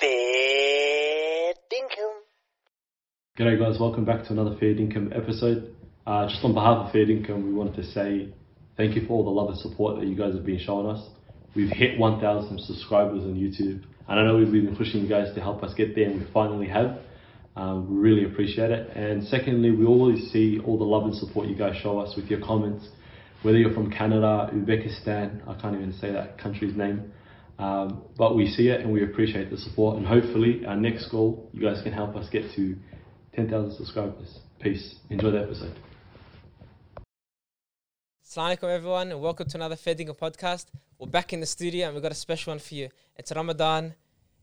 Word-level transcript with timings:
Fair 0.00 1.52
dinkum. 1.70 2.12
G'day 3.38 3.58
guys, 3.58 3.78
welcome 3.78 4.06
back 4.06 4.24
to 4.24 4.32
another 4.32 4.56
Fair 4.58 4.70
Income 4.70 5.12
episode. 5.14 5.74
Uh, 6.06 6.26
just 6.26 6.42
on 6.42 6.54
behalf 6.54 6.86
of 6.86 6.92
Fair 6.92 7.10
Income, 7.10 7.46
we 7.46 7.52
wanted 7.52 7.76
to 7.76 7.84
say 7.84 8.32
thank 8.78 8.96
you 8.96 9.06
for 9.06 9.12
all 9.12 9.24
the 9.24 9.30
love 9.30 9.50
and 9.50 9.58
support 9.58 10.00
that 10.00 10.06
you 10.06 10.16
guys 10.16 10.32
have 10.32 10.46
been 10.46 10.58
showing 10.58 10.86
us. 10.86 11.06
We've 11.54 11.68
hit 11.68 11.98
1,000 11.98 12.60
subscribers 12.60 13.24
on 13.24 13.34
YouTube, 13.34 13.84
and 14.08 14.18
I 14.18 14.24
know 14.24 14.38
we've 14.38 14.50
been 14.50 14.74
pushing 14.74 15.02
you 15.02 15.08
guys 15.08 15.34
to 15.34 15.40
help 15.42 15.62
us 15.62 15.74
get 15.74 15.94
there, 15.94 16.08
and 16.08 16.20
we 16.20 16.26
finally 16.32 16.68
have. 16.68 17.00
Um, 17.54 17.94
we 17.94 18.00
really 18.00 18.24
appreciate 18.24 18.70
it. 18.70 18.96
And 18.96 19.22
secondly, 19.24 19.70
we 19.70 19.84
always 19.84 20.30
see 20.32 20.60
all 20.64 20.78
the 20.78 20.84
love 20.84 21.04
and 21.04 21.14
support 21.14 21.46
you 21.46 21.56
guys 21.56 21.76
show 21.82 21.98
us 21.98 22.16
with 22.16 22.26
your 22.30 22.40
comments, 22.40 22.88
whether 23.42 23.58
you're 23.58 23.74
from 23.74 23.90
Canada, 23.90 24.50
Uzbekistan, 24.54 25.46
I 25.46 25.60
can't 25.60 25.76
even 25.76 25.92
say 26.00 26.10
that 26.10 26.38
country's 26.38 26.74
name. 26.74 27.12
Um, 27.60 28.04
but 28.16 28.36
we 28.36 28.48
see 28.48 28.68
it 28.68 28.80
and 28.80 28.90
we 28.90 29.04
appreciate 29.04 29.50
the 29.50 29.58
support. 29.58 29.98
And 29.98 30.06
hopefully, 30.06 30.64
our 30.66 30.76
next 30.76 31.08
goal, 31.10 31.50
you 31.52 31.60
guys 31.60 31.82
can 31.82 31.92
help 31.92 32.16
us 32.16 32.26
get 32.30 32.50
to 32.56 32.74
10,000 33.36 33.76
subscribers. 33.76 34.38
Peace. 34.60 34.94
Enjoy 35.10 35.30
the 35.30 35.42
episode. 35.42 35.74
Assalamu 38.26 38.56
alaikum 38.56 38.74
everyone 38.74 39.10
and 39.10 39.20
welcome 39.20 39.46
to 39.46 39.58
another 39.58 39.76
Fedinga 39.76 40.16
podcast. 40.16 40.66
We're 40.98 41.08
back 41.08 41.34
in 41.34 41.40
the 41.40 41.46
studio 41.46 41.86
and 41.86 41.94
we've 41.94 42.02
got 42.02 42.12
a 42.12 42.14
special 42.14 42.52
one 42.52 42.60
for 42.60 42.74
you. 42.74 42.88
It's 43.16 43.30
Ramadan. 43.34 43.94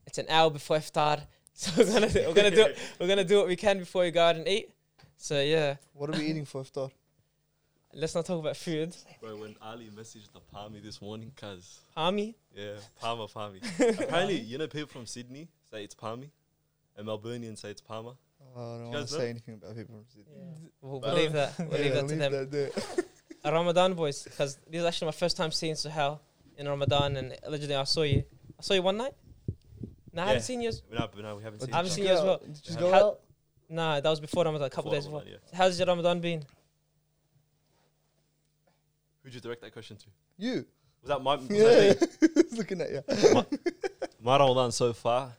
It's 0.06 0.20
an 0.20 0.26
hour 0.30 0.52
before 0.52 0.78
iftar. 0.78 1.22
So 1.60 1.72
we're 1.76 1.92
gonna 1.92 2.10
do, 2.10 2.24
we're 2.28 2.34
gonna 2.36 2.52
do 2.52 2.66
we're 3.00 3.08
gonna 3.08 3.24
do 3.24 3.38
what 3.38 3.48
we 3.48 3.56
can 3.56 3.80
before 3.80 4.04
we 4.04 4.12
go 4.12 4.24
out 4.24 4.36
and 4.36 4.48
eat. 4.48 4.70
So 5.18 5.42
yeah, 5.42 5.78
What 5.94 6.14
are 6.14 6.20
we 6.20 6.28
eating 6.28 6.46
for 6.46 6.62
iftar? 6.62 6.92
Let's 7.98 8.16
not 8.16 8.26
talk 8.26 8.40
about 8.40 8.56
food. 8.58 8.96
Bro, 9.22 9.38
when 9.38 9.56
Ali 9.62 9.90
messaged 9.96 10.32
the 10.34 10.40
Palmy 10.52 10.80
this 10.80 11.02
morning, 11.02 11.32
cuz, 11.36 11.82
Palmy. 11.96 12.36
yeah, 12.56 12.74
Palmer, 13.00 13.28
Palmy. 13.28 13.60
Apparently, 13.80 14.40
you 14.40 14.58
know, 14.58 14.68
people 14.68 14.88
from 14.90 15.06
Sydney 15.06 15.48
say 15.72 15.84
it's 15.84 15.96
Palmy, 15.96 16.32
and 16.96 17.08
Melburnians 17.08 17.58
say 17.60 17.72
it's 17.72 17.82
Palmer. 17.82 18.14
Oh, 18.56 18.76
I 18.76 18.78
don't 18.80 18.92
want 18.92 19.08
to 19.08 19.14
say 19.14 19.30
anything 19.30 19.56
about 19.56 19.76
people 19.76 19.96
from 19.96 20.06
Sydney. 20.08 20.72
We'll 20.82 21.00
But- 21.00 21.16
leave 21.16 21.34
that. 21.34 21.58
We'll 21.60 21.80
leave 21.82 21.94
that 21.94 22.08
to 22.08 22.16
them. 22.16 22.32
that 23.44 23.44
Ramadan 23.52 23.94
boys, 23.94 24.24
because 24.24 24.58
this 24.70 24.80
is 24.80 24.86
actually 24.86 25.08
my 25.08 25.12
first 25.12 25.36
time 25.38 25.52
seeing 25.52 25.74
Suhail 25.76 26.20
in 26.58 26.68
Ramadan, 26.68 27.18
and 27.18 27.36
allegedly 27.44 27.76
I 27.76 27.84
saw 27.84 28.04
you. 28.04 28.24
I 28.60 28.62
saw 28.62 28.74
you 28.74 28.82
one 28.82 28.98
night. 28.98 29.14
No, 30.14 30.22
I 30.22 30.26
Yeah. 30.26 30.28
haven't 30.30 30.44
seen 30.44 30.62
you. 30.62 30.72
No, 30.92 31.08
but 31.14 31.22
no, 31.24 31.36
we 31.36 31.44
haven't 31.44 31.60
But 31.60 31.66
seen. 31.66 31.74
I 31.74 31.78
haven't 31.78 31.92
seen 31.92 32.06
you 32.06 32.12
as 32.14 32.22
well. 32.24 32.40
Did 32.40 32.48
you 32.58 32.62
just 32.64 32.80
go 32.80 32.94
out? 32.94 33.20
Nah, 33.70 34.00
that 34.00 34.10
was 34.10 34.20
before 34.20 34.46
Ramadan, 34.46 34.66
a 34.68 34.70
couple 34.70 34.92
Before 34.92 34.96
days 35.02 35.06
before. 35.06 35.20
Ramadan, 35.20 35.40
yeah. 35.52 35.58
How's 35.58 35.78
your 35.78 35.88
Ramadan 35.88 36.20
been? 36.22 36.44
Who'd 39.28 39.34
you 39.36 39.42
direct 39.42 39.62
that 39.64 39.74
question 39.74 39.98
to? 39.98 40.06
You. 40.38 40.66
Was 41.02 41.10
that 41.10 41.22
my? 41.22 41.36
Was 41.36 41.50
Yeah. 41.50 41.66
that 41.94 42.48
looking 42.58 42.80
at 42.80 42.90
you. 42.92 43.04
me? 43.36 43.44
my 44.22 44.38
Ramadan 44.40 44.72
so 44.72 44.94
far, 44.94 45.34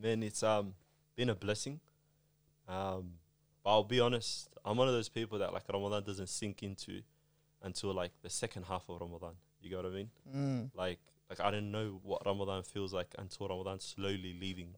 man, 0.00 0.22
it's 0.22 0.42
um 0.42 0.72
been 1.14 1.28
a 1.28 1.34
blessing. 1.34 1.78
Um, 2.66 3.10
but 3.62 3.68
I'll 3.70 3.84
be 3.84 4.00
honest, 4.00 4.48
I'm 4.64 4.78
one 4.78 4.88
of 4.88 4.94
those 4.94 5.10
people 5.10 5.38
that 5.40 5.52
like 5.52 5.64
Ramadan 5.70 6.02
doesn't 6.04 6.30
sink 6.30 6.62
into 6.62 7.02
until 7.62 7.92
like 7.92 8.12
the 8.22 8.30
second 8.30 8.62
half 8.64 8.88
of 8.88 8.98
Ramadan. 8.98 9.34
You 9.60 9.68
get 9.68 9.76
what 9.76 9.86
I 9.86 9.90
mean? 9.90 10.10
Mm. 10.34 10.70
like 10.74 11.00
like 11.28 11.38
I 11.40 11.50
didn't 11.50 11.70
know 11.70 12.00
what 12.02 12.24
Ramadan 12.24 12.62
feels 12.62 12.94
like 12.94 13.14
until 13.18 13.48
Ramadan 13.48 13.78
slowly 13.78 14.34
leaving. 14.40 14.74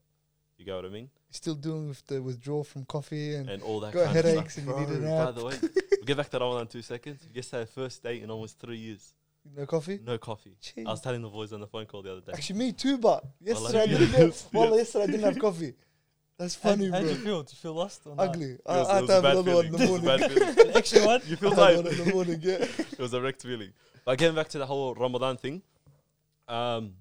You 0.58 0.64
get 0.64 0.74
what 0.76 0.84
I 0.86 0.88
mean? 0.88 1.10
Still 1.30 1.54
doing 1.54 1.88
with 1.88 2.06
the 2.06 2.22
withdrawal 2.22 2.64
from 2.64 2.84
coffee 2.86 3.34
and 3.34 3.48
And 3.50 3.62
all 3.62 3.80
that 3.80 3.92
got 3.92 4.04
kind 4.04 4.16
headaches 4.16 4.56
of 4.58 4.68
and 4.68 4.72
stuff. 4.76 4.80
you 4.90 4.96
need 4.96 5.04
a 5.04 5.06
Bro, 5.06 5.24
By 5.26 5.30
the 5.32 5.44
way, 5.44 5.54
we'll 5.62 6.06
get 6.06 6.16
back 6.16 6.30
to 6.30 6.38
Ramadan 6.38 6.62
in 6.62 6.66
two 6.68 6.82
seconds. 6.82 7.20
Yesterday, 7.34 7.70
first 7.74 8.02
date 8.02 8.22
in 8.22 8.30
almost 8.30 8.58
three 8.58 8.78
years. 8.78 9.12
no 9.54 9.66
coffee. 9.66 10.00
No 10.04 10.16
coffee. 10.18 10.56
Jeez. 10.62 10.86
I 10.86 10.90
was 10.90 11.00
telling 11.02 11.20
the 11.22 11.28
boys 11.28 11.52
on 11.52 11.60
the 11.60 11.66
phone 11.66 11.84
call 11.86 12.02
the 12.02 12.12
other 12.12 12.20
day. 12.22 12.32
Actually, 12.32 12.58
me 12.58 12.72
too, 12.72 12.96
but 12.96 13.24
yesterday 13.40 13.82
I 13.82 13.86
didn't 13.86 14.10
get. 14.12 14.46
Well, 14.52 14.76
yesterday 14.76 15.04
I 15.04 15.06
didn't 15.08 15.22
have 15.24 15.38
coffee. 15.38 15.74
That's 16.38 16.54
funny, 16.54 16.86
how 16.90 17.00
bro. 17.00 17.08
do 17.08 17.08
you 17.08 17.14
feel? 17.16 17.42
Do 17.42 17.50
you 17.52 17.56
feel 17.56 17.74
lost 17.74 18.02
or 18.06 18.14
not? 18.16 18.28
Ugly. 18.28 18.50
It 18.52 18.60
I, 18.66 18.78
was, 18.78 18.88
I 18.88 18.94
had 18.96 19.06
to 19.06 19.12
have 19.12 19.24
another 19.24 19.54
one 19.54 19.66
in 19.66 19.72
the 19.72 19.78
It 19.84 19.88
morning. 19.88 20.06
bad 20.06 20.32
feeling. 20.32 20.68
An 20.70 20.76
extra 20.76 21.06
one? 21.06 21.20
You 21.26 21.36
feel 21.36 21.60
I 21.60 21.70
had 21.72 21.76
one 21.76 21.84
tired. 21.84 21.98
in 21.98 22.04
the 22.06 22.12
morning, 22.14 22.38
yeah. 22.42 22.52
it 22.92 22.98
was 22.98 23.12
a 23.14 23.20
wrecked 23.22 23.42
feeling. 23.42 23.72
But 24.04 24.18
getting 24.18 24.36
back 24.36 24.48
to 24.48 24.58
the 24.58 24.66
whole 24.66 24.94
Ramadan 24.94 25.36
thing, 25.38 25.62
um, 26.48 26.94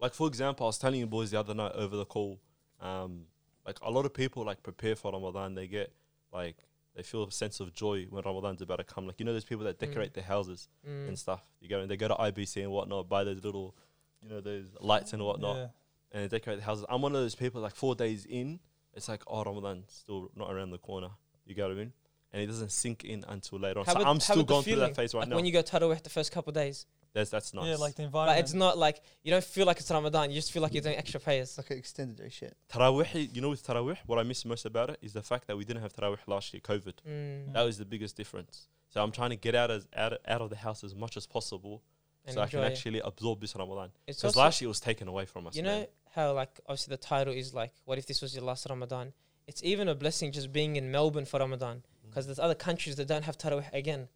like 0.00 0.14
for 0.14 0.26
example, 0.28 0.66
I 0.66 0.68
was 0.68 0.78
telling 0.78 1.00
you 1.00 1.06
boys 1.06 1.30
the 1.30 1.38
other 1.40 1.54
night 1.54 1.72
over 1.74 1.96
the 1.96 2.04
call, 2.04 2.38
um, 2.82 3.22
like 3.66 3.78
a 3.82 3.90
lot 3.90 4.04
of 4.06 4.12
people 4.12 4.44
like 4.44 4.62
prepare 4.62 4.96
for 4.96 5.12
Ramadan. 5.12 5.54
They 5.54 5.66
get 5.68 5.92
like 6.32 6.56
they 6.94 7.02
feel 7.02 7.22
a 7.24 7.30
sense 7.32 7.60
of 7.60 7.72
joy 7.72 8.06
when 8.10 8.22
Ramadan's 8.24 8.60
about 8.62 8.76
to 8.76 8.84
come. 8.84 9.06
Like 9.06 9.18
you 9.20 9.24
know, 9.24 9.32
there's 9.32 9.44
people 9.44 9.64
that 9.64 9.78
decorate 9.78 10.14
their 10.14 10.24
houses 10.24 10.68
Mm. 10.86 11.08
and 11.08 11.18
stuff. 11.18 11.42
You 11.60 11.68
go 11.68 11.80
and 11.80 11.90
they 11.90 11.96
go 11.96 12.08
to 12.08 12.14
IBC 12.14 12.62
and 12.62 12.70
whatnot, 12.72 13.08
buy 13.08 13.24
those 13.24 13.42
little, 13.44 13.74
you 14.20 14.28
know, 14.28 14.40
those 14.40 14.66
lights 14.80 15.12
and 15.12 15.22
whatnot, 15.24 15.56
Yeah. 15.56 15.66
and 16.12 16.24
they 16.30 16.36
decorate 16.38 16.58
the 16.58 16.64
houses. 16.64 16.84
I'm 16.88 17.00
one 17.02 17.14
of 17.14 17.20
those 17.22 17.34
people. 17.34 17.60
Like 17.62 17.74
four 17.74 17.94
days 17.94 18.26
in, 18.26 18.60
it's 18.94 19.08
like 19.08 19.22
oh 19.26 19.42
Ramadan's 19.44 19.92
still 19.92 20.30
not 20.36 20.52
around 20.52 20.70
the 20.70 20.78
corner. 20.78 21.08
You 21.46 21.54
get 21.54 21.62
what 21.64 21.72
I 21.72 21.74
mean? 21.76 21.92
And 22.32 22.42
it 22.42 22.46
doesn't 22.46 22.72
sink 22.72 23.04
in 23.04 23.24
until 23.28 23.58
later 23.58 23.80
on. 23.80 23.86
How 23.86 23.92
so 23.92 24.00
about- 24.00 24.10
I'm 24.10 24.20
still 24.20 24.42
going 24.42 24.62
through 24.64 24.76
that 24.76 24.96
phase 24.96 25.12
right 25.14 25.20
like 25.20 25.28
now. 25.28 25.36
when 25.36 25.44
you 25.44 25.52
go 25.52 25.62
Tarawih 25.62 26.02
the 26.02 26.10
first 26.10 26.32
couple 26.32 26.50
of 26.50 26.54
days. 26.54 26.86
That's 27.14 27.30
that's 27.30 27.52
nice. 27.54 27.66
Yeah, 27.66 27.76
like 27.76 27.94
the 27.94 28.02
But 28.02 28.06
environment. 28.06 28.40
it's 28.40 28.54
not 28.54 28.78
like 28.78 29.00
you 29.22 29.30
don't 29.30 29.44
feel 29.44 29.66
like 29.66 29.78
it's 29.78 29.90
Ramadan. 29.90 30.30
You 30.30 30.36
just 30.36 30.52
feel 30.52 30.62
like 30.62 30.72
you're 30.74 30.82
doing 30.82 30.96
extra 30.96 31.20
prayers. 31.20 31.56
Like 31.58 31.70
an 31.70 31.78
extended 31.78 32.16
day 32.16 32.30
shit. 32.30 32.56
Tarawih, 32.72 33.34
you 33.34 33.40
know, 33.42 33.50
with 33.50 33.66
Tarawih, 33.66 33.98
what 34.06 34.18
I 34.18 34.22
miss 34.22 34.44
most 34.44 34.64
about 34.64 34.90
it 34.90 34.98
is 35.02 35.12
the 35.12 35.22
fact 35.22 35.46
that 35.48 35.56
we 35.56 35.64
didn't 35.64 35.82
have 35.82 35.92
Tarawih 35.92 36.18
last 36.26 36.52
year, 36.54 36.60
COVID. 36.60 36.94
Mm. 37.08 37.52
That 37.52 37.62
was 37.62 37.78
the 37.78 37.84
biggest 37.84 38.16
difference. 38.16 38.68
So 38.88 39.02
I'm 39.02 39.12
trying 39.12 39.30
to 39.30 39.36
get 39.36 39.54
out 39.54 39.70
as 39.70 39.86
out, 39.96 40.12
out 40.26 40.40
of 40.40 40.50
the 40.50 40.56
house 40.56 40.84
as 40.84 40.94
much 40.94 41.16
as 41.16 41.26
possible, 41.26 41.82
And 42.26 42.34
so 42.34 42.40
I 42.42 42.46
can 42.46 42.58
enjoy 42.60 42.66
it. 42.68 42.72
actually 42.72 43.00
absorb 43.00 43.40
this 43.40 43.54
Ramadan. 43.56 43.90
Because 44.06 44.36
last 44.36 44.60
year 44.60 44.66
it 44.66 44.74
was 44.76 44.80
taken 44.80 45.08
away 45.08 45.24
from 45.24 45.46
us. 45.46 45.56
you 45.56 45.62
man. 45.62 45.80
know 45.82 45.86
how 46.14 46.32
like 46.34 46.60
obviously 46.66 46.92
the 46.92 46.98
title 47.02 47.32
is 47.34 47.52
like, 47.54 47.72
what 47.84 47.96
if 47.98 48.06
this 48.06 48.20
was 48.22 48.34
your 48.34 48.44
last 48.44 48.66
Ramadan? 48.68 49.12
It's 49.46 49.62
even 49.64 49.88
a 49.88 49.94
blessing 49.94 50.30
just 50.32 50.52
being 50.52 50.76
in 50.76 50.90
Melbourne 50.92 51.24
for 51.24 51.40
Ramadan 51.40 51.82
because 52.06 52.26
there's 52.26 52.38
other 52.38 52.54
countries 52.54 52.96
that 52.96 53.06
don't 53.08 53.24
have 53.24 53.36
Tarawih 53.38 53.72
again. 53.72 54.08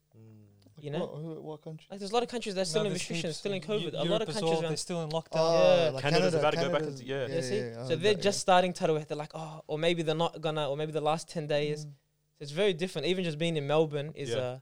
You 0.86 0.92
know, 0.92 1.00
What, 1.00 1.14
who- 1.22 1.42
what 1.42 1.62
country? 1.62 1.86
like 1.90 1.98
there's 1.98 2.12
a 2.12 2.14
lot 2.14 2.22
of 2.22 2.28
countries 2.28 2.54
that 2.54 2.60
are 2.60 2.64
still 2.72 2.82
No, 2.84 2.88
in 2.90 2.92
restrictions, 2.92 3.36
still 3.36 3.52
in 3.52 3.60
COVID. 3.60 3.92
a 3.92 3.96
lot 3.96 4.04
Europe 4.06 4.22
of 4.22 4.28
as 4.28 4.34
countries 4.36 4.50
well, 4.52 4.62
around. 4.62 4.70
they're 4.70 4.76
still 4.88 5.02
in 5.02 5.10
lockdown. 5.10 5.30
Oh, 5.34 5.84
Yeah. 5.84 5.90
like 5.90 6.02
Canada's 6.02 6.34
Canada, 6.34 6.38
about 6.38 6.50
to 6.52 6.56
go 6.56 6.62
back 6.62 6.72
Canada's- 6.82 7.00
into- 7.00 7.12
yeah. 7.12 7.26
Yeah, 7.26 7.40
see, 7.40 7.60
I 7.60 7.88
so 7.88 7.96
they're 7.96 8.14
that, 8.14 8.22
just 8.28 8.38
starting 8.46 8.72
Tarawih. 8.72 9.04
They're 9.08 9.16
like, 9.26 9.32
oh, 9.34 9.62
or 9.66 9.78
maybe 9.86 10.02
they're 10.04 10.14
not 10.26 10.40
gonna, 10.40 10.64
or 10.70 10.76
maybe 10.76 10.92
the 10.92 11.00
last 11.00 11.28
ten 11.28 11.48
days. 11.48 11.78
Mm. 11.86 11.90
So 12.36 12.42
it's 12.44 12.52
very 12.52 12.72
different. 12.72 13.08
Even 13.08 13.24
just 13.24 13.36
being 13.44 13.56
in 13.56 13.66
Melbourne 13.66 14.12
is 14.14 14.30
Yeah. 14.30 14.36
uh 14.50 14.58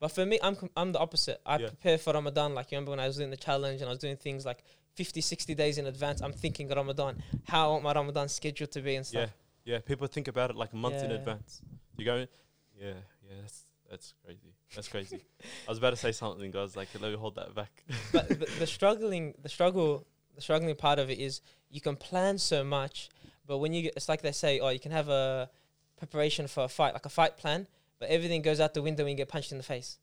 But 0.00 0.08
for 0.16 0.24
me, 0.26 0.36
I'm 0.42 0.56
com- 0.56 0.70
I'm 0.80 0.90
the 0.92 0.98
opposite. 1.06 1.38
I 1.46 1.58
Yeah. 1.58 1.66
prepare 1.68 1.98
for 1.98 2.12
Ramadan. 2.14 2.54
Like 2.54 2.72
you 2.72 2.76
remember 2.76 2.90
when 2.94 3.00
I 3.00 3.06
was 3.06 3.16
doing 3.18 3.30
the 3.30 3.36
challenge 3.48 3.78
and 3.82 3.88
I 3.90 3.92
was 3.96 3.98
doing 4.06 4.16
things 4.16 4.44
like 4.50 4.60
50, 4.94 5.20
60 5.20 5.54
days 5.54 5.76
in 5.78 5.86
advance. 5.86 6.20
I'm 6.22 6.32
thinking 6.32 6.68
Ramadan, 6.68 7.22
how 7.44 7.68
I 7.68 7.70
want 7.72 7.84
my 7.84 7.92
Ramadan 7.92 8.28
schedule 8.28 8.66
to 8.68 8.80
be 8.80 8.96
and 8.96 9.04
Yeah, 9.06 9.26
stuff. 9.26 9.30
yeah. 9.64 9.74
yeah. 9.74 9.78
People 9.80 10.06
think 10.08 10.26
about 10.28 10.48
it 10.50 10.56
like 10.56 10.72
a 10.72 10.76
month 10.76 11.00
in 11.06 11.10
advance. 11.12 11.60
You 11.98 12.04
go, 12.06 12.16
yeah, 12.16 12.94
yeah. 13.28 13.40
That's 13.42 13.66
that's 13.90 14.14
crazy. 14.24 14.51
That's 14.74 14.88
crazy. 14.88 15.20
I 15.66 15.70
was 15.70 15.78
about 15.78 15.90
to 15.90 15.96
say 15.96 16.12
something, 16.12 16.50
guys. 16.50 16.76
Like, 16.76 16.88
let 17.00 17.10
me 17.10 17.16
hold 17.16 17.36
that 17.36 17.54
back. 17.54 17.84
but 18.12 18.28
the, 18.28 18.48
the 18.58 18.66
struggling, 18.66 19.34
the 19.42 19.48
struggle, 19.48 20.06
the 20.34 20.40
struggling 20.40 20.74
part 20.74 20.98
of 20.98 21.10
it 21.10 21.18
is 21.18 21.40
you 21.70 21.80
can 21.80 21.96
plan 21.96 22.38
so 22.38 22.64
much, 22.64 23.10
but 23.46 23.58
when 23.58 23.72
you 23.72 23.82
get, 23.82 23.94
it's 23.96 24.08
like 24.08 24.22
they 24.22 24.32
say, 24.32 24.60
oh, 24.60 24.68
you 24.70 24.80
can 24.80 24.92
have 24.92 25.08
a 25.08 25.50
preparation 25.98 26.46
for 26.46 26.64
a 26.64 26.68
fight, 26.68 26.94
like 26.94 27.06
a 27.06 27.10
fight 27.10 27.36
plan, 27.36 27.66
but 27.98 28.08
everything 28.08 28.42
goes 28.42 28.60
out 28.60 28.74
the 28.74 28.82
window 28.82 29.04
when 29.04 29.10
you 29.10 29.16
get 29.16 29.28
punched 29.28 29.52
in 29.52 29.58
the 29.58 29.64
face. 29.64 29.98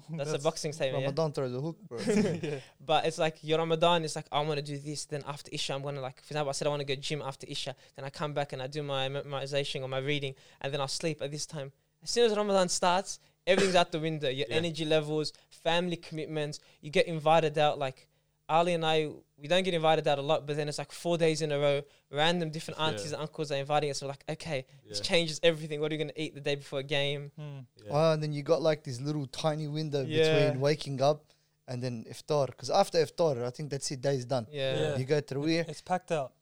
That's, 0.10 0.32
a 0.32 0.38
boxing 0.38 0.72
statement. 0.72 1.02
yeah? 1.02 1.06
Ramadan 1.06 1.32
throws 1.32 1.54
a 1.54 1.60
hook, 1.60 1.78
bro. 1.88 1.98
yeah. 2.06 2.58
But 2.84 3.06
it's 3.06 3.18
like 3.18 3.36
your 3.42 3.58
Ramadan 3.58 4.04
is 4.04 4.16
like 4.16 4.26
I 4.32 4.40
want 4.40 4.58
to 4.58 4.62
do 4.64 4.76
this. 4.76 5.04
Then 5.04 5.22
after 5.26 5.50
Isha, 5.52 5.72
I'm 5.72 5.82
gonna 5.82 6.00
like 6.00 6.20
for 6.20 6.32
example, 6.32 6.48
I 6.48 6.52
said 6.52 6.66
I 6.66 6.70
want 6.70 6.80
to 6.80 6.86
go 6.86 6.96
gym 6.96 7.22
after 7.22 7.46
Isha. 7.48 7.76
Then 7.94 8.04
I 8.04 8.10
come 8.10 8.34
back 8.34 8.52
and 8.52 8.60
I 8.60 8.66
do 8.66 8.82
my 8.82 9.08
memorization 9.08 9.82
or 9.82 9.88
my 9.88 9.98
reading, 9.98 10.34
and 10.60 10.72
then 10.72 10.80
I'll 10.80 10.88
sleep 10.88 11.22
at 11.22 11.30
this 11.30 11.46
time. 11.46 11.70
As 12.02 12.10
soon 12.10 12.30
as 12.30 12.36
Ramadan 12.36 12.68
starts, 12.68 13.20
everything's 13.46 13.74
out 13.76 13.92
the 13.92 14.00
window. 14.00 14.28
Your 14.28 14.46
Yeah. 14.48 14.56
energy 14.56 14.84
levels, 14.84 15.32
family 15.50 15.96
commitments. 15.96 16.60
You 16.80 16.90
get 16.90 17.06
invited 17.06 17.56
out. 17.58 17.78
Like 17.78 18.08
Ali 18.48 18.74
and 18.74 18.84
I, 18.84 19.08
we 19.38 19.48
don't 19.48 19.62
get 19.62 19.72
invited 19.74 20.06
out 20.06 20.18
a 20.18 20.22
lot, 20.22 20.46
but 20.46 20.56
then 20.56 20.68
it's 20.68 20.76
like 20.78 20.92
four 20.92 21.16
days 21.16 21.40
in 21.40 21.50
a 21.50 21.58
row. 21.58 21.80
Random 22.10 22.50
different 22.50 22.78
Yeah. 22.78 22.86
aunties 22.88 23.12
and 23.12 23.20
uncles 23.22 23.50
are 23.50 23.56
inviting 23.56 23.90
us. 23.90 24.02
We're 24.02 24.08
like, 24.08 24.24
okay, 24.28 24.66
this 24.88 25.00
changes 25.00 25.40
everything. 25.42 25.80
What 25.80 25.90
are 25.90 25.94
you 25.94 25.98
gonna 26.04 26.12
eat 26.24 26.34
the 26.34 26.40
day 26.42 26.54
before 26.56 26.80
a 26.80 26.82
game? 26.82 27.32
Hmm. 27.36 27.60
yeah. 27.82 27.90
Oh, 27.90 28.12
and 28.12 28.22
then 28.22 28.32
you 28.34 28.42
got 28.42 28.60
like 28.60 28.84
this 28.84 29.00
little 29.00 29.26
tiny 29.28 29.66
window 29.68 30.02
Yeah. 30.04 30.46
between 30.46 30.60
waking 30.60 31.00
up 31.00 31.32
and 31.66 31.82
then 31.82 32.04
iftar. 32.10 32.46
Because 32.48 32.68
after 32.68 32.98
iftar, 33.04 33.42
I 33.44 33.50
think 33.50 33.70
that's 33.70 33.90
it. 33.90 34.02
Day's 34.02 34.26
done. 34.26 34.46
Yeah. 34.50 34.78
Yeah. 34.80 34.96
You 34.98 35.04
go 35.06 35.20
through 35.22 35.44
Rawiyah. 35.46 35.68
It's 35.70 35.80
packed 35.80 36.12
out. 36.12 36.32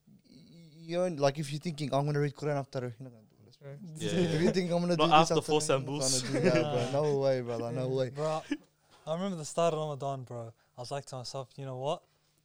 You 0.85 0.97
don't, 0.97 1.21
like 1.21 1.39
if 1.39 1.53
you're 1.53 1.61
thinking 1.61 1.95
I'm 1.95 2.05
gonna 2.07 2.19
read 2.19 2.35
Quran 2.35 2.57
after, 2.57 2.81
you're 2.81 2.95
not 2.99 3.13
gonna 3.13 3.22
do. 3.63 4.07
Yeah, 4.07 4.11
If 4.37 4.41
you 4.43 4.51
think 4.51 4.71
I'm 4.71 4.81
gonna 4.81 4.97
Not 4.97 5.05
do 5.05 5.07
this 5.07 5.31
after 5.31 5.43
four 5.43 5.61
you're 5.63 5.79
not 5.79 5.87
gonna 5.87 6.43
do 6.43 6.51
that, 6.51 6.93
bro. 6.93 7.03
No 7.03 7.19
way, 7.23 7.41
brother. 7.41 7.73
No 7.73 7.89
way. 7.89 8.11
Bro, 8.11 8.43
I 9.07 9.15
remember 9.15 9.37
the 9.37 9.45
start 9.45 9.75
of 9.75 9.81
Ramadan, 9.81 10.23
bro. 10.25 10.53
I 10.77 10.81
was 10.81 10.91
like 10.91 11.05
to 11.07 11.17
myself, 11.17 11.49
you 11.57 11.65
know 11.65 11.77
what? 11.77 12.03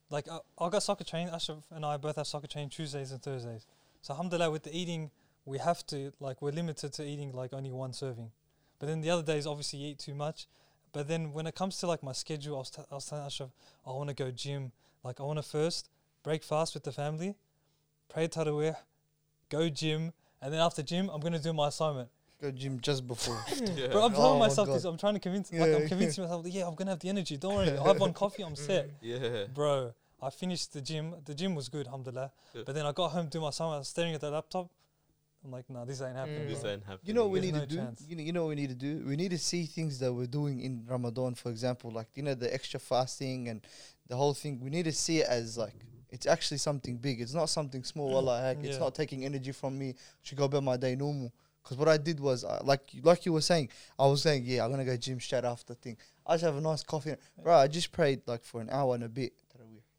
Like, 0.09 0.27
I, 0.29 0.39
I 0.59 0.69
got 0.69 0.83
soccer 0.83 1.03
training. 1.03 1.33
Ashraf 1.33 1.59
and 1.71 1.85
I 1.85 1.97
both 1.97 2.15
have 2.15 2.27
soccer 2.27 2.47
training 2.47 2.69
Tuesdays 2.69 3.11
and 3.11 3.21
Thursdays. 3.21 3.65
So, 4.01 4.13
alhamdulillah, 4.13 4.51
with 4.51 4.63
the 4.63 4.77
eating, 4.77 5.11
we 5.45 5.57
have 5.57 5.85
to, 5.87 6.13
like, 6.19 6.41
we're 6.41 6.51
limited 6.51 6.93
to 6.93 7.03
eating, 7.03 7.31
like, 7.33 7.53
only 7.53 7.71
one 7.71 7.93
serving. 7.93 8.31
But 8.79 8.87
then 8.87 9.01
the 9.01 9.09
other 9.09 9.23
days, 9.23 9.45
obviously, 9.47 9.79
you 9.79 9.89
eat 9.89 9.99
too 9.99 10.13
much. 10.13 10.47
But 10.93 11.07
then 11.07 11.33
when 11.33 11.47
it 11.47 11.55
comes 11.55 11.77
to, 11.79 11.87
like, 11.87 12.03
my 12.03 12.13
schedule, 12.13 12.55
I 12.55 12.59
was, 12.59 12.69
t- 12.69 12.81
I 12.89 12.95
was 12.95 13.05
telling 13.05 13.25
Ashraf, 13.25 13.49
I 13.85 13.91
want 13.91 14.09
to 14.09 14.15
go 14.15 14.31
gym. 14.31 14.71
Like, 15.03 15.19
I 15.19 15.23
want 15.23 15.39
to 15.39 15.43
first 15.43 15.89
break 16.23 16.43
fast 16.43 16.73
with 16.73 16.83
the 16.83 16.91
family. 16.91 17.35
pray 18.09 18.27
tarawih, 18.27 18.75
go 19.49 19.69
gym, 19.69 20.13
and 20.41 20.53
then 20.53 20.59
after 20.59 20.81
gym, 20.83 21.09
I'm 21.09 21.19
gonna 21.21 21.39
do 21.39 21.53
my 21.53 21.67
assignment. 21.69 22.09
Go 22.41 22.51
gym 22.51 22.79
just 22.79 23.07
before. 23.07 23.39
Yeah. 23.75 23.87
Bro, 23.91 24.05
I'm 24.05 24.13
Oh 24.13 24.17
telling 24.17 24.39
my 24.39 24.47
myself 24.47 24.67
God. 24.67 24.75
this. 24.75 24.83
I'm 24.85 24.97
trying 24.97 25.15
to 25.15 25.19
convince, 25.19 25.51
like, 25.51 25.61
I'm 25.61 25.81
yeah. 25.81 25.87
convincing 25.87 26.23
myself, 26.23 26.43
that, 26.43 26.51
yeah, 26.51 26.67
I'm 26.67 26.75
gonna 26.75 26.91
have 26.91 26.99
the 26.99 27.09
energy. 27.09 27.35
Don't 27.37 27.55
worry. 27.55 27.75
I 27.77 27.83
have 27.87 27.99
one 27.99 28.13
coffee, 28.13 28.43
I'm 28.43 28.55
set. 28.55 28.91
yeah. 29.01 29.45
Bro, 29.53 29.93
I 30.21 30.29
finished 30.29 30.73
the 30.73 30.81
gym. 30.81 31.15
The 31.25 31.33
gym 31.33 31.55
was 31.55 31.67
good, 31.69 31.87
alhamdulillah. 31.87 32.31
Yeah. 32.53 32.61
But 32.65 32.75
then 32.75 32.85
I 32.85 32.91
got 32.91 33.09
home, 33.09 33.27
do 33.27 33.41
my 33.41 33.49
assignment, 33.49 33.75
I 33.75 33.79
was 33.79 33.87
staring 33.87 34.13
at 34.13 34.21
the 34.21 34.29
laptop. 34.29 34.69
I'm 35.43 35.51
like, 35.51 35.69
nah, 35.69 35.85
this 35.85 36.01
ain't 36.01 36.15
happening. 36.15 36.41
Mm. 36.41 36.49
This 36.49 36.63
ain't 36.65 36.81
happening. 36.83 36.99
You 37.03 37.13
know 37.13 37.23
what 37.23 37.31
we 37.31 37.39
need 37.41 37.53
no 37.53 37.61
to 37.61 37.65
do? 37.65 37.75
chance. 37.77 38.03
You 38.07 38.15
know, 38.17 38.23
you 38.23 38.33
know 38.33 38.43
what 38.43 38.49
we 38.49 38.55
need 38.55 38.69
to 38.69 38.75
do? 38.75 39.03
We 39.07 39.15
need 39.15 39.31
to 39.31 39.37
see 39.37 39.65
things 39.65 39.97
that 39.99 40.11
we're 40.11 40.25
doing 40.27 40.59
in 40.61 40.83
Ramadan, 40.87 41.35
for 41.35 41.49
example, 41.49 41.89
like 41.91 42.07
you 42.15 42.23
know 42.23 42.33
the 42.33 42.53
extra 42.53 42.79
fasting 42.79 43.47
and 43.47 43.61
the 44.07 44.15
whole 44.15 44.33
thing. 44.33 44.59
We 44.61 44.69
need 44.69 44.83
to 44.85 44.91
see 44.91 45.19
it 45.19 45.27
as 45.27 45.57
like 45.57 45.75
it's 46.09 46.25
actually 46.25 46.57
something 46.57 46.97
big. 46.97 47.19
It's 47.21 47.33
not 47.33 47.49
something 47.49 47.83
small. 47.83 48.09
Wallah, 48.09 48.41
heck, 48.41 48.63
it's 48.63 48.79
not 48.79 48.95
taking 48.95 49.25
energy 49.25 49.51
from 49.51 49.77
me. 49.77 49.95
to 50.25 50.35
go 50.35 50.45
about 50.45 50.63
my 50.63 50.77
day 50.77 50.95
normal. 50.95 51.31
Because 51.63 51.77
what 51.77 51.89
I 51.89 51.97
did 51.97 52.19
was, 52.19 52.45
uh, 52.45 52.59
like 52.63 52.81
like 53.03 53.25
you 53.25 53.33
were 53.33 53.41
saying, 53.41 53.69
I 53.99 54.07
was 54.07 54.21
saying, 54.21 54.43
yeah, 54.45 54.63
I'm 54.63 54.71
gonna 54.71 54.85
go 54.85 54.95
gym 54.95 55.19
straight 55.19 55.43
after 55.43 55.73
thing. 55.73 55.97
I 56.25 56.33
just 56.35 56.45
have 56.45 56.55
a 56.55 56.61
nice 56.61 56.81
coffee, 56.83 57.15
bro. 57.43 57.55
I 57.55 57.67
just 57.67 57.91
prayed 57.91 58.21
like 58.25 58.43
for 58.43 58.61
an 58.61 58.69
hour 58.69 58.95
and 58.95 59.03
a 59.03 59.09
bit. 59.09 59.33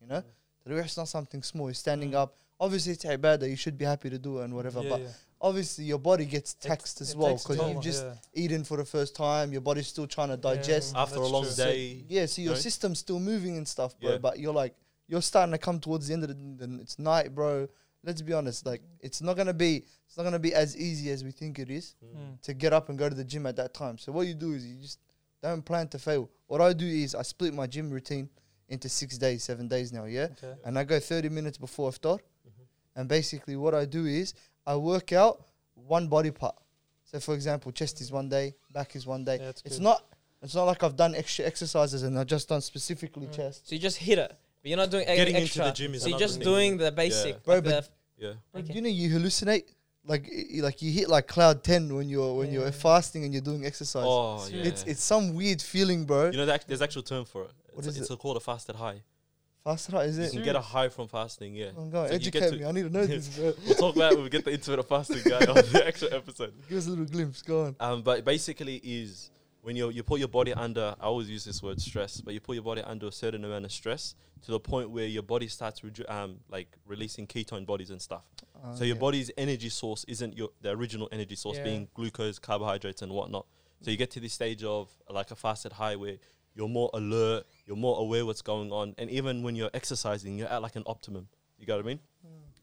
You 0.01 0.07
know, 0.07 0.23
Tarawih 0.67 0.85
is 0.85 0.97
not 0.97 1.07
something 1.07 1.43
small. 1.43 1.67
You're 1.67 1.73
standing 1.75 2.11
Mm. 2.11 2.15
up. 2.23 2.35
Obviously, 2.59 2.93
it's 2.93 3.05
ibadah. 3.05 3.49
You 3.49 3.55
should 3.55 3.77
be 3.77 3.85
happy 3.85 4.09
to 4.09 4.17
do 4.17 4.39
it 4.39 4.45
and 4.45 4.53
whatever. 4.55 4.81
Yeah, 4.81 4.89
but 4.89 5.01
yeah. 5.01 5.07
obviously, 5.41 5.85
your 5.85 5.99
body 5.99 6.25
gets 6.25 6.53
It- 6.53 6.61
taxed 6.61 7.01
as 7.01 7.11
it 7.11 7.17
well 7.17 7.35
because 7.35 7.57
you've 7.57 7.83
just 7.83 8.03
yeah. 8.03 8.15
eaten 8.33 8.63
for 8.63 8.77
the 8.77 8.85
first 8.85 9.15
time. 9.15 9.51
Your 9.51 9.61
body's 9.61 9.87
still 9.87 10.07
trying 10.07 10.29
to 10.29 10.37
digest. 10.37 10.93
Yeah. 10.95 11.01
After 11.03 11.17
a 11.19 11.27
long 11.27 11.43
true. 11.43 11.51
So, 11.51 11.65
day. 11.65 12.03
yeah, 12.09 12.25
so 12.25 12.41
your 12.41 12.53
Right. 12.53 12.61
system's 12.61 12.99
still 12.99 13.19
moving 13.19 13.57
and 13.57 13.67
stuff, 13.67 13.97
bro. 13.99 14.11
Yeah. 14.13 14.17
But 14.17 14.39
you're 14.39 14.53
like, 14.53 14.73
you're 15.09 15.21
starting 15.21 15.51
to 15.51 15.57
come 15.57 15.79
towards 15.79 16.07
the 16.07 16.13
end 16.13 16.23
of 16.23 16.29
the, 16.29 16.65
the 16.67 16.79
it's 16.81 16.97
night, 16.97 17.33
bro. 17.35 17.67
Let's 18.03 18.21
be 18.21 18.31
honest, 18.31 18.65
like 18.65 18.81
it's 19.01 19.21
not 19.21 19.35
gonna 19.35 19.53
be, 19.53 19.83
it's 20.07 20.15
not 20.17 20.23
gonna 20.23 20.39
be 20.39 20.53
as 20.53 20.77
easy 20.77 21.09
as 21.11 21.23
we 21.23 21.31
think 21.31 21.59
it 21.59 21.69
is 21.69 21.95
Mm. 22.05 22.41
to 22.43 22.53
get 22.53 22.71
up 22.71 22.87
and 22.89 22.97
go 22.97 23.09
to 23.09 23.15
the 23.15 23.25
gym 23.25 23.45
at 23.45 23.57
that 23.57 23.73
time. 23.73 23.97
So 23.97 24.11
what 24.13 24.25
you 24.27 24.33
do 24.33 24.53
is 24.53 24.65
you 24.65 24.75
just 24.81 24.99
don't 25.43 25.63
plan 25.65 25.87
to 25.89 25.99
fail. 25.99 26.29
What 26.47 26.61
I 26.61 26.71
do 26.71 26.85
is 26.85 27.13
I 27.13 27.23
split 27.23 27.53
my 27.53 27.67
gym 27.67 27.89
routine 27.89 28.29
into 28.69 28.87
six 28.87 29.17
days, 29.17 29.43
seven 29.43 29.67
days 29.67 29.91
now, 29.91 30.05
yeah. 30.05 30.27
Okay. 30.31 30.53
And 30.63 30.77
I 30.79 30.83
go 30.85 30.97
30 30.99 31.27
minutes 31.29 31.57
before 31.57 31.89
iftar. 31.91 32.19
Mhm. 32.19 32.65
And 32.95 33.09
basically, 33.09 33.55
what 33.57 33.73
I 33.73 33.83
do 33.85 34.05
is 34.05 34.33
I 34.65 34.75
work 34.77 35.11
out 35.11 35.47
one 35.73 36.07
body 36.07 36.31
part. 36.31 36.55
So, 37.03 37.19
for 37.19 37.33
example, 37.33 37.71
chest 37.71 37.99
is 37.99 38.11
one 38.11 38.29
day, 38.29 38.55
back 38.71 38.95
is 38.95 39.05
one 39.07 39.23
day. 39.25 39.39
Yeah, 39.39 39.49
it's 39.49 39.61
good. 39.63 39.81
not. 39.81 40.05
It's 40.41 40.55
not 40.55 40.65
like 40.65 40.83
I've 40.83 40.95
done 40.95 41.15
extra 41.15 41.43
exercises 41.45 42.03
and 42.03 42.17
I've 42.17 42.27
just 42.27 42.47
done 42.47 42.61
specifically 42.61 43.27
Mm. 43.27 43.35
chest. 43.35 43.67
So 43.67 43.75
you 43.75 43.81
just 43.81 43.97
hit 43.97 44.19
it, 44.19 44.37
but 44.61 44.69
you're 44.69 44.77
not 44.77 44.89
doing 44.91 45.05
Getting 45.05 45.35
into 45.35 45.45
extra. 45.45 45.65
the 45.65 45.71
gym 45.71 45.93
is 45.93 46.01
so 46.01 46.07
you're 46.09 46.17
another 46.17 46.25
just 46.25 46.35
thing. 46.39 46.43
doing 46.45 46.77
the 46.77 46.91
basic, 46.91 47.43
Bro, 47.43 47.55
like 47.55 47.63
but- 47.63 47.69
the- 47.83 47.89
Yeah. 48.25 48.33
Like, 48.53 48.65
Okay. 48.65 48.73
You 48.73 48.81
know, 48.81 48.89
you 48.89 49.09
hallucinate. 49.17 49.63
Like, 50.05 50.27
y- 50.31 50.61
like 50.61 50.81
you 50.81 50.91
hit 50.91 51.07
like 51.09 51.27
cloud 51.27 51.63
ten 51.63 51.93
when 51.95 52.09
you're 52.09 52.33
when 52.33 52.47
Yeah. 52.47 52.59
you're 52.61 52.71
fasting 52.71 53.23
and 53.25 53.33
you're 53.33 53.41
doing 53.51 53.65
exercise. 53.65 54.03
Oh 54.05 54.45
yeah. 54.51 54.63
It's 54.63 54.83
it's 54.83 55.03
some 55.03 55.33
weird 55.35 55.61
feeling, 55.61 56.05
bro. 56.05 56.29
you 56.31 56.37
know, 56.37 56.45
the 56.45 56.53
act- 56.53 56.67
there's 56.67 56.81
actual 56.81 57.03
term 57.03 57.25
for 57.25 57.43
it. 57.43 57.51
What 57.73 57.85
It's, 57.85 57.95
is 57.95 58.01
it's 58.01 58.09
it? 58.11 58.19
called 58.19 58.37
a 58.37 58.39
fasted 58.39 58.75
high. 58.75 59.01
Fast 59.63 59.89
right, 59.91 60.07
is 60.07 60.17
You 60.17 60.23
it? 60.23 60.31
can 60.31 60.43
get 60.43 60.55
a 60.55 60.61
high 60.61 60.87
from 60.89 61.07
fasting. 61.09 61.53
Yeah. 61.53 61.71
Oh, 61.77 61.85
God, 61.85 62.07
So 62.07 62.13
you 62.13 62.19
get 62.31 62.43
educate 62.43 62.49
to- 62.51 62.63
me. 62.63 62.65
I 62.65 62.71
need 62.71 62.83
to 62.83 62.89
know 62.89 63.05
this, 63.05 63.27
bro. 63.27 63.53
We'll 63.65 63.75
talk 63.75 63.95
about 63.95 64.13
it 64.13 64.15
when 64.15 64.23
we 64.23 64.29
get 64.29 64.45
the 64.45 64.51
intermittent 64.51 64.87
fasting 64.89 65.21
guy 65.25 65.45
on 65.45 65.55
the 65.55 65.83
actual 65.91 66.13
episode. 66.13 66.53
Give 66.69 66.77
us 66.77 66.87
a 66.87 66.89
little 66.89 67.05
glimpse. 67.05 67.41
Go 67.41 67.65
on. 67.65 67.75
Um, 67.79 68.01
but 68.01 68.23
basically 68.25 68.77
is 68.77 69.29
when 69.69 69.75
you 69.75 69.91
you 69.91 70.01
put 70.01 70.17
your 70.17 70.27
body 70.29 70.51
under. 70.51 70.95
I 70.99 71.03
always 71.05 71.29
use 71.29 71.45
this 71.45 71.61
word 71.61 71.79
stress, 71.79 72.21
but 72.21 72.33
you 72.33 72.39
put 72.39 72.55
your 72.55 72.63
body 72.63 72.81
under 72.81 73.05
a 73.05 73.11
certain 73.11 73.45
amount 73.45 73.65
of 73.65 73.71
stress 73.71 74.15
to 74.45 74.49
the 74.51 74.59
point 74.59 74.89
where 74.89 75.05
your 75.05 75.21
body 75.21 75.47
starts 75.47 75.81
redu- 75.81 76.09
um 76.09 76.37
like 76.49 76.69
releasing 76.87 77.27
ketone 77.27 77.67
bodies 77.67 77.91
and 77.91 78.01
stuff. 78.01 78.23
Uh, 78.55 78.73
so 78.73 78.83
your 78.83 78.95
yeah. 78.95 78.99
body's 79.07 79.29
energy 79.37 79.69
source 79.69 80.03
isn't 80.05 80.35
your 80.35 80.49
the 80.63 80.71
original 80.71 81.07
energy 81.11 81.35
source 81.35 81.57
Yeah. 81.57 81.65
being 81.65 81.87
glucose, 81.93 82.39
carbohydrates, 82.39 83.03
and 83.03 83.11
whatnot. 83.11 83.45
So 83.81 83.91
you 83.91 83.97
get 83.97 84.09
to 84.11 84.19
this 84.19 84.33
stage 84.33 84.63
of 84.63 84.89
like 85.07 85.29
a 85.29 85.35
fasted 85.35 85.73
high 85.73 85.95
where 85.95 86.17
you're 86.55 86.67
more 86.67 86.89
alert, 86.95 87.45
you're 87.67 87.77
more 87.87 87.99
aware 87.99 88.25
what's 88.25 88.41
going 88.41 88.71
on, 88.71 88.95
and 88.97 89.07
even 89.11 89.43
when 89.43 89.55
you're 89.55 89.69
exercising, 89.75 90.39
you're 90.39 90.47
at 90.55 90.63
like 90.63 90.77
an 90.77 90.83
optimum. 90.87 91.27
You 91.59 91.67
got 91.67 91.75
what 91.75 91.85
I 91.85 91.87
mean? 91.89 91.99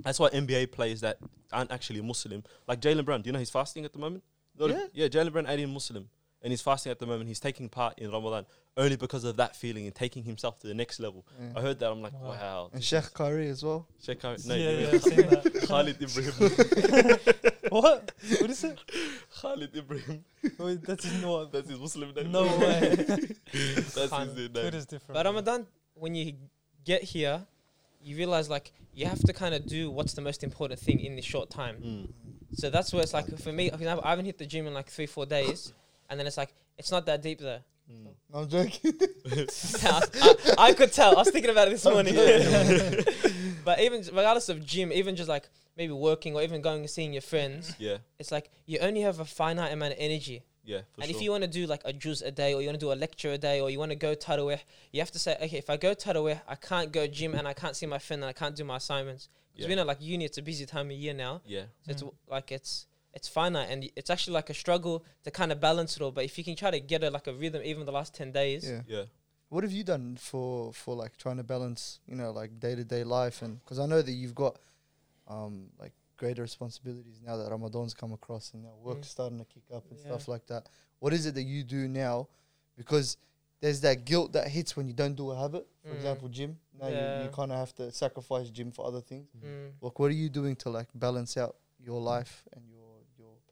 That's 0.00 0.18
why 0.18 0.28
NBA 0.30 0.72
players 0.72 1.02
that 1.02 1.18
aren't 1.52 1.70
actually 1.70 2.00
Muslim, 2.00 2.42
like 2.66 2.80
Jaylen 2.80 3.04
Brown. 3.04 3.22
Do 3.22 3.28
you 3.28 3.32
know 3.32 3.38
he's 3.38 3.50
fasting 3.60 3.84
at 3.84 3.92
the 3.92 4.00
moment? 4.00 4.24
Not 4.58 4.70
a- 4.70 4.72
Yeah. 4.72 4.86
yeah. 5.04 5.08
Jaylen 5.08 5.32
Brown 5.32 5.46
ain't 5.46 5.62
a 5.62 5.66
Muslim, 5.68 6.08
and 6.46 6.52
he's 6.52 6.62
fasting 6.62 6.92
at 6.92 7.00
the 7.00 7.06
moment. 7.06 7.26
He's 7.26 7.40
taking 7.40 7.68
part 7.68 7.98
in 7.98 8.08
Ramadan 8.12 8.46
only 8.76 8.94
because 8.94 9.24
of 9.24 9.36
that 9.38 9.56
feeling 9.56 9.84
and 9.86 9.92
taking 9.92 10.22
himself 10.22 10.60
to 10.60 10.68
the 10.68 10.74
next 10.74 11.00
level. 11.00 11.26
Yeah. 11.40 11.58
I 11.58 11.60
heard 11.60 11.80
that. 11.80 11.90
I'm 11.90 12.00
like, 12.00 12.12
Wow. 12.12 12.28
wow. 12.28 12.68
And 12.72 12.80
this 12.80 12.86
Sheikh 12.86 13.00
is- 13.02 13.08
Kyrie 13.08 13.48
as 13.48 13.64
well. 13.64 13.88
Sheikh 14.00 14.20
Kyrie- 14.20 14.36
no, 14.46 14.54
yeah, 14.54 14.70
you 14.70 14.76
yeah, 14.78 14.86
mean 14.86 14.94
I've 14.94 15.02
seen 15.02 15.16
that. 15.16 15.66
Khalid 15.66 16.00
Ibrahim. 16.00 17.18
what? 17.70 18.12
What 18.40 18.50
is 18.50 18.62
it? 18.62 18.78
Khalid 19.40 19.74
Ibrahim. 19.76 20.24
Wait, 20.58 20.82
that's 20.84 21.04
his 21.04 21.20
no. 21.20 21.46
That's 21.46 21.68
his 21.68 21.80
Muslim 21.80 22.14
name. 22.14 22.30
No 22.30 22.44
way. 22.44 22.94
That's 22.94 24.08
Khan. 24.08 24.28
his 24.28 24.36
name. 24.36 24.50
Twitter's 24.52 24.86
different. 24.86 25.14
But. 25.14 25.26
Ramadan, 25.26 25.66
when 25.94 26.14
you 26.14 26.34
get 26.84 27.02
here, 27.02 27.44
you 28.00 28.16
realize 28.16 28.48
like 28.48 28.72
you 28.94 29.06
have 29.06 29.18
to 29.24 29.32
kind 29.32 29.52
of 29.52 29.66
do 29.66 29.90
what's 29.90 30.12
the 30.14 30.22
most 30.22 30.44
important 30.44 30.78
thing 30.78 31.00
in 31.00 31.16
this 31.16 31.24
short 31.24 31.50
time. 31.50 31.76
Mm. 31.82 32.08
So 32.52 32.70
that's 32.70 32.92
where 32.92 33.02
it's 33.02 33.12
like 33.12 33.36
for 33.40 33.50
me, 33.50 33.68
for 33.70 33.74
example, 33.76 34.02
I 34.06 34.10
haven't 34.10 34.26
hit 34.26 34.38
the 34.38 34.46
gym 34.46 34.66
in 34.68 34.74
like 34.74 34.88
three, 34.88 35.06
four 35.06 35.26
days, 35.26 35.72
and 36.08 36.18
then 36.18 36.26
it's 36.26 36.36
like 36.36 36.52
it's 36.78 36.90
not 36.90 37.06
that 37.06 37.22
deep 37.22 37.40
there. 37.40 37.60
Mm. 37.90 38.08
I'm 38.34 38.48
joking. 38.48 38.92
I, 39.84 40.54
I 40.58 40.72
could 40.74 40.92
tell. 40.92 41.12
I 41.14 41.18
was 41.20 41.30
thinking 41.30 41.50
about 41.50 41.68
it 41.68 41.72
this 41.72 41.84
morning. 41.84 42.14
but 43.64 43.80
even 43.80 44.00
regardless 44.12 44.48
of 44.48 44.64
gym, 44.64 44.92
even 44.92 45.16
just 45.16 45.28
like 45.28 45.48
maybe 45.76 45.92
working 45.92 46.34
or 46.34 46.42
even 46.42 46.60
going 46.62 46.80
and 46.80 46.90
seeing 46.90 47.12
your 47.12 47.22
friends, 47.22 47.74
Yeah, 47.78 47.98
it's 48.18 48.32
like 48.32 48.50
you 48.66 48.78
only 48.80 49.02
have 49.02 49.20
a 49.20 49.24
finite 49.24 49.72
amount 49.72 49.92
of 49.92 49.98
energy. 50.00 50.42
yeah, 50.64 50.80
for 50.94 51.02
and 51.02 51.10
sure. 51.10 51.16
if 51.16 51.22
you 51.22 51.30
want 51.30 51.44
to 51.44 51.48
do 51.50 51.66
like 51.66 51.82
a 51.84 51.92
juz 51.92 52.22
a 52.22 52.30
day 52.30 52.54
or 52.54 52.60
you 52.60 52.68
want 52.68 52.80
to 52.80 52.84
do 52.86 52.92
a 52.92 52.94
lecture 52.98 53.32
a 53.32 53.38
day 53.38 53.60
or 53.60 53.70
you 53.70 53.78
want 53.78 53.90
to 53.92 53.96
go 53.96 54.14
tarawih, 54.16 54.58
you 54.92 55.00
have 55.00 55.10
to 55.12 55.18
say, 55.18 55.36
okay, 55.40 55.58
if 55.58 55.70
I 55.70 55.76
go 55.76 55.94
tarawih, 55.94 56.40
I 56.48 56.54
can't 56.56 56.90
go 56.92 57.06
gym 57.06 57.34
and 57.34 57.46
I 57.46 57.52
can't 57.52 57.76
see 57.76 57.86
my 57.86 57.98
friend 57.98 58.22
and 58.22 58.28
I 58.30 58.32
can't 58.32 58.56
do 58.56 58.64
my 58.64 58.76
assignments. 58.76 59.28
Because 59.52 59.68
Yeah. 59.68 59.68
we 59.70 59.76
know 59.76 59.84
like 59.84 60.00
uni, 60.00 60.24
it's 60.24 60.38
a 60.38 60.42
busy 60.42 60.66
time 60.66 60.86
of 60.90 60.96
year 60.96 61.14
now. 61.14 61.40
yeah, 61.46 61.62
So 61.84 61.90
it's 61.92 62.02
Mm. 62.02 62.06
w- 62.06 62.18
like 62.28 62.50
it's 62.52 62.86
it's 63.16 63.28
finite 63.28 63.68
and 63.70 63.78
it's 63.96 64.10
actually 64.10 64.34
like 64.34 64.50
a 64.50 64.54
struggle 64.54 64.96
to 65.24 65.30
kind 65.30 65.50
of 65.50 65.58
balance 65.60 65.96
it 65.96 66.02
all. 66.02 66.12
But 66.12 66.24
if 66.24 66.36
you 66.38 66.44
can 66.44 66.54
try 66.62 66.70
to 66.70 66.80
get 66.92 67.02
a 67.02 67.10
like 67.10 67.26
a 67.26 67.32
rhythm, 67.32 67.62
even 67.64 67.84
the 67.86 67.92
last 68.00 68.14
ten 68.14 68.30
days, 68.30 68.62
yeah. 68.70 68.82
yeah. 68.86 69.04
What 69.48 69.62
have 69.64 69.72
you 69.72 69.84
done 69.84 70.16
for 70.16 70.72
for 70.72 70.94
like 70.94 71.16
trying 71.16 71.38
to 71.38 71.44
balance, 71.54 72.00
you 72.06 72.16
know, 72.20 72.30
like 72.40 72.50
day 72.60 72.74
to 72.76 72.84
day 72.84 73.02
life, 73.04 73.42
and 73.42 73.58
because 73.60 73.78
I 73.78 73.86
know 73.86 74.02
that 74.02 74.12
you've 74.12 74.34
got, 74.34 74.54
um, 75.28 75.68
like 75.78 75.92
greater 76.16 76.42
responsibilities 76.42 77.20
now 77.24 77.36
that 77.36 77.50
Ramadan's 77.50 77.94
come 77.94 78.12
across 78.12 78.52
and 78.54 78.62
now 78.64 78.74
work's 78.82 79.08
Mm. 79.08 79.10
starting 79.16 79.38
to 79.38 79.44
kick 79.44 79.64
up 79.74 79.84
and 79.90 79.98
Yeah. 79.98 80.04
stuff 80.06 80.28
like 80.28 80.46
that. 80.46 80.68
What 80.98 81.12
is 81.12 81.26
it 81.26 81.34
that 81.34 81.42
you 81.42 81.62
do 81.64 81.88
now? 81.88 82.28
Because 82.76 83.16
there's 83.60 83.80
that 83.82 84.04
guilt 84.04 84.32
that 84.32 84.48
hits 84.48 84.76
when 84.76 84.86
you 84.88 84.94
don't 84.94 85.14
do 85.14 85.30
a 85.30 85.36
habit. 85.36 85.66
For 85.82 85.90
Mm. 85.90 85.96
example, 85.96 86.28
gym. 86.28 86.58
Now 86.80 86.88
you, 86.88 86.96
Yeah. 86.96 87.22
you 87.22 87.28
kind 87.30 87.52
of 87.52 87.58
have 87.58 87.74
to 87.76 87.90
sacrifice 87.92 88.48
gym 88.50 88.70
for 88.72 88.86
other 88.86 89.00
things. 89.00 89.28
mm. 89.36 89.72
Like, 89.80 89.98
what 89.98 90.10
are 90.10 90.14
you 90.24 90.28
doing 90.28 90.56
to 90.56 90.70
like 90.70 90.88
balance 90.94 91.36
out 91.36 91.56
your 91.78 92.00
life 92.00 92.44
and 92.54 92.62
your 92.68 92.75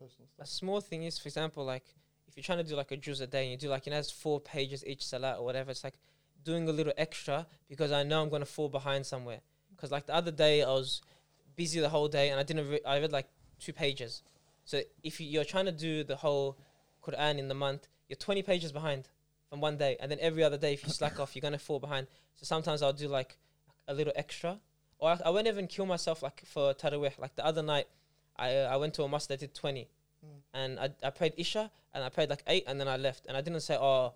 personal 0.05 0.29
a 0.39 0.47
small 0.47 0.81
thing 0.81 1.05
is, 1.05 1.19
for 1.19 1.29
example, 1.29 1.65
like 1.65 1.85
if 2.27 2.37
you're 2.37 2.45
trying 2.45 2.59
to 2.59 2.65
do 2.65 2.77
like 2.77 2.91
a 2.93 2.97
juz 2.97 3.21
a 3.21 3.27
day 3.27 3.43
and 3.45 3.51
you 3.53 3.59
do 3.59 3.69
like 3.69 3.87
you 3.87 3.93
know 3.93 3.99
it's 3.99 4.11
four 4.11 4.41
pages 4.41 4.85
each 4.87 5.05
salat 5.05 5.39
or 5.39 5.45
whatever, 5.45 5.71
it's 5.71 5.85
like 5.85 5.99
doing 6.45 6.69
a 6.69 6.73
little 6.73 6.93
extra 6.97 7.47
because 7.69 7.91
I 7.93 8.03
know 8.03 8.23
I'm 8.23 8.29
gonna 8.29 8.45
fall 8.59 8.69
behind 8.69 9.07
somewhere. 9.07 9.41
Because 9.75 9.91
like 9.91 10.07
the 10.07 10.15
other 10.15 10.31
day 10.31 10.63
I 10.63 10.69
was 10.69 11.03
busy 11.57 11.81
the 11.81 11.89
whole 11.89 12.09
day 12.09 12.31
and 12.31 12.39
I 12.41 12.43
didn't 12.43 12.69
re- 12.69 12.85
I 12.87 12.99
read 13.01 13.13
like 13.13 13.29
two 13.61 13.73
pages. 13.73 14.23
So 14.65 14.81
if 15.03 15.21
you- 15.21 15.27
you're 15.29 15.45
trying 15.45 15.67
to 15.67 15.73
do 15.73 16.05
the 16.05 16.17
whole 16.17 16.57
Quran 17.03 17.39
in 17.39 17.49
the 17.49 17.55
month, 17.55 17.89
you're 18.09 18.17
20 18.17 18.43
pages 18.43 18.73
behind 18.73 19.09
from 19.49 19.61
one 19.61 19.77
day, 19.77 19.97
and 20.01 20.11
then 20.11 20.19
every 20.21 20.43
other 20.43 20.59
day 20.59 20.73
if 20.75 20.85
you 20.85 20.91
slack 20.91 21.19
off, 21.21 21.35
you're 21.35 21.43
gonna 21.49 21.59
fall 21.59 21.79
behind. 21.79 22.07
So 22.35 22.45
sometimes 22.45 22.83
I'll 22.83 22.93
do 22.93 23.09
like 23.09 23.37
a 23.87 23.95
little 23.95 24.13
extra, 24.17 24.61
or 24.99 25.11
I, 25.11 25.21
I 25.27 25.31
won't 25.31 25.47
even 25.47 25.67
kill 25.67 25.87
myself 25.87 26.23
like 26.23 26.43
for 26.47 26.75
tarawih. 26.75 27.19
Like 27.19 27.37
the 27.37 27.45
other 27.45 27.63
night, 27.63 27.87
I 28.37 28.57
uh, 28.57 28.75
I 28.75 28.77
went 28.77 28.95
to 28.95 29.03
a 29.05 29.09
mosque 29.09 29.29
that 29.29 29.41
did 29.41 29.55
20 29.55 29.83
Mm. 29.83 29.87
And 30.53 30.79
I, 30.79 30.91
I 31.03 31.11
prayed 31.11 31.35
Isha 31.37 31.71
and 31.93 32.05
I 32.05 32.09
prayed 32.09 32.31
like 32.31 32.43
eight 32.47 32.65
and 32.67 32.81
then 32.81 32.89
I 32.89 32.97
left. 32.97 33.27
And 33.27 33.37
I 33.37 33.41
didn't 33.41 33.61
say 33.61 33.77
oh 33.81 34.15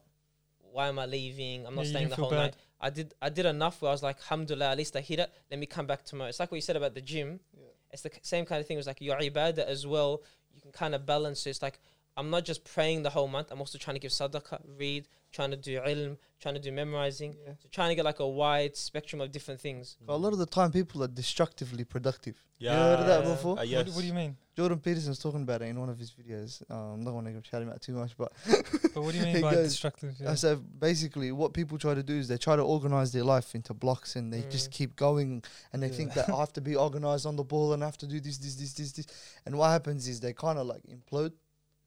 why 0.73 0.89
am 0.89 0.99
I 0.99 1.07
leaving? 1.07 1.67
I'm 1.67 1.75
not 1.75 1.85
you 1.85 1.91
staying 1.91 2.09
the 2.11 2.17
whole 2.17 2.31
bad. 2.31 2.37
night 2.37 2.57
I 2.81 2.91
did 2.91 3.15
I 3.21 3.29
did 3.29 3.47
enough 3.47 3.83
where 3.83 3.91
I 3.91 3.93
was 3.93 4.03
like 4.03 4.19
alhamdulillah 4.19 4.71
at 4.71 4.79
least 4.79 4.97
I 4.97 5.01
hit 5.01 5.19
it. 5.19 5.31
Let 5.51 5.59
me 5.59 5.67
come 5.67 5.87
back 5.87 6.05
tomorrow. 6.05 6.29
It's 6.29 6.41
like 6.41 6.51
what 6.51 6.57
you 6.57 6.63
said 6.63 6.77
about 6.77 6.95
the 6.95 7.01
gym. 7.01 7.41
Yeah. 7.57 7.67
it's 7.93 8.03
the 8.03 8.11
same 8.23 8.45
kind 8.45 8.61
of 8.61 8.67
thing 8.67 8.77
it 8.77 8.79
was 8.79 8.87
like 8.87 9.01
your 9.01 9.17
ibadah 9.19 9.67
as 9.67 9.87
well. 9.87 10.23
You 10.55 10.61
can 10.61 10.73
kind 10.73 10.95
of 10.95 11.07
balance 11.07 11.47
it. 11.47 11.51
it's 11.51 11.63
like 11.63 11.79
I'm 12.17 12.31
not 12.31 12.45
just 12.45 12.65
praying 12.65 13.05
the 13.05 13.11
whole 13.11 13.29
month. 13.29 13.49
I'm 13.51 13.61
also 13.61 13.79
trying 13.79 13.95
to 13.95 14.01
give 14.01 14.11
sadaqah 14.11 14.61
read 14.77 15.07
trying 15.33 15.51
to 15.51 15.57
do 15.57 15.79
ilm, 15.81 16.17
trying 16.41 16.55
to 16.55 16.61
do 16.61 16.73
memorizing, 16.73 17.37
Yeah. 17.47 17.53
so 17.63 17.69
trying 17.71 17.91
to 17.91 17.95
get 17.95 18.05
like 18.05 18.21
a 18.21 18.29
wide 18.29 18.77
spectrum 18.77 19.21
of 19.21 19.31
different 19.31 19.61
things. 19.61 19.97
But 20.07 20.15
a 20.15 20.17
lot 20.17 20.33
of 20.33 20.39
the 20.39 20.47
time, 20.47 20.73
people 20.73 21.03
are 21.05 21.09
destructively 21.09 21.85
productive. 21.85 22.37
Yeah. 22.59 22.73
You 22.73 22.79
heard 22.79 23.01
of 23.01 23.07
that 23.07 23.25
before? 23.25 23.53
Uh, 23.53 23.57
What, 23.57 23.69
yes. 23.69 23.87
do- 23.87 23.93
what 23.93 24.01
do 24.01 24.07
you 24.07 24.15
mean? 24.15 24.37
Jordan 24.57 24.81
Peterson's 24.81 25.21
talking 25.21 25.43
about 25.43 25.63
it 25.63 25.67
in 25.67 25.79
one 25.79 25.89
of 25.89 25.99
his 25.99 26.11
videos. 26.11 26.69
Um, 26.69 26.95
I'm 26.95 27.05
not 27.05 27.15
want 27.15 27.27
to 27.29 27.49
shout 27.49 27.63
him 27.63 27.69
out 27.71 27.81
too 27.81 27.93
much, 27.93 28.17
but 28.17 28.33
But 28.95 29.03
what 29.03 29.13
do 29.13 29.19
you 29.19 29.25
mean 29.33 29.41
by 29.43 29.53
goes- 29.55 29.69
destructive? 29.69 30.17
Yeah. 30.19 30.35
So 30.35 30.57
basically, 30.57 31.31
what 31.31 31.53
people 31.53 31.79
try 31.79 31.95
to 31.95 32.03
do 32.03 32.15
is 32.15 32.27
they 32.27 32.39
try 32.39 32.57
to 32.57 32.63
organize 32.63 33.13
their 33.13 33.23
life 33.25 33.55
into 33.55 33.75
blocks, 33.75 34.17
and 34.17 34.33
they 34.33 34.43
just 34.51 34.71
Mm. 34.71 34.73
keep 34.73 34.97
going, 34.97 35.45
and 35.73 35.83
they 35.83 35.89
Yeah. 35.89 35.93
think 35.99 36.15
that 36.15 36.29
I 36.31 36.37
have 36.41 36.53
to 36.55 36.61
be 36.61 36.75
organized 36.75 37.27
on 37.27 37.37
the 37.37 37.45
ball, 37.45 37.73
and 37.75 37.83
I 37.85 37.87
have 37.87 37.99
to 37.99 38.07
do 38.07 38.19
this, 38.19 38.39
this, 38.39 38.55
this, 38.57 38.73
this, 38.73 38.93
this. 38.93 39.07
And 39.47 39.57
what 39.59 39.69
happens 39.69 40.09
is 40.09 40.19
they 40.21 40.33
kind 40.33 40.59
of 40.59 40.67
like 40.67 40.83
implode. 40.85 41.33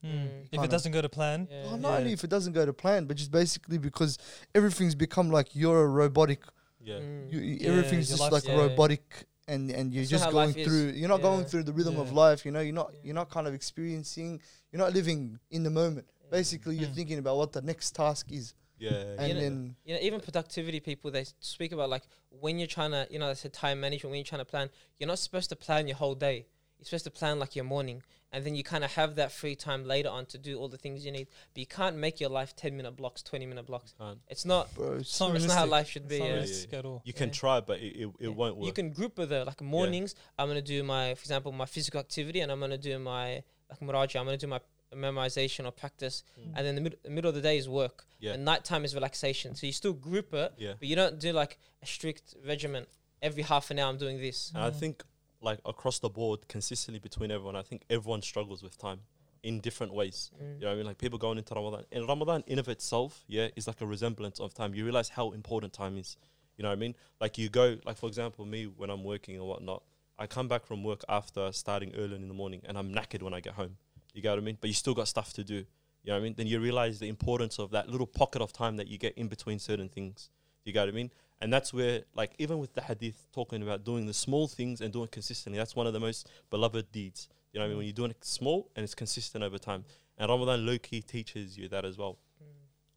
Mm. 0.03 0.45
If 0.45 0.51
Kinda- 0.51 0.65
it 0.65 0.71
doesn't 0.71 0.91
go 0.91 1.01
to 1.01 1.09
plan, 1.09 1.47
Yeah. 1.49 1.63
Well, 1.65 1.77
not 1.77 1.89
Yeah. 1.91 1.97
only 1.99 2.13
if 2.13 2.23
it 2.23 2.29
doesn't 2.29 2.53
go 2.53 2.65
to 2.65 2.73
plan, 2.73 3.05
but 3.05 3.17
just 3.17 3.31
basically 3.31 3.77
because 3.77 4.17
everything's 4.55 4.95
become 4.95 5.29
like 5.29 5.55
you're 5.55 5.83
a 5.83 5.87
robotic. 5.87 6.41
Yeah. 6.83 6.95
Mm. 6.99 7.31
You, 7.31 7.39
you- 7.39 7.57
Yeah, 7.61 7.69
everything's 7.71 8.09
just 8.09 8.31
like 8.31 8.45
Yeah. 8.45 8.55
robotic, 8.57 9.27
and 9.47 9.69
and 9.69 9.93
you're 9.93 10.03
It's 10.03 10.11
not 10.11 10.17
just 10.19 10.31
going 10.31 10.47
life 10.49 10.57
is. 10.57 10.67
through. 10.67 10.91
You're 10.99 11.09
not 11.09 11.21
going 11.21 11.45
through 11.45 11.63
the 11.63 11.73
rhythm 11.73 11.97
of 11.99 12.11
life. 12.11 12.45
You 12.45 12.51
know, 12.51 12.61
you're 12.61 12.73
not 12.73 12.89
Yeah. 12.93 12.99
you're 13.03 13.15
not 13.15 13.29
kind 13.29 13.47
of 13.47 13.53
experiencing. 13.53 14.41
You're 14.71 14.79
not 14.85 14.93
living 14.93 15.39
in 15.51 15.63
the 15.63 15.69
moment. 15.69 16.07
Basically, 16.31 16.75
you're 16.77 16.89
Mm. 16.89 16.95
thinking 16.95 17.17
about 17.19 17.37
what 17.37 17.51
the 17.51 17.61
next 17.61 17.93
task 17.93 18.31
is, 18.31 18.53
Yeah. 18.79 18.91
and 19.19 19.27
You 19.27 19.33
know- 19.35 19.39
then 19.41 19.75
you 19.85 19.93
know, 19.95 20.01
even 20.01 20.19
productivity 20.21 20.79
people, 20.79 21.11
they 21.11 21.25
speak 21.39 21.71
about 21.73 21.89
like 21.91 22.03
when 22.29 22.57
you're 22.57 22.67
trying 22.67 22.91
to, 22.91 23.05
you 23.11 23.19
know, 23.19 23.27
they 23.27 23.35
said 23.35 23.53
time 23.53 23.79
management. 23.81 24.09
When 24.11 24.17
you're 24.17 24.25
trying 24.25 24.39
to 24.41 24.45
plan, 24.45 24.69
you're 24.97 25.07
not 25.07 25.19
supposed 25.19 25.49
to 25.49 25.55
plan 25.55 25.87
your 25.87 25.97
whole 25.97 26.15
day. 26.15 26.47
You're 26.81 26.87
supposed 26.87 27.03
to 27.05 27.11
plan 27.11 27.37
like 27.37 27.55
your 27.55 27.63
morning, 27.63 28.01
and 28.33 28.43
then 28.43 28.55
you 28.55 28.63
kind 28.63 28.83
of 28.83 28.91
have 28.93 29.13
that 29.15 29.31
free 29.31 29.55
time 29.55 29.85
later 29.85 30.09
on 30.09 30.25
to 30.27 30.37
do 30.39 30.57
all 30.59 30.67
the 30.67 30.79
things 30.79 31.05
you 31.05 31.11
need. 31.11 31.27
But 31.53 31.59
you 31.59 31.67
can't 31.67 31.95
make 31.95 32.19
your 32.19 32.31
life 32.31 32.55
10 32.55 32.75
minute 32.75 32.95
blocks, 32.95 33.21
20 33.21 33.45
minute 33.45 33.67
blocks. 33.67 33.93
It's 34.27 34.45
not. 34.45 34.73
bro, 34.73 34.93
it's 34.93 35.19
not 35.19 35.27
That's 35.27 35.43
realistic. 35.43 35.47
not 35.49 35.57
how 35.59 35.65
life 35.67 35.89
should 35.89 36.07
be. 36.07 36.17
not 36.19 36.25
Yeah. 36.25 36.33
realistic 36.33 36.73
at 36.73 36.85
all. 36.85 37.03
You 37.05 37.13
can 37.13 37.29
try, 37.29 37.59
but 37.61 37.79
it, 37.79 37.95
it, 37.95 38.07
it 38.07 38.13
Yeah. 38.19 38.27
won't 38.29 38.55
work. 38.57 38.65
You 38.65 38.73
can 38.73 38.89
group 38.91 39.19
with 39.19 39.31
it. 39.31 39.45
Like 39.45 39.61
mornings, 39.61 40.15
I'm 40.39 40.47
gonna 40.47 40.61
do 40.61 40.81
my, 40.81 41.13
for 41.13 41.21
example, 41.21 41.51
my 41.51 41.67
physical 41.67 41.99
activity, 41.99 42.39
and 42.39 42.51
I'm 42.51 42.59
gonna 42.59 42.79
do 42.79 42.97
my 42.97 43.43
like 43.69 43.79
muraja. 43.79 44.19
I'm 44.19 44.25
gonna 44.25 44.37
do 44.37 44.47
my 44.47 44.59
memorization 44.95 45.65
or 45.65 45.71
practice, 45.71 46.23
Mm. 46.39 46.53
and 46.55 46.65
then 46.65 46.75
the, 46.75 46.81
mid- 46.81 46.97
the 47.03 47.09
middle 47.11 47.29
of 47.29 47.35
the 47.35 47.41
day 47.41 47.57
is 47.57 47.69
work. 47.69 48.05
Yeah. 48.19 48.33
And 48.33 48.43
nighttime 48.43 48.83
is 48.85 48.93
relaxation. 48.95 49.53
So 49.55 49.65
you 49.67 49.71
still 49.73 49.93
group 49.93 50.33
it, 50.33 50.53
yeah. 50.57 50.73
but 50.79 50.87
you 50.87 50.95
don't 50.95 51.19
do 51.19 51.31
like 51.31 51.59
a 51.81 51.85
strict 51.85 52.33
regimen. 52.45 52.87
Every 53.21 53.43
half 53.43 53.69
an 53.71 53.77
hour, 53.79 53.87
I'm 53.89 53.97
doing 53.97 54.17
this. 54.19 54.51
And 54.55 54.63
I 54.63 54.69
Mm. 54.71 54.75
think 54.79 55.03
like 55.41 55.59
across 55.65 55.99
the 55.99 56.09
board, 56.09 56.47
consistently 56.47 56.99
between 56.99 57.31
everyone, 57.31 57.55
I 57.55 57.61
think 57.61 57.83
everyone 57.89 58.21
struggles 58.21 58.61
with 58.61 58.77
time 58.77 58.99
in 59.43 59.59
different 59.59 59.93
ways. 59.93 60.31
Mm. 60.35 60.55
You 60.55 60.61
know 60.61 60.67
what 60.67 60.73
I 60.73 60.75
mean? 60.75 60.85
Like 60.85 60.97
people 60.97 61.17
going 61.17 61.37
into 61.37 61.53
Ramadan. 61.53 61.85
And 61.91 62.07
Ramadan 62.07 62.43
in 62.47 62.59
of 62.59 62.69
itself, 62.69 63.23
yeah, 63.27 63.47
is 63.55 63.67
like 63.67 63.81
a 63.81 63.85
resemblance 63.85 64.39
of 64.39 64.53
time. 64.53 64.73
You 64.75 64.83
realize 64.83 65.09
how 65.09 65.31
important 65.31 65.73
time 65.73 65.97
is. 65.97 66.17
You 66.57 66.63
know 66.63 66.69
what 66.69 66.77
I 66.77 66.79
mean? 66.79 66.95
Like 67.19 67.37
you 67.37 67.49
go, 67.49 67.77
like 67.85 67.97
for 67.97 68.07
example, 68.07 68.45
me 68.45 68.65
when 68.65 68.89
I'm 68.89 69.03
working 69.03 69.39
or 69.39 69.47
whatnot, 69.47 69.83
I 70.19 70.27
come 70.27 70.47
back 70.47 70.65
from 70.65 70.83
work 70.83 71.03
after 71.09 71.51
starting 71.51 71.95
early 71.95 72.15
in 72.15 72.27
the 72.27 72.33
morning 72.33 72.61
and 72.65 72.77
I'm 72.77 72.93
knackered 72.93 73.23
when 73.23 73.33
I 73.33 73.39
get 73.39 73.53
home. 73.53 73.77
You 74.13 74.21
get 74.21 74.29
what 74.29 74.39
I 74.39 74.41
mean? 74.41 74.57
But 74.61 74.67
you 74.67 74.73
still 74.73 74.93
got 74.93 75.07
stuff 75.07 75.33
to 75.33 75.43
do. 75.43 75.55
You 76.03 76.07
know 76.07 76.13
what 76.13 76.19
I 76.19 76.23
mean? 76.23 76.33
Then 76.35 76.47
you 76.47 76.59
realize 76.59 76.99
the 76.99 77.09
importance 77.09 77.57
of 77.59 77.71
that 77.71 77.89
little 77.89 78.07
pocket 78.07 78.41
of 78.41 78.53
time 78.53 78.77
that 78.77 78.87
you 78.87 78.97
get 78.97 79.17
in 79.17 79.27
between 79.27 79.57
certain 79.57 79.89
things. 79.89 80.29
You 80.65 80.73
get 80.73 80.81
what 80.81 80.89
I 80.89 80.91
mean? 80.91 81.11
And 81.41 81.51
that's 81.51 81.73
where, 81.73 82.03
like, 82.13 82.33
even 82.37 82.59
with 82.59 82.73
the 82.75 82.81
hadith 82.81 83.27
talking 83.33 83.63
about 83.63 83.83
doing 83.83 84.05
the 84.05 84.13
small 84.13 84.47
things 84.47 84.79
and 84.79 84.93
doing 84.93 85.07
consistently, 85.07 85.57
that's 85.57 85.75
one 85.75 85.87
of 85.87 85.93
the 85.93 85.99
most 85.99 86.29
beloved 86.51 86.91
deeds. 86.91 87.29
You 87.51 87.59
know 87.59 87.65
I 87.65 87.69
mean? 87.69 87.77
When 87.77 87.87
you're 87.87 87.93
doing 87.93 88.11
it 88.11 88.23
small 88.23 88.69
and 88.75 88.83
it's 88.83 88.93
consistent 88.93 89.43
over 89.43 89.57
time. 89.57 89.83
And 90.19 90.29
Ramadan 90.29 90.65
low 90.65 90.77
key 90.77 91.01
teaches 91.01 91.57
you 91.57 91.67
that 91.69 91.83
as 91.83 91.97
well. 91.97 92.19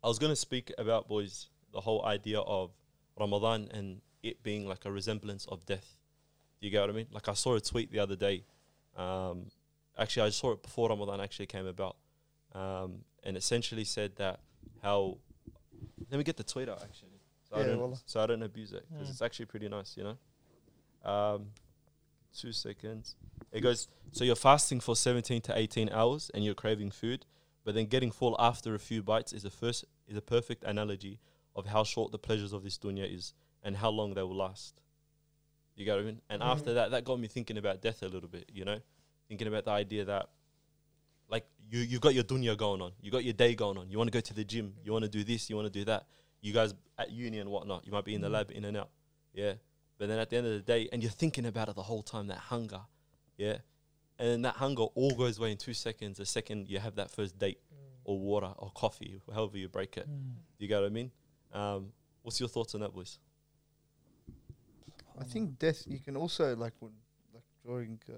I 0.03 0.09
was 0.09 0.19
going 0.19 0.33
to 0.33 0.37
speak 0.37 0.71
about, 0.77 1.09
boys, 1.09 1.49
the 1.73 1.81
whole 1.81 2.05
idea 2.05 2.41
of 2.41 2.71
Ramadan 3.19 3.69
and 3.73 4.03
it 4.23 4.43
being 4.43 4.69
like 4.69 4.85
a 4.85 4.93
resemblance 4.93 5.47
of 5.47 5.65
death. 5.65 5.97
You 6.61 6.69
get 6.69 6.83
what 6.83 6.91
I 6.91 6.93
mean? 6.93 7.07
Like, 7.11 7.29
I 7.29 7.35
saw 7.35 7.55
a 7.55 7.61
tweet 7.61 7.91
the 7.91 8.01
other 8.01 8.17
day. 8.17 8.45
Um, 8.95 9.47
actually, 9.99 10.27
I 10.27 10.31
saw 10.31 10.53
it 10.53 10.63
before 10.63 10.91
Ramadan 10.91 11.21
actually 11.21 11.47
came 11.47 11.67
about. 11.67 11.97
Um, 12.53 13.05
and 13.23 13.39
essentially 13.39 13.85
said 13.85 14.17
that 14.17 14.41
how. 14.83 15.17
Let 16.11 16.19
me 16.19 16.25
get 16.25 16.37
the 16.37 16.45
tweet 16.45 16.69
out 16.69 16.83
actually. 16.83 17.14
So, 17.55 17.61
I, 17.61 17.65
don't, 17.65 17.79
wallah. 17.79 17.99
so 18.05 18.21
I 18.23 18.27
don't 18.27 18.43
abuse 18.43 18.73
it 18.73 18.85
because 18.91 19.09
Mm. 19.09 19.11
it's 19.11 19.23
actually 19.23 19.47
pretty 19.47 19.69
nice, 19.69 19.97
you 19.97 20.03
know? 20.05 21.09
Um, 21.09 21.47
two 22.37 22.53
seconds. 22.53 23.17
It 23.53 23.61
goes, 23.61 23.89
so 24.13 24.25
you're 24.25 24.35
fasting 24.37 24.81
for 24.81 24.97
17 24.97 25.41
to 25.43 25.57
18 25.57 25.91
hours 25.91 26.31
and 26.35 26.45
you're 26.45 26.55
craving 26.55 26.91
food, 26.91 27.27
but 27.65 27.75
then 27.75 27.87
getting 27.87 28.11
full 28.11 28.35
after 28.39 28.75
a 28.75 28.79
few 28.79 29.03
bites 29.03 29.33
is 29.33 29.45
a 29.45 29.51
first 29.51 29.85
is 30.09 30.17
a 30.17 30.21
perfect 30.23 30.65
analogy 30.65 31.19
of 31.55 31.67
how 31.67 31.85
short 31.85 32.11
the 32.13 32.19
pleasures 32.19 32.53
of 32.53 32.63
this 32.65 32.77
dunya 32.79 33.07
is 33.11 33.33
and 33.63 33.77
how 33.77 33.89
long 33.91 34.15
they 34.15 34.23
will 34.23 34.37
last. 34.37 34.81
You 35.77 35.85
get 35.85 35.95
what 35.95 36.03
I 36.03 36.05
mean? 36.07 36.21
And 36.29 36.43
Mhm. 36.43 36.47
after 36.47 36.75
that, 36.75 36.91
that 36.91 37.05
got 37.05 37.19
me 37.19 37.29
thinking 37.29 37.57
about 37.59 37.81
death 37.81 38.03
a 38.03 38.09
little 38.09 38.29
bit, 38.29 38.51
you 38.53 38.65
know? 38.65 38.81
Thinking 39.29 39.47
about 39.49 39.65
the 39.65 39.71
idea 39.71 40.05
that 40.05 40.29
like 41.29 41.47
you 41.71 41.81
you've 41.81 42.01
got 42.03 42.15
your 42.15 42.25
dunya 42.25 42.57
going 42.57 42.83
on, 42.83 42.93
you 43.01 43.11
got 43.11 43.25
your 43.25 43.33
day 43.33 43.55
going 43.55 43.79
on. 43.79 43.89
You 43.91 43.97
want 43.99 44.09
to 44.09 44.13
go 44.13 44.21
to 44.21 44.35
the 44.35 44.45
gym, 44.45 44.75
you 44.85 44.93
want 44.93 45.05
to 45.05 45.09
do 45.11 45.25
this, 45.25 45.49
you 45.49 45.57
want 45.57 45.67
to 45.73 45.79
do 45.79 45.85
that. 45.87 46.07
You 46.45 46.53
guys 46.53 46.75
at 46.99 47.11
uni 47.11 47.39
and 47.39 47.49
whatnot, 47.51 47.87
you 47.87 47.93
might 47.93 48.05
be 48.05 48.15
in 48.15 48.21
the 48.21 48.29
Mm. 48.29 48.33
lab 48.33 48.51
in 48.51 48.65
and 48.67 48.77
out, 48.77 48.91
yeah. 49.33 49.55
But 49.97 50.09
then 50.09 50.19
at 50.19 50.29
the 50.29 50.37
end 50.37 50.47
of 50.47 50.53
the 50.53 50.61
day, 50.61 50.89
and 50.93 51.03
you're 51.03 51.11
thinking 51.11 51.47
about 51.47 51.71
it 51.71 51.75
the 51.75 51.83
whole 51.83 52.03
time, 52.03 52.27
that 52.27 52.37
hunger, 52.39 52.83
yeah. 53.39 53.59
And 54.19 54.29
then 54.29 54.43
that 54.43 54.57
hunger 54.57 54.83
all 54.95 55.13
goes 55.17 55.39
away 55.39 55.53
in 55.53 55.57
two 55.57 55.73
seconds. 55.73 56.19
The 56.19 56.27
second 56.27 56.69
you 56.69 56.79
have 56.81 56.97
that 56.97 57.11
first 57.11 57.39
date 57.39 57.61
or 58.05 58.19
water 58.19 58.53
or 58.59 58.71
coffee, 58.73 59.21
however 59.33 59.57
you 59.57 59.69
break 59.69 59.97
it. 59.97 60.07
Mm. 60.07 60.35
You 60.59 60.69
get 60.69 60.81
what 60.81 60.87
I 60.87 60.91
mean? 60.91 61.11
Um, 61.53 61.93
what's 62.23 62.39
your 62.39 62.49
thoughts 62.51 62.75
on 62.75 62.83
that, 62.83 62.93
boys? 62.93 63.19
I 65.19 65.25
think 65.25 65.59
death. 65.59 65.85
You 65.87 65.99
can 65.99 66.17
also 66.17 66.55
like 66.57 66.75
when 66.81 66.93
like 67.33 67.45
drawing 67.65 68.01
uh, 68.09 68.13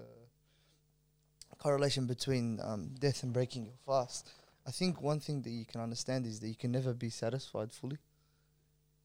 a 1.53 1.55
correlation 1.55 2.07
between 2.07 2.59
um, 2.61 2.89
death 2.99 3.23
and 3.23 3.31
breaking 3.31 3.65
your 3.65 3.77
fast. 3.85 4.29
I 4.65 4.71
think 4.71 5.01
one 5.01 5.19
thing 5.21 5.41
that 5.43 5.49
you 5.51 5.65
can 5.65 5.79
understand 5.79 6.25
is 6.25 6.41
that 6.41 6.49
you 6.49 6.55
can 6.55 6.71
never 6.71 6.93
be 6.93 7.09
satisfied 7.09 7.71
fully. 7.71 7.99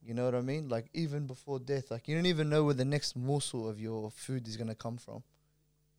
You 0.05 0.15
know 0.15 0.25
what 0.25 0.35
I 0.35 0.41
mean? 0.41 0.69
Like 0.69 0.87
even 0.95 1.27
before 1.27 1.59
death, 1.59 1.91
like 1.91 2.09
you 2.09 2.17
don't 2.17 2.27
even 2.27 2.49
know 2.49 2.65
where 2.65 2.75
the 2.75 2.85
next 2.85 3.17
morsel 3.17 3.69
of 3.69 3.81
your 3.81 4.11
food 4.11 4.49
is 4.49 4.57
gonna 4.57 4.75
come 4.75 4.97
from, 4.97 5.23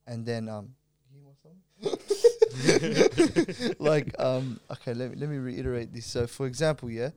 and 0.06 0.26
then 0.26 0.50
um, 0.50 0.76
you 1.14 1.22
want 1.24 1.38
something? 1.42 3.76
like 3.80 4.14
um, 4.20 4.60
okay, 4.72 4.94
let 4.94 5.12
me 5.12 5.18
let 5.18 5.30
me 5.30 5.38
reiterate 5.38 5.94
this. 5.94 6.06
So 6.06 6.28
for 6.28 6.48
example, 6.48 6.90
yeah, 6.90 7.12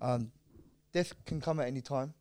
um, 0.00 0.30
death 0.92 1.12
can 1.24 1.40
come 1.40 1.58
at 1.58 1.66
any 1.66 1.80
time 1.80 2.14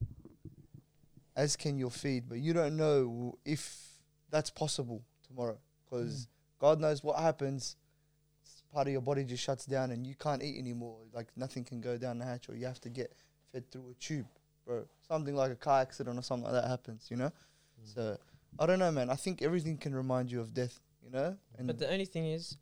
as 1.36 1.56
can 1.56 1.77
your 1.77 1.92
feed, 1.92 2.27
but 2.27 2.39
you 2.39 2.54
don't 2.54 2.77
know 2.77 3.38
if 3.46 3.77
that's 4.32 4.50
possible 4.50 5.04
tomorrow 5.27 5.58
because 5.84 6.27
God 6.60 6.80
knows 6.80 7.04
what 7.04 7.20
happens. 7.20 7.75
Part 8.74 8.88
of 8.88 8.94
your 8.94 9.01
body 9.01 9.24
just 9.24 9.44
shuts 9.44 9.65
down 9.65 9.92
and 9.92 10.06
you 10.06 10.15
can't 10.15 10.44
eat 10.44 10.58
anymore. 10.58 10.98
Like 11.13 11.27
nothing 11.36 11.63
can 11.63 11.82
go 11.82 11.98
down 11.98 12.20
the 12.20 12.25
hatch, 12.25 12.50
or 12.50 12.56
you 12.56 12.65
have 12.65 12.82
to 12.82 12.89
get 12.89 13.13
fed 13.55 13.71
through 13.71 13.89
a 13.89 13.93
tube, 13.95 14.27
bro. 14.65 14.85
Something 15.07 15.35
like 15.35 15.51
a 15.51 15.55
car 15.55 15.81
accident 15.81 16.19
or 16.19 16.21
something 16.21 16.51
like 16.51 16.62
that 16.62 16.67
happens, 16.69 17.07
you 17.09 17.17
know. 17.17 17.31
Mm. 17.31 17.93
So 17.93 18.17
I 18.59 18.65
don't 18.65 18.79
know, 18.79 18.91
man. 18.91 19.09
I 19.09 19.15
think 19.15 19.41
everything 19.41 19.77
can 19.77 19.95
remind 19.95 20.31
you 20.31 20.41
of 20.41 20.53
death, 20.53 20.79
you 21.03 21.09
know. 21.09 21.38
And 21.57 21.67
But 21.67 21.79
the 21.79 21.91
only 21.91 22.05
thing 22.05 22.25
is, 22.25 22.57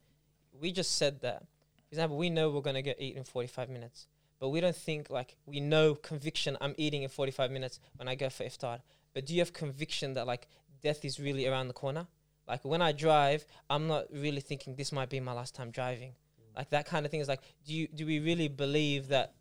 we 0.51 0.71
just 0.71 0.97
said 0.97 1.21
that. 1.21 1.41
For 1.88 1.93
example, 1.93 2.17
we 2.17 2.29
know 2.29 2.50
we're 2.50 2.62
gonna 2.62 2.81
get 2.81 3.01
eaten 3.01 3.19
in 3.19 3.23
45 3.23 3.69
minutes, 3.69 4.07
but 4.39 4.50
we 4.50 4.62
don't 4.62 4.75
think 4.75 5.09
like 5.09 5.35
we 5.45 5.59
know 5.59 5.95
conviction. 5.95 6.57
I'm 6.62 6.75
eating 6.77 7.03
in 7.03 7.09
45 7.09 7.51
minutes 7.51 7.79
when 7.97 8.07
I 8.07 8.15
go 8.15 8.29
for 8.29 8.43
iftar. 8.43 8.81
But 9.13 9.25
do 9.25 9.33
you 9.33 9.41
have 9.41 9.53
conviction 9.53 10.13
that 10.13 10.27
like 10.27 10.47
death 10.81 11.03
is 11.05 11.19
really 11.19 11.47
around 11.47 11.67
the 11.67 11.73
corner? 11.73 12.07
Like 12.47 12.63
when 12.65 12.81
I 12.81 12.91
drive, 12.91 13.45
I'm 13.69 13.88
not 13.88 14.05
really 14.12 14.41
thinking 14.41 14.75
this 14.75 14.91
might 14.91 15.09
be 15.09 15.19
my 15.19 15.33
last 15.33 15.55
time 15.55 15.71
driving. 15.71 16.09
Mm. 16.12 16.57
Like 16.57 16.69
that 16.71 16.85
kind 16.85 17.05
of 17.05 17.12
thing 17.12 17.21
is 17.21 17.27
like, 17.27 17.41
do 17.65 17.73
you 17.73 17.88
do 17.88 18.05
we 18.05 18.19
really 18.19 18.47
believe 18.47 19.07
that 19.07 19.33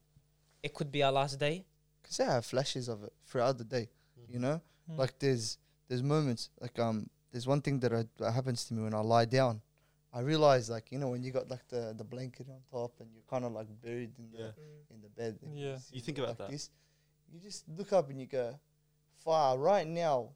it 0.62 0.75
could 0.75 0.90
be 0.92 1.02
our 1.02 1.12
last 1.12 1.38
day? 1.38 1.64
because 2.02 2.19
I 2.21 2.25
have 2.35 2.45
flashes 2.45 2.88
of 2.88 3.04
it 3.04 3.12
throughout 3.26 3.59
the 3.59 3.64
day, 3.64 3.88
you 4.28 4.38
know. 4.38 4.61
Mm. 4.90 4.99
Like 4.99 5.19
there's 5.19 5.59
there's 5.88 6.02
moments 6.02 6.50
like 6.61 6.78
um 6.78 7.09
there's 7.31 7.47
one 7.47 7.61
thing 7.62 7.81
that, 7.81 7.92
I, 7.92 8.04
that 8.19 8.33
happens 8.33 8.64
to 8.66 8.75
me 8.75 8.83
when 8.83 8.92
I 8.95 9.00
lie 9.00 9.25
down. 9.25 9.61
I 10.12 10.21
realize 10.21 10.69
like 10.69 10.90
you 10.92 10.99
know 10.99 11.09
when 11.09 11.23
you 11.23 11.31
got 11.33 11.49
like 11.49 11.66
the 11.69 11.95
the 11.97 12.04
blanket 12.04 12.47
on 12.50 12.59
top 12.71 12.92
and 13.00 13.09
you're 13.14 13.23
kind 13.31 13.45
of 13.45 13.52
like 13.52 13.69
buried 13.83 14.11
in 14.19 14.31
the 14.33 14.47
in 14.92 15.00
the 15.00 15.09
bed. 15.09 15.38
and 15.42 15.57
Yeah. 15.57 15.75
just 15.75 15.95
You 15.95 16.00
think 16.00 16.19
about 16.19 16.31
like 16.31 16.38
that. 16.38 16.50
This, 16.50 16.71
you 17.33 17.40
just 17.40 17.64
look 17.69 17.92
up 17.92 18.11
and 18.11 18.21
you 18.21 18.26
go, 18.26 18.59
"Far 19.25 19.57
right 19.57 19.87
now, 19.87 20.31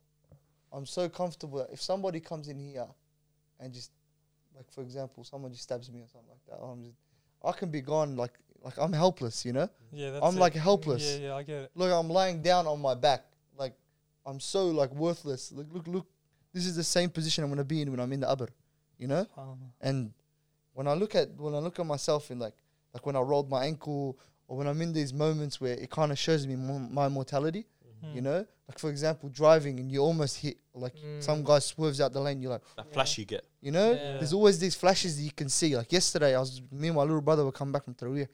I'm 0.73 0.87
so 0.87 1.09
comfortable. 1.09 1.59
That 1.59 1.71
if 1.73 1.83
somebody 1.83 2.21
comes 2.21 2.49
in 2.49 2.59
here, 2.59 2.87
and 3.61 3.73
just 3.75 3.91
like 4.57 4.71
for 4.71 4.83
example, 4.83 5.25
someone 5.25 5.51
just 5.53 5.65
stabs 5.65 5.91
me 5.91 6.01
or 6.01 6.09
something 6.09 6.31
like 6.31 6.47
that, 6.49 6.65
I'm 6.65 6.83
just 6.85 6.97
I 7.45 7.53
can 7.53 7.71
be 7.71 7.83
gone 7.83 8.17
like 8.17 8.33
like 8.67 8.77
I'm 8.85 8.93
helpless. 8.93 9.45
You 9.47 9.53
know, 9.59 9.69
Yeah, 9.93 10.11
that's 10.13 10.25
I'm 10.27 10.37
it. 10.37 10.41
like 10.41 10.55
helpless. 10.55 11.05
Yeah, 11.05 11.27
yeah, 11.29 11.35
I 11.41 11.43
get 11.51 11.59
it. 11.65 11.71
look, 11.75 11.91
I'm 12.01 12.11
lying 12.21 12.43
down 12.43 12.67
on 12.67 12.79
my 12.89 12.95
back, 13.07 13.21
like 13.63 13.75
I'm 14.29 14.41
so 14.41 14.61
like 14.81 14.93
worthless. 15.05 15.53
Look, 15.53 15.69
look, 15.73 15.87
look. 15.95 16.07
This 16.53 16.65
is 16.67 16.75
the 16.77 16.85
same 16.97 17.11
position 17.11 17.45
I'm 17.45 17.51
gonna 17.51 17.65
be 17.65 17.81
in 17.83 17.91
when 17.93 18.01
I'm 18.01 18.13
in 18.13 18.21
the 18.21 18.29
upper, 18.35 18.49
you 18.99 19.07
know. 19.13 19.25
SubhanAllah. 19.37 19.71
And 19.89 20.13
when 20.75 20.87
I 20.89 20.95
look 20.95 21.15
at 21.15 21.27
when 21.45 21.55
I 21.55 21.59
look 21.67 21.79
at 21.79 21.87
myself 21.87 22.31
in 22.33 22.39
like 22.39 22.55
like 22.95 23.05
when 23.07 23.17
I 23.17 23.21
rolled 23.21 23.49
my 23.57 23.65
ankle 23.71 24.19
or 24.49 24.57
when 24.59 24.67
I'm 24.67 24.81
in 24.83 24.93
these 24.93 25.13
moments 25.13 25.61
where 25.61 25.75
it 25.85 25.91
kind 25.91 26.11
of 26.13 26.19
shows 26.19 26.47
me 26.47 26.57
mo- 26.57 26.89
my 27.01 27.09
mortality. 27.09 27.67
Mm. 28.05 28.15
You 28.17 28.21
know, 28.29 28.41
like 28.69 28.79
for 28.79 28.91
example, 28.91 29.29
driving 29.43 29.81
and 29.81 29.91
you 29.93 30.01
almost 30.01 30.35
hit 30.45 30.57
like 30.75 30.95
some 31.21 31.39
Mm. 31.43 31.47
guy 31.51 31.59
swerves 31.61 31.99
out 32.03 32.13
the 32.13 32.21
lane. 32.21 32.43
You're 32.43 32.53
like, 32.57 32.63
That 32.77 32.93
flash 32.93 33.17
you 33.19 33.25
get. 33.25 33.45
you 33.67 33.73
know, 33.73 33.93
Yeah. 33.93 34.19
there's 34.19 34.35
always 34.35 34.59
these 34.59 34.75
flashes 34.75 35.17
that 35.17 35.23
you 35.23 35.33
can 35.41 35.49
see. 35.49 35.71
Like 35.77 35.91
yesterday, 35.93 36.35
I 36.37 36.41
was 36.41 36.61
me 36.71 36.89
and 36.89 36.97
my 36.97 37.03
little 37.03 37.23
brother 37.29 37.45
were 37.45 37.53
coming 37.61 37.73
back 37.73 37.85
from 37.85 37.95
Tarawih, 37.95 38.29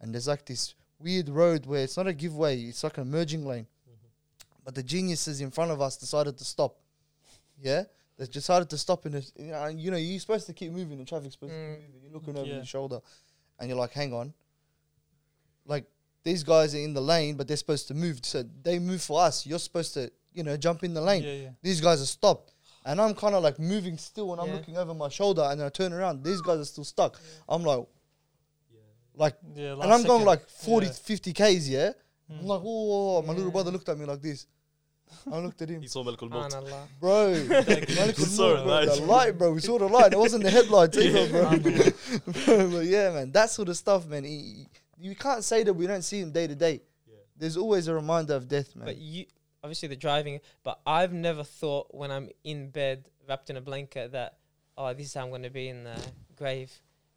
and 0.00 0.12
there's 0.14 0.28
like 0.28 0.44
this 0.44 0.74
weird 0.98 1.28
road 1.28 1.66
where 1.66 1.82
it's 1.84 1.96
not 1.96 2.06
a 2.06 2.12
giveaway; 2.12 2.60
it's 2.62 2.82
like 2.84 2.98
a 2.98 3.04
merging 3.04 3.44
lane. 3.46 3.66
But 4.64 4.74
the 4.74 4.82
geniuses 4.82 5.40
in 5.40 5.50
front 5.50 5.70
of 5.70 5.80
us 5.80 5.96
decided 5.96 6.36
to 6.38 6.44
stop. 6.44 6.76
Yeah, 7.60 7.84
they 8.18 8.26
decided 8.26 8.68
to 8.70 8.78
stop 8.78 9.06
in 9.06 9.12
this. 9.12 9.32
You 9.36 9.46
know, 9.52 9.66
you 9.66 9.90
know, 9.90 9.96
you're 9.96 10.20
supposed 10.20 10.46
to 10.46 10.52
keep 10.52 10.72
moving. 10.72 10.98
The 10.98 11.04
traffic's 11.04 11.34
supposed 11.34 11.52
to 11.52 11.58
Mm. 11.58 11.74
keep 11.76 11.86
moving. 11.86 12.02
You're 12.02 12.12
looking 12.12 12.36
over 12.36 12.46
Yeah. 12.46 12.56
your 12.56 12.64
shoulder, 12.64 13.00
and 13.58 13.68
you're 13.68 13.78
like, 13.78 13.92
"Hang 13.92 14.12
on." 14.12 14.34
Like 15.64 15.84
these 16.24 16.42
guys 16.42 16.74
are 16.74 16.78
in 16.78 16.94
the 16.94 17.00
lane, 17.00 17.36
but 17.36 17.48
they're 17.48 17.56
supposed 17.56 17.88
to 17.88 17.94
move. 17.94 18.20
So 18.22 18.42
they 18.62 18.78
move 18.78 19.02
for 19.02 19.20
us. 19.22 19.46
You're 19.46 19.58
supposed 19.58 19.94
to, 19.94 20.10
you 20.32 20.42
know, 20.42 20.56
jump 20.56 20.84
in 20.84 20.94
the 20.94 21.00
lane 21.00 21.22
Yeah, 21.22 21.32
yeah. 21.32 21.50
these 21.62 21.80
guys 21.80 22.02
are 22.02 22.06
stopped. 22.06 22.52
And 22.84 23.00
I'm 23.00 23.14
kind 23.14 23.34
of 23.34 23.42
like 23.42 23.58
moving 23.58 23.98
still 23.98 24.32
and 24.32 24.40
I'm 24.40 24.50
looking 24.50 24.76
over 24.76 24.94
my 24.94 25.08
shoulder 25.08 25.42
and 25.42 25.60
then 25.60 25.66
I 25.66 25.70
turn 25.70 25.92
around. 25.92 26.24
These 26.24 26.40
guys 26.40 26.58
are 26.58 26.64
still 26.64 26.84
stuck. 26.84 27.20
I'm 27.48 27.62
like, 27.62 27.86
like, 29.18 29.36
Yeah, 29.54 29.72
and 29.74 29.92
I'm 29.92 30.02
going 30.04 30.24
like 30.24 30.48
40, 30.48 30.86
Yeah. 30.86 30.92
50 30.92 31.32
Ks, 31.32 31.68
yeah? 31.68 31.90
I'm 32.30 32.44
Mm. 32.44 32.44
like, 32.44 32.60
oh, 32.64 33.22
my 33.22 33.32
little 33.32 33.50
brother 33.50 33.70
looked 33.70 33.88
at 33.88 33.98
me 33.98 34.04
like 34.06 34.20
this. 34.22 34.46
I 35.32 35.38
looked 35.38 35.60
at 35.62 35.68
him. 35.70 35.80
He 35.86 35.88
saw 35.88 36.04
Malik 36.04 36.22
al-Maut. 36.22 36.52
Bro, 37.00 37.34
Thank 37.48 37.88
you. 37.88 37.94
Malik 37.96 38.16
He 38.16 38.22
was 38.22 38.36
saw 38.36 38.54
more, 38.56 38.64
bro, 38.64 38.86
the 38.86 39.02
light, 39.02 39.38
bro. 39.38 39.52
We 39.52 39.60
saw 39.60 39.78
the 39.78 39.86
light. 39.88 40.12
It 40.12 40.18
wasn't 40.18 40.44
the 40.44 40.50
headlights 40.50 40.96
either, 41.04 41.28
bro. 41.30 41.40
Alhamdulillah. 41.46 41.92
but 42.74 42.84
yeah, 42.84 43.10
man, 43.12 43.32
that 43.32 43.50
sort 43.50 43.68
of 43.70 43.76
stuff, 43.76 44.06
man. 44.06 44.24
he- 44.24 44.66
you 45.00 45.14
can't 45.14 45.44
say 45.44 45.62
that 45.62 45.72
we 45.72 45.86
don't 45.86 46.02
see 46.02 46.20
him 46.20 46.32
day 46.32 46.46
to 46.46 46.54
day. 46.54 46.82
Yeah. 47.06 47.14
There's 47.36 47.56
always 47.56 47.86
a 47.88 47.94
reminder 47.94 48.34
of 48.34 48.48
death, 48.48 48.74
man. 48.76 48.86
But 48.86 48.96
you 48.98 49.26
obviously 49.62 49.88
the 49.88 49.96
driving, 49.96 50.40
but 50.64 50.80
I've 50.86 51.12
never 51.12 51.44
thought 51.44 51.94
when 51.94 52.10
I'm 52.10 52.28
in 52.44 52.70
bed 52.70 53.08
wrapped 53.28 53.48
in 53.50 53.56
a 53.56 53.60
blanket 53.60 54.12
that 54.12 54.38
oh 54.76 54.92
this 54.94 55.06
is 55.06 55.14
how 55.14 55.22
I'm 55.24 55.30
going 55.30 55.42
to 55.44 55.50
be 55.50 55.68
in 55.68 55.84
the 55.84 55.96
grave, 56.36 56.70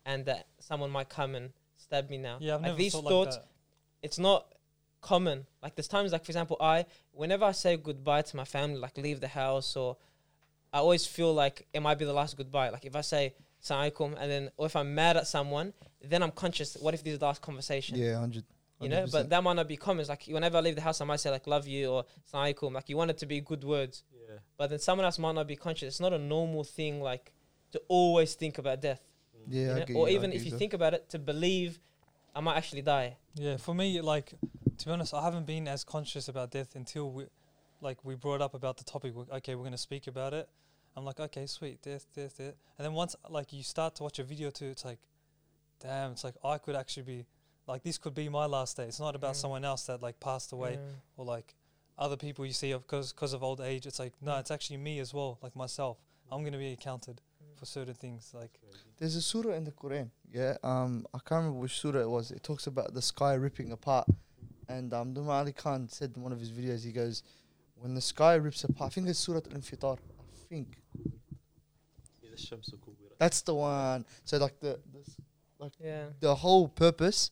and 0.06 0.26
that 0.26 0.48
someone 0.60 0.92
might 0.92 1.10
come 1.10 1.34
and 1.36 1.52
stab 1.92 2.10
me 2.10 2.18
now. 2.18 2.38
Yeah, 2.40 2.56
I've 2.56 2.62
like 2.62 2.70
never 2.72 2.78
these 2.78 2.94
thoughts, 2.94 3.36
like 3.36 3.44
that. 3.44 3.46
it's 4.02 4.20
not 4.20 4.46
common. 5.02 5.46
Like 5.64 5.76
there's 5.76 5.88
times 5.88 6.12
like 6.12 6.24
for 6.26 6.32
example, 6.32 6.58
I 6.62 6.86
whenever 7.12 7.46
I 7.46 7.52
say 7.52 7.78
goodbye 7.78 8.22
to 8.24 8.36
my 8.38 8.46
family, 8.46 8.78
like 8.80 8.98
leave 8.98 9.20
the 9.20 9.28
house 9.28 9.76
or 9.76 9.98
I 10.74 10.78
always 10.78 11.06
feel 11.06 11.34
like 11.34 11.68
it 11.74 11.82
might 11.82 11.98
be 12.00 12.06
the 12.06 12.14
last 12.14 12.38
goodbye. 12.38 12.70
Like 12.70 12.86
if 12.86 12.96
I 12.96 13.02
say 13.02 13.34
Assalamu 13.64 13.92
alaikum 13.92 14.10
and 14.20 14.32
then 14.32 14.44
or 14.58 14.66
if 14.68 14.76
I'm 14.76 14.96
mad 14.96 15.18
at 15.18 15.28
someone, 15.28 15.74
then 16.02 16.24
I'm 16.24 16.32
conscious, 16.32 16.78
what 16.80 16.94
if 16.94 17.04
this 17.04 17.14
is 17.14 17.20
the 17.20 17.26
last 17.26 17.42
conversation? 17.42 17.98
yeah, 17.98 18.14
100. 18.14 18.44
You 18.80 18.90
know, 18.90 19.06
but 19.12 19.30
that 19.30 19.44
might 19.44 19.54
not 19.62 19.68
be 19.68 19.78
common. 19.78 20.00
It's 20.00 20.10
like 20.10 20.24
whenever 20.28 20.58
I 20.58 20.62
leave 20.62 20.76
the 20.76 20.82
house, 20.82 21.02
I 21.02 21.06
might 21.06 21.20
say 21.20 21.30
like 21.30 21.46
"love 21.46 21.68
you" 21.68 21.92
or 21.92 22.06
"Assalamu 22.34 22.56
alaikum." 22.56 22.74
Like 22.74 22.90
you 22.90 22.98
want 22.98 23.12
it 23.12 23.20
to 23.20 23.28
be 23.28 23.40
good 23.40 23.64
words, 23.64 24.04
Yeah. 24.12 24.38
but 24.58 24.72
then 24.72 24.80
someone 24.80 25.06
else 25.06 25.20
might 25.20 25.34
not 25.36 25.46
be 25.48 25.56
conscious. 25.56 25.88
It's 25.90 26.00
not 26.00 26.14
a 26.14 26.18
normal 26.18 26.64
thing 26.64 27.00
like 27.00 27.32
to 27.74 27.80
always 27.90 28.34
think 28.34 28.58
about 28.58 28.82
death, 28.82 29.02
yeah, 29.50 29.78
you 29.88 29.94
know? 29.94 30.00
or 30.02 30.10
you, 30.10 30.16
even 30.16 30.32
if 30.34 30.46
you 30.46 30.52
you. 30.52 30.58
think 30.58 30.74
about 30.74 30.94
it, 30.94 31.10
to 31.10 31.20
believe 31.20 31.80
I 32.36 32.40
might 32.42 32.58
actually 32.58 32.82
die. 32.82 33.18
Yeah, 33.36 33.58
for 33.58 33.74
me, 33.76 34.02
like 34.02 34.34
to 34.78 34.86
be 34.86 34.92
honest, 34.92 35.14
I 35.14 35.24
haven't 35.24 35.46
been 35.46 35.68
as 35.68 35.84
conscious 35.84 36.28
about 36.28 36.52
death 36.52 36.76
until 36.76 37.12
we, 37.12 37.26
like, 37.82 38.04
we 38.04 38.16
brought 38.16 38.42
up 38.42 38.54
about 38.54 38.78
the 38.78 38.84
topic. 38.84 39.16
we 39.16 39.24
okay, 39.38 39.56
we're 39.56 39.64
gonna 39.64 39.78
speak 39.78 40.08
about 40.08 40.34
it. 40.34 40.50
I'm 40.96 41.06
like, 41.06 41.20
okay, 41.20 41.46
sweet, 41.46 41.82
death, 41.82 42.06
death, 42.16 42.38
death. 42.38 42.56
And 42.78 42.86
then 42.86 42.94
once, 42.94 43.16
like, 43.30 43.54
you 43.54 43.64
start 43.64 43.96
to 43.96 44.04
watch 44.04 44.20
a 44.20 44.24
video 44.24 44.50
too, 44.50 44.66
it's 44.68 44.84
like, 44.86 45.00
damn, 45.80 46.12
it's 46.12 46.24
like 46.24 46.36
I 46.44 46.58
could 46.58 46.76
actually 46.76 47.04
be, 47.04 47.26
like, 47.68 47.84
this 47.84 47.98
could 47.98 48.14
be 48.14 48.28
my 48.30 48.46
last 48.46 48.78
day. 48.78 48.86
It's 48.86 49.00
not 49.00 49.16
about 49.16 49.34
Mm. 49.34 49.42
someone 49.42 49.66
else 49.66 49.84
that 49.86 50.02
like 50.02 50.20
passed 50.20 50.52
away 50.52 50.78
Mm. 50.78 50.96
or 51.18 51.26
like 51.26 51.56
other 51.98 52.18
people 52.18 52.46
you 52.46 52.54
see 52.54 52.72
of 52.72 52.82
because 52.82 53.14
because 53.14 53.34
of 53.34 53.44
old 53.44 53.62
age. 53.62 53.86
It's 53.86 54.00
like 54.00 54.14
no, 54.22 54.32
Mm. 54.34 54.40
it's 54.40 54.52
actually 54.52 54.78
me 54.78 55.00
as 55.00 55.14
well, 55.14 55.38
like 55.42 55.56
myself. 55.56 55.98
I'm 56.32 56.44
gonna 56.44 56.58
be 56.58 56.72
accounted 56.72 57.22
for 57.62 57.68
certain 57.68 57.94
things. 57.94 58.32
Like 58.34 58.60
there's 58.98 59.16
a 59.16 59.22
surah 59.22 59.54
in 59.54 59.66
the 59.66 59.72
Quran. 59.72 60.10
Yeah, 60.34 60.58
um, 60.64 61.06
I 61.14 61.20
can't 61.20 61.44
remember 61.44 61.60
which 61.60 61.80
surah 61.80 62.02
it 62.02 62.10
was. 62.10 62.32
It 62.32 62.42
talks 62.42 62.66
about 62.66 62.96
the 62.96 63.04
sky 63.04 63.36
ripping 63.36 63.72
apart, 63.72 64.08
and 64.68 64.92
um, 64.94 65.14
Nouman 65.14 65.30
Ali 65.30 65.54
Khan 65.54 65.88
said 65.88 66.14
in 66.16 66.24
one 66.24 66.32
of 66.32 66.40
his 66.40 66.52
videos, 66.52 66.84
he 66.84 66.92
goes, 66.92 67.22
"When 67.76 67.94
the 67.94 68.02
sky 68.02 68.34
rips 68.34 68.64
apart, 68.64 68.92
I 68.92 68.94
think 68.96 69.08
it's 69.08 69.20
Surah 69.20 69.42
Al-Infitar. 69.52 69.98
I 69.98 70.38
think." 70.50 70.80
That's 73.20 73.42
the 73.44 73.54
one. 73.54 74.06
So 74.24 74.38
like 74.38 74.60
the, 74.60 74.80
this, 74.92 75.16
like 75.60 75.74
yeah. 75.80 76.06
the 76.20 76.34
whole 76.34 76.68
purpose 76.68 77.30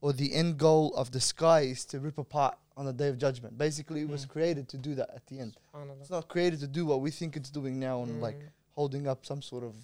or 0.00 0.14
the 0.14 0.32
end 0.32 0.56
goal 0.56 0.94
of 0.96 1.10
the 1.10 1.20
sky 1.20 1.60
is 1.60 1.84
to 1.86 2.00
rip 2.00 2.16
apart 2.16 2.56
on 2.78 2.86
the 2.86 2.94
day 2.94 3.08
of 3.08 3.18
judgment. 3.18 3.58
Basically, 3.58 4.00
mm. 4.00 4.04
it 4.04 4.08
was 4.08 4.22
mm-hmm. 4.22 4.32
created 4.32 4.68
to 4.70 4.78
do 4.78 4.94
that 4.94 5.10
at 5.14 5.26
the 5.26 5.40
end. 5.40 5.58
It's 6.00 6.08
not 6.08 6.28
created 6.28 6.60
to 6.60 6.66
do 6.66 6.86
what 6.86 7.02
we 7.02 7.10
think 7.10 7.36
it's 7.36 7.50
doing 7.50 7.78
now 7.78 8.02
and 8.04 8.18
mm. 8.18 8.22
like 8.22 8.40
holding 8.78 9.04
up 9.12 9.20
some 9.30 9.42
sort 9.42 9.64
of 9.68 9.74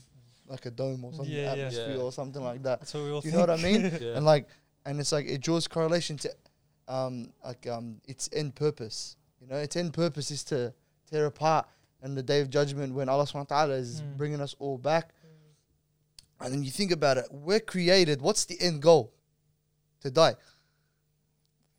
like 0.47 0.65
a 0.67 0.71
dome 0.71 1.03
or 1.07 1.13
something, 1.13 1.35
Yeah, 1.35 1.47
yeah. 1.55 1.63
atmosphere 1.67 1.97
Yeah. 1.97 2.03
or 2.07 2.13
something 2.21 2.43
like 2.51 2.63
that. 2.67 2.77
that's 2.81 2.95
what 2.95 3.03
we 3.07 3.11
all 3.15 3.21
Do 3.23 3.29
you 3.29 3.35
know 3.35 3.41
what 3.47 3.51
I 3.59 3.63
mean? 3.69 3.83
Yeah. 4.07 4.17
and 4.17 4.25
like 4.33 4.47
and 4.87 5.01
it's 5.01 5.11
like 5.17 5.27
it 5.35 5.41
draws 5.47 5.67
correlation 5.77 6.15
to 6.25 6.29
um 6.97 7.15
like 7.49 7.63
um 7.77 7.87
its 8.13 8.25
end 8.41 8.51
purpose 8.55 9.17
you 9.41 9.47
know 9.51 9.57
its 9.67 9.75
end 9.83 9.91
purpose 10.03 10.31
is 10.37 10.43
to 10.53 10.59
tear 11.11 11.25
apart 11.35 11.65
and 12.03 12.11
the 12.21 12.23
day 12.33 12.41
of 12.45 12.49
judgment 12.59 12.91
when 12.99 13.09
allah 13.13 13.25
subhanahu 13.29 13.51
wa 13.51 13.57
ta'ala 13.57 13.75
is 13.85 13.91
Mm. 14.03 14.17
bringing 14.21 14.41
us 14.47 14.53
all 14.63 14.77
back 14.93 15.07
and 16.41 16.49
then 16.53 16.63
you 16.67 16.71
think 16.81 16.93
about 17.01 17.17
it 17.21 17.25
we're 17.49 17.65
created 17.75 18.21
what's 18.27 18.45
the 18.53 18.57
end 18.69 18.79
goal 18.89 19.05
to 20.05 20.11
die 20.23 20.35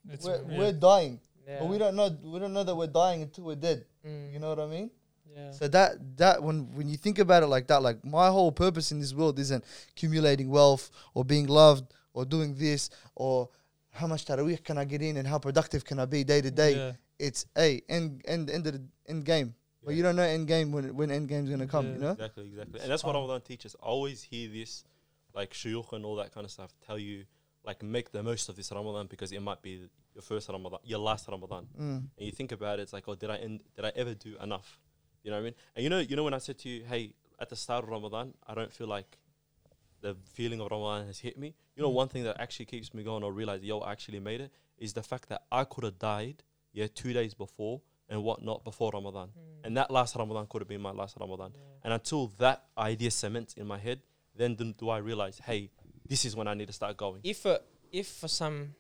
It's, 0.10 0.25
we're, 0.25 0.41
yeah. 0.49 0.58
we're 0.60 0.73
dying 0.91 1.19
Yeah. 1.47 1.60
but 1.60 1.67
we 1.69 1.78
don't 1.78 1.95
know 1.99 2.10
we 2.34 2.38
don't 2.41 2.54
know 2.58 2.63
that 2.69 2.75
we're 2.82 2.88
dying 3.04 3.21
until 3.28 3.43
we're 3.45 3.62
dead 3.69 3.86
Mm. 4.06 4.34
you 4.34 4.39
know 4.41 4.49
what 4.54 4.60
i 4.60 4.67
mean 4.75 4.89
Yeah. 5.36 5.52
so 5.52 5.67
that 5.67 6.17
that 6.17 6.41
when 6.41 6.74
when 6.76 6.88
you 6.88 6.98
think 6.98 7.19
about 7.19 7.43
it 7.43 7.48
like 7.48 7.67
that, 7.67 7.82
like 7.82 8.04
my 8.06 8.28
whole 8.30 8.52
purpose 8.52 8.91
in 8.91 9.00
this 9.00 9.13
world 9.13 9.38
isn't 9.39 9.63
accumulating 9.89 10.50
wealth 10.50 10.91
or 11.13 11.26
being 11.26 11.48
loved 11.48 11.93
or 12.13 12.24
doing 12.24 12.56
this 12.56 12.89
or 13.15 13.50
how 13.91 14.08
much 14.08 14.26
tarawih 14.26 14.63
can 14.63 14.78
I 14.78 14.86
get 14.86 15.02
in 15.02 15.17
and 15.17 15.28
how 15.28 15.39
productive 15.39 15.84
can 15.84 16.00
I 16.00 16.06
be 16.06 16.24
day 16.24 16.41
to 16.41 16.52
day. 16.52 16.76
Yeah. 16.76 16.91
It's 17.19 17.45
a 17.58 17.82
end 17.89 18.21
end 18.26 18.50
end 18.50 18.67
of 18.67 18.74
the 18.74 18.84
end 19.08 19.26
game. 19.26 19.56
But 19.84 19.93
you 19.93 20.02
don't 20.02 20.15
know 20.15 20.24
end 20.24 20.48
game 20.48 20.71
when 20.71 20.95
when 20.95 21.12
end 21.12 21.28
game's 21.30 21.50
gonna 21.50 21.67
come. 21.67 21.93
You 21.93 22.00
know. 22.00 22.12
Exactly, 22.12 22.45
exactly. 22.45 22.80
And 22.82 22.89
that's 22.89 23.04
what 23.04 23.13
Ramadan 23.13 23.41
teaches. 23.41 23.76
I 23.82 23.86
always 23.86 24.24
hear 24.24 24.50
this, 24.50 24.84
like 25.34 25.52
shuyukh 25.52 25.93
and 25.93 26.04
all 26.04 26.15
that 26.15 26.34
kind 26.34 26.43
of 26.43 26.52
stuff, 26.52 26.74
tell 26.86 26.98
you, 26.98 27.26
like, 27.63 27.84
make 27.84 28.12
the 28.12 28.24
most 28.24 28.50
of 28.50 28.56
this 28.56 28.71
Ramadan 28.71 29.08
because 29.08 29.32
it 29.32 29.41
might 29.41 29.62
be 29.62 29.88
your 30.15 30.21
first 30.21 30.50
Ramadan, 30.50 30.80
your 30.84 31.00
last 31.00 31.28
Ramadan. 31.28 31.67
Mm. 31.80 31.98
And 31.98 32.10
you 32.17 32.32
think 32.32 32.52
about 32.52 32.80
it, 32.80 32.84
it's 32.84 32.93
like, 32.93 33.04
oh, 33.08 33.15
did 33.15 33.30
I 33.30 33.38
end, 33.38 33.62
did 33.76 33.86
I 33.86 33.91
ever 33.95 34.13
do 34.15 34.36
enough? 34.41 34.80
You 35.26 35.32
know 35.32 35.38
what 35.38 35.42
I 35.42 35.44
mean? 35.46 35.56
And 35.76 35.84
you 35.84 35.90
know, 35.90 36.00
you 36.00 36.16
know 36.16 36.24
when 36.24 36.36
I 36.36 36.38
said 36.38 36.58
to 36.60 36.70
you, 36.70 36.84
hey, 36.84 37.14
at 37.40 37.50
the 37.50 37.56
start 37.56 37.84
of 37.84 37.90
Ramadan, 37.90 38.34
I 38.48 38.54
don't 38.54 38.72
feel 38.72 38.86
like 38.88 39.18
the 40.02 40.16
feeling 40.34 40.62
of 40.62 40.68
Ramadan 40.70 41.08
has 41.08 41.18
hit 41.20 41.36
me. 41.44 41.56
You 41.76 41.82
know, 41.82 41.90
Mm. 41.90 41.94
one 42.02 42.10
thing 42.10 42.24
that 42.26 42.40
actually 42.40 42.68
keeps 42.68 42.94
me 42.94 43.02
going 43.04 43.24
or 43.24 43.34
realize, 43.34 43.64
yo, 43.64 43.80
I 43.80 43.92
actually 43.92 44.20
made 44.20 44.40
it, 44.40 44.52
is 44.78 44.94
the 44.94 45.02
fact 45.02 45.30
that 45.30 45.42
I 45.52 45.64
could 45.64 45.84
have 45.84 45.98
died, 45.98 46.44
yeah, 46.74 46.86
two 47.02 47.12
days 47.12 47.34
before 47.34 47.82
and 48.08 48.24
whatnot 48.24 48.64
before 48.64 48.92
Ramadan. 48.94 49.30
Mm. 49.30 49.66
And 49.66 49.78
that 49.78 49.90
last 49.90 50.16
Ramadan 50.16 50.46
could 50.48 50.62
have 50.62 50.68
been 50.68 50.82
my 50.82 50.92
last 50.92 51.18
Ramadan. 51.20 51.52
Yeah. 51.56 51.62
And 51.86 51.94
until 51.94 52.28
that 52.44 52.66
idea 52.78 53.10
cements 53.10 53.56
in 53.56 53.66
my 53.66 53.80
head, 53.80 54.02
then 54.36 54.54
do, 54.54 54.74
do 54.74 54.90
I 54.90 55.00
realize, 55.00 55.40
hey, 55.40 55.72
this 56.08 56.24
is 56.24 56.36
when 56.36 56.48
I 56.48 56.54
need 56.54 56.68
to 56.68 56.74
start 56.74 56.98
going. 56.98 57.22
if 57.24 57.48
uh, 57.48 57.58
if 57.92 58.08
for 58.08 58.28
some 58.28 58.76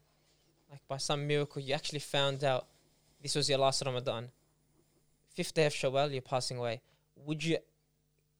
like 0.69 0.83
by 0.87 0.97
some 0.97 1.25
miracle 1.25 1.59
you 1.61 1.73
actually 1.73 1.99
found 2.17 2.43
out 2.43 2.67
this 3.21 3.33
was 3.35 3.49
your 3.49 3.57
last 3.57 3.81
Ramadan, 3.83 4.29
fifth 5.35 5.53
day 5.53 5.65
of 5.65 5.73
Shawwal, 5.73 6.11
you're 6.11 6.21
passing 6.21 6.57
away, 6.57 6.81
would 7.15 7.43
you 7.43 7.57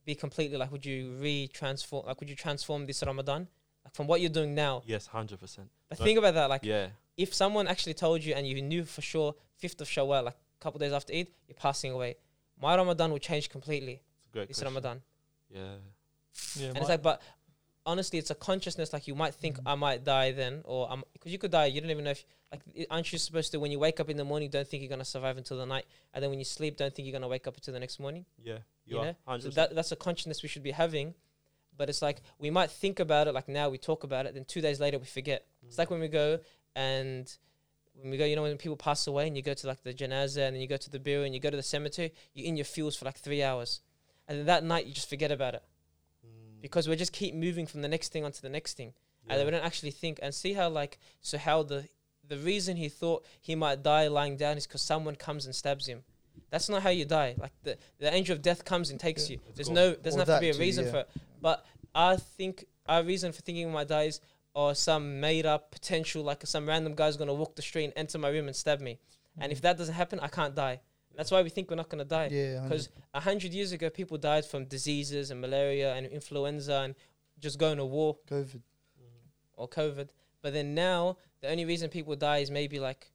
be 0.06 0.16
completely 0.16 0.58
like 0.58 0.72
would 0.72 0.86
you 0.86 1.16
re-transform 1.20 2.06
like 2.06 2.20
would 2.20 2.30
you 2.30 2.36
transform 2.36 2.86
this 2.86 3.04
Ramadan? 3.06 3.48
Like 3.84 3.94
from 3.94 4.08
what 4.08 4.22
you're 4.22 4.30
doing 4.40 4.56
now. 4.56 4.82
Yes, 4.86 5.08
hundred 5.08 5.40
percent. 5.40 5.70
But 5.90 6.00
Right. 6.00 6.06
think 6.06 6.20
about 6.20 6.34
that, 6.36 6.50
like 6.50 6.64
Yeah, 6.64 6.88
if 7.18 7.34
someone 7.34 7.68
actually 7.68 7.94
told 7.94 8.24
you 8.24 8.34
and 8.34 8.48
you 8.48 8.62
knew 8.62 8.84
for 8.86 9.02
sure 9.02 9.36
fifth 9.58 9.80
of 9.82 9.88
Shawwal, 9.88 10.24
like 10.26 10.34
a 10.60 10.64
couple 10.64 10.80
days 10.80 10.92
after 10.94 11.14
Eid, 11.14 11.28
you're 11.48 11.56
passing 11.56 11.92
away. 11.92 12.16
My 12.62 12.76
Ramadan 12.76 13.12
will 13.12 13.20
change 13.20 13.50
completely 13.50 14.02
it's 14.18 14.28
a 14.28 14.30
great 14.32 14.48
this 14.48 14.58
question. 14.58 14.74
Ramadan. 14.74 15.02
Yeah, 15.50 15.76
Yeah, 16.58 16.68
and 16.70 16.78
it's 16.78 16.90
like, 16.90 17.02
but 17.02 17.22
honestly, 17.86 18.20
it's 18.20 18.32
a 18.32 18.36
consciousness. 18.36 18.94
Like 18.94 19.08
you 19.08 19.16
might 19.16 19.34
think 19.34 19.60
I 19.66 19.76
might 19.76 20.04
die 20.04 20.32
then, 20.32 20.62
or 20.66 20.92
I'm 20.92 21.04
because 21.14 21.32
you 21.32 21.38
could 21.38 21.52
die. 21.52 21.68
You 21.68 21.82
don't 21.82 21.92
even 21.92 22.04
know 22.04 22.12
if 22.12 22.26
like 22.52 22.62
aren't 22.90 23.12
you 23.12 23.20
supposed 23.20 23.52
to 23.52 23.60
when 23.60 23.72
you 23.72 23.80
wake 23.80 24.00
up 24.00 24.10
in 24.10 24.18
the 24.18 24.24
morning 24.26 24.50
don't 24.50 24.68
think 24.68 24.82
you're 24.82 24.90
gonna 24.90 25.06
survive 25.06 25.38
until 25.38 25.58
the 25.58 25.66
night, 25.66 25.86
and 26.14 26.24
then 26.24 26.30
when 26.30 26.40
you 26.40 26.46
sleep 26.46 26.78
don't 26.78 26.94
think 26.94 27.08
you're 27.08 27.14
gonna 27.14 27.28
wake 27.28 27.48
up 27.48 27.56
until 27.56 27.74
the 27.74 27.80
next 27.80 28.00
morning. 28.00 28.26
yeah, 28.44 28.60
You 28.86 28.98
you, 28.98 29.00
are 29.00 29.06
know, 29.28 29.38
so 29.40 29.50
that 29.50 29.76
that's 29.76 29.92
a 29.92 29.96
consciousness 29.96 30.42
we 30.44 30.50
should 30.50 30.64
be 30.64 30.72
having. 30.72 31.14
But 31.78 31.90
it's 31.90 32.02
like 32.02 32.22
we 32.40 32.50
might 32.50 32.72
think 32.72 33.00
about 33.00 33.28
it 33.28 33.34
like 33.34 33.50
now 33.50 33.70
we 33.70 33.78
talk 33.78 34.04
about 34.04 34.26
it, 34.26 34.34
then 34.34 34.46
two 34.46 34.62
days 34.62 34.80
later 34.80 34.98
we 34.98 35.06
forget. 35.06 35.46
It's 35.68 35.78
like 35.78 35.90
when 35.90 36.00
we 36.00 36.08
go 36.08 36.40
and 36.76 37.32
when 37.96 38.12
we 38.12 38.18
go, 38.18 38.26
you 38.26 38.36
know, 38.36 38.44
when 38.44 38.58
people 38.58 38.78
pass 38.78 39.08
away 39.08 39.28
and 39.28 39.36
you 39.36 39.44
go 39.44 39.54
to 39.54 39.68
like 39.68 39.84
the 39.84 39.94
janazah 39.94 40.48
and 40.48 40.56
then 40.56 40.62
you 40.62 40.68
go 40.68 40.78
to 40.78 40.90
the 40.90 41.00
burial 41.00 41.24
and 41.24 41.34
you 41.34 41.40
go 41.40 41.50
to 41.50 41.58
the 41.58 41.64
cemetery, 41.64 42.14
you're 42.34 42.48
in 42.48 42.56
your 42.58 42.66
fields 42.66 42.96
for 42.96 43.06
like 43.06 43.18
three 43.18 43.44
hours, 43.44 43.82
and 44.28 44.40
then 44.40 44.46
that 44.46 44.64
night 44.64 44.86
you 44.86 44.94
just 44.94 45.10
forget 45.10 45.32
about 45.32 45.54
it 45.54 45.64
Mm, 45.64 45.75
because 46.66 46.88
we 46.88 46.96
just 46.96 47.14
keep 47.14 47.36
moving 47.36 47.68
from 47.68 47.84
the 47.84 47.88
next 47.88 48.12
thing 48.12 48.26
onto 48.26 48.42
the 48.42 48.50
next 48.50 48.76
thing. 48.76 48.92
and 49.30 49.46
we 49.46 49.52
don't 49.52 49.64
actually 49.64 49.92
think 49.92 50.20
and 50.24 50.34
see 50.34 50.54
how 50.54 50.68
like 50.68 50.98
so 51.22 51.38
how 51.38 51.62
the 51.62 51.88
the 52.28 52.38
reason 52.40 52.76
he 52.76 52.90
thought 52.90 53.24
he 53.40 53.54
might 53.54 53.84
die 53.84 54.08
lying 54.08 54.36
down 54.36 54.58
is 54.58 54.66
because 54.66 54.82
someone 54.82 55.16
comes 55.16 55.46
and 55.46 55.54
stabs 55.54 55.86
him. 55.86 56.04
That's 56.50 56.68
not 56.68 56.82
how 56.82 56.90
you 56.90 57.06
die. 57.06 57.36
Like 57.38 57.52
the, 57.62 57.78
the 58.00 58.12
angel 58.12 58.34
of 58.36 58.42
death 58.42 58.66
comes 58.66 58.90
and 58.90 59.00
takes 59.00 59.30
you. 59.30 59.38
There's 59.54 59.70
no 59.70 59.94
doesn't 59.94 60.20
have 60.20 60.38
to 60.38 60.40
be 60.40 60.50
a 60.50 60.54
that 60.54 60.58
too, 60.58 60.66
reason 60.68 60.86
yeah. 60.86 60.92
for 60.92 60.98
it. 61.02 61.10
But 61.40 61.64
I 61.94 62.16
think 62.16 62.66
our 62.88 63.04
reason 63.04 63.32
for 63.32 63.44
thinking 63.44 63.68
we 63.68 63.74
might 63.74 63.88
die 63.88 64.06
is 64.06 64.20
or 64.56 64.74
some 64.74 65.20
made 65.20 65.46
up 65.46 65.70
potential 65.70 66.24
like 66.24 66.48
some 66.48 66.68
random 66.68 66.96
guy's 66.96 67.16
gonna 67.16 67.34
walk 67.34 67.56
the 67.56 67.62
street 67.62 67.86
and 67.86 67.94
enter 67.96 68.18
my 68.18 68.30
room 68.30 68.48
and 68.48 68.56
stab 68.56 68.82
me. 68.82 68.98
And 69.38 69.52
if 69.52 69.60
mm. 69.60 69.62
that 69.62 69.78
doesn't 69.78 69.94
happen, 69.94 70.20
I 70.20 70.30
can't 70.30 70.56
die. 70.56 70.82
That's 71.18 71.32
why 71.32 71.42
we 71.42 71.50
think 71.50 71.70
we're 71.70 71.76
not 71.78 71.90
gonna 71.90 72.06
die. 72.06 72.30
Yeah, 72.32 72.62
Because 72.64 72.90
a 73.14 73.20
hundred 73.20 73.54
years 73.54 73.72
ago, 73.72 73.90
people 73.90 74.18
died 74.18 74.46
from 74.46 74.66
diseases 74.66 75.32
and 75.32 75.40
malaria 75.42 75.94
and 75.96 76.06
influenza 76.06 76.82
and 76.86 76.96
just 77.40 77.58
going 77.60 77.78
to 77.78 77.86
war 77.86 78.18
COVID. 78.30 78.62
Mm-hmm. 78.62 79.54
or 79.56 79.68
COVID. 79.68 80.10
But 80.42 80.54
then 80.54 80.74
now, 80.76 81.18
the 81.42 81.50
only 81.50 81.66
reason 81.66 81.90
people 81.90 82.16
die 82.16 82.40
is 82.40 82.52
maybe 82.52 82.80
like 82.80 83.10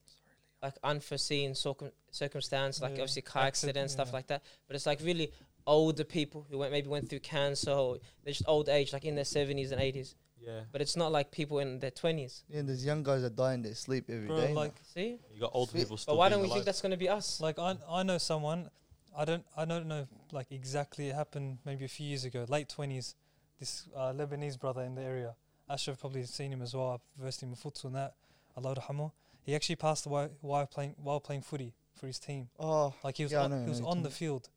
like 0.63 0.75
unforeseen 0.85 1.55
circum- 1.55 1.93
circumstance, 2.11 2.83
like 2.83 2.91
Yeah, 2.97 3.03
obviously 3.03 3.23
car 3.23 3.45
accident, 3.45 3.77
accident, 3.77 3.91
stuff 3.91 4.09
yeah. 4.09 4.13
like 4.13 4.27
that. 4.27 4.43
But 4.67 4.77
it's 4.77 4.87
like 4.87 5.01
really 5.03 5.33
older 5.67 6.05
people 6.05 6.47
who 6.51 6.59
went 6.59 6.73
maybe 6.73 6.89
went 6.89 7.09
through 7.09 7.21
cancer 7.21 7.71
or 7.71 7.99
they're 8.25 8.33
just 8.33 8.49
old 8.49 8.69
age, 8.69 8.93
like 8.93 9.05
in 9.05 9.15
their 9.15 9.25
seventies 9.25 9.73
and 9.73 9.81
eighties. 9.81 10.15
Yeah. 10.45 10.61
But 10.73 10.81
it's 10.81 10.97
not 10.97 11.13
like 11.13 11.31
people 11.31 11.59
in 11.59 11.79
their 11.81 11.91
twenties. 11.91 12.45
Yeah, 12.49 12.61
and 12.61 12.69
there's 12.69 12.85
young 12.85 13.03
guys 13.03 13.23
that 13.23 13.37
die 13.37 13.55
in 13.55 13.63
their 13.63 13.75
sleep 13.75 14.05
every 14.09 14.29
day. 14.29 14.35
Bro, 14.35 14.49
now. 14.49 14.55
like 14.55 14.75
See, 14.95 15.19
You 15.35 15.41
got 15.41 15.51
old 15.55 15.73
people 15.73 15.97
still. 15.97 16.15
but 16.15 16.19
why 16.19 16.29
don't 16.29 16.43
we 16.43 16.49
think 16.49 16.65
that's 16.65 16.81
gonna 16.81 16.97
be 16.97 17.09
us? 17.09 17.41
Like 17.41 17.59
I 17.59 17.77
I 17.89 18.03
know 18.03 18.19
someone, 18.19 18.71
I 19.17 19.25
don't 19.25 19.45
I 19.57 19.65
don't 19.65 19.87
know 19.87 20.07
like 20.33 20.47
exactly 20.51 21.09
it 21.09 21.15
happened 21.15 21.59
maybe 21.65 21.85
a 21.85 21.89
few 21.89 22.07
years 22.07 22.25
ago, 22.25 22.45
late 22.49 22.69
twenties. 22.69 23.15
This 23.59 23.87
uh, 23.95 24.13
Lebanese 24.13 24.59
brother 24.59 24.83
in 24.83 24.95
the 24.95 25.03
area, 25.03 25.35
Ashraf 25.69 26.01
probably 26.01 26.25
seen 26.25 26.51
him 26.53 26.63
as 26.63 26.75
well. 26.75 26.93
I've 26.93 27.23
versed 27.23 27.43
him 27.43 27.51
in 27.51 27.57
futsal 27.57 27.85
and 27.87 27.95
that. 27.97 28.15
Allah 28.57 28.75
rahmahu. 28.75 29.13
He 29.43 29.55
actually 29.55 29.77
passed 29.77 30.07
away 30.07 30.29
while 30.41 30.67
playing 30.67 30.95
while 31.03 31.21
playing 31.21 31.43
footy 31.43 31.75
for 31.95 32.07
his 32.07 32.19
team. 32.19 32.49
oh, 32.59 32.95
Like 33.05 33.19
he 33.19 33.25
was 33.25 33.33
Yeah, 33.33 33.43
on, 33.43 33.51
know, 33.51 33.63
he 33.65 33.69
was 33.69 33.81
on 33.83 34.03
the 34.03 34.11
field. 34.11 34.49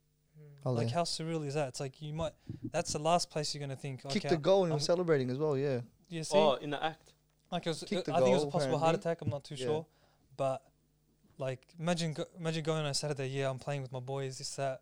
Oh, 0.65 0.71
Like 0.71 0.89
how 0.91 1.03
surreal 1.03 1.45
is 1.45 1.55
that? 1.55 1.69
It's 1.69 1.79
like 1.79 2.01
you 2.01 2.13
might. 2.13 2.31
That's 2.71 2.93
the 2.93 2.99
last 2.99 3.29
place 3.29 3.53
you're 3.53 3.59
gonna 3.61 3.75
think. 3.75 4.01
kicked 4.03 4.25
okay, 4.25 4.29
the 4.29 4.37
goal 4.37 4.63
and 4.63 4.69
he 4.69 4.71
I'm- 4.71 4.75
was 4.77 4.85
celebrating 4.85 5.29
as 5.29 5.37
well. 5.37 5.57
Yeah, 5.57 5.81
You 6.09 6.23
see, 6.23 6.37
Oh, 6.37 6.53
in 6.53 6.69
the 6.69 6.83
act. 6.83 7.11
like 7.51 7.65
it 7.65 7.69
was. 7.69 7.83
kicked 7.83 8.05
the 8.05 8.13
I 8.13 8.17
think 8.19 8.29
it 8.29 8.33
was 8.33 8.43
a 8.43 8.45
goal, 8.45 8.51
possible 8.51 8.79
heart 8.79 8.95
attack. 8.95 9.21
I'm 9.21 9.29
not 9.29 9.43
too 9.43 9.55
Yeah. 9.55 9.65
sure, 9.65 9.85
but 10.37 10.61
like 11.37 11.61
imagine 11.79 12.13
go, 12.13 12.25
imagine 12.39 12.63
going 12.63 12.79
on 12.79 12.85
a 12.87 12.93
Saturday. 12.93 13.27
Yeah, 13.27 13.49
I'm 13.49 13.59
playing 13.59 13.81
with 13.81 13.91
my 13.91 13.99
boys. 13.99 14.37
This 14.37 14.55
that. 14.55 14.81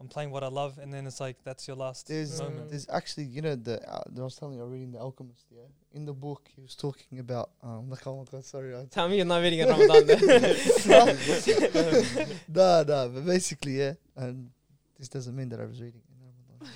I'm 0.00 0.06
playing 0.06 0.30
what 0.30 0.44
I 0.44 0.48
love, 0.48 0.78
and 0.78 0.94
then 0.94 1.08
it's 1.08 1.18
like 1.18 1.42
that's 1.42 1.66
your 1.66 1.76
last 1.76 2.06
there's 2.06 2.40
moment. 2.40 2.70
there's 2.70 2.86
actually 2.88 3.24
you 3.24 3.42
know 3.42 3.56
the 3.56 3.82
uh, 3.92 4.02
I 4.16 4.20
was 4.20 4.36
telling 4.36 4.56
you 4.56 4.62
I'm 4.62 4.70
reading 4.70 4.92
the 4.92 5.00
Alchemist. 5.00 5.46
Yeah, 5.50 5.62
in 5.92 6.04
the 6.04 6.12
book 6.12 6.48
he 6.54 6.60
was 6.60 6.76
talking 6.76 7.18
about 7.18 7.50
um 7.64 7.90
like 7.90 8.02
oh 8.06 8.18
my 8.18 8.24
god 8.30 8.44
sorry 8.44 8.76
I 8.76 8.84
Tell 8.84 9.08
me 9.08 9.16
you're 9.16 9.24
not 9.24 9.42
reading 9.42 9.62
a 9.62 9.66
Ramadan 9.66 10.06
then. 10.06 10.20
nah, 12.48 12.82
nah, 12.84 13.08
but 13.08 13.26
basically, 13.26 13.78
yeah. 13.78 13.94
And 14.16 14.50
this 14.98 15.08
doesn't 15.08 15.34
mean 15.36 15.48
that 15.50 15.60
I 15.60 15.64
was 15.64 15.80
reading. 15.80 16.00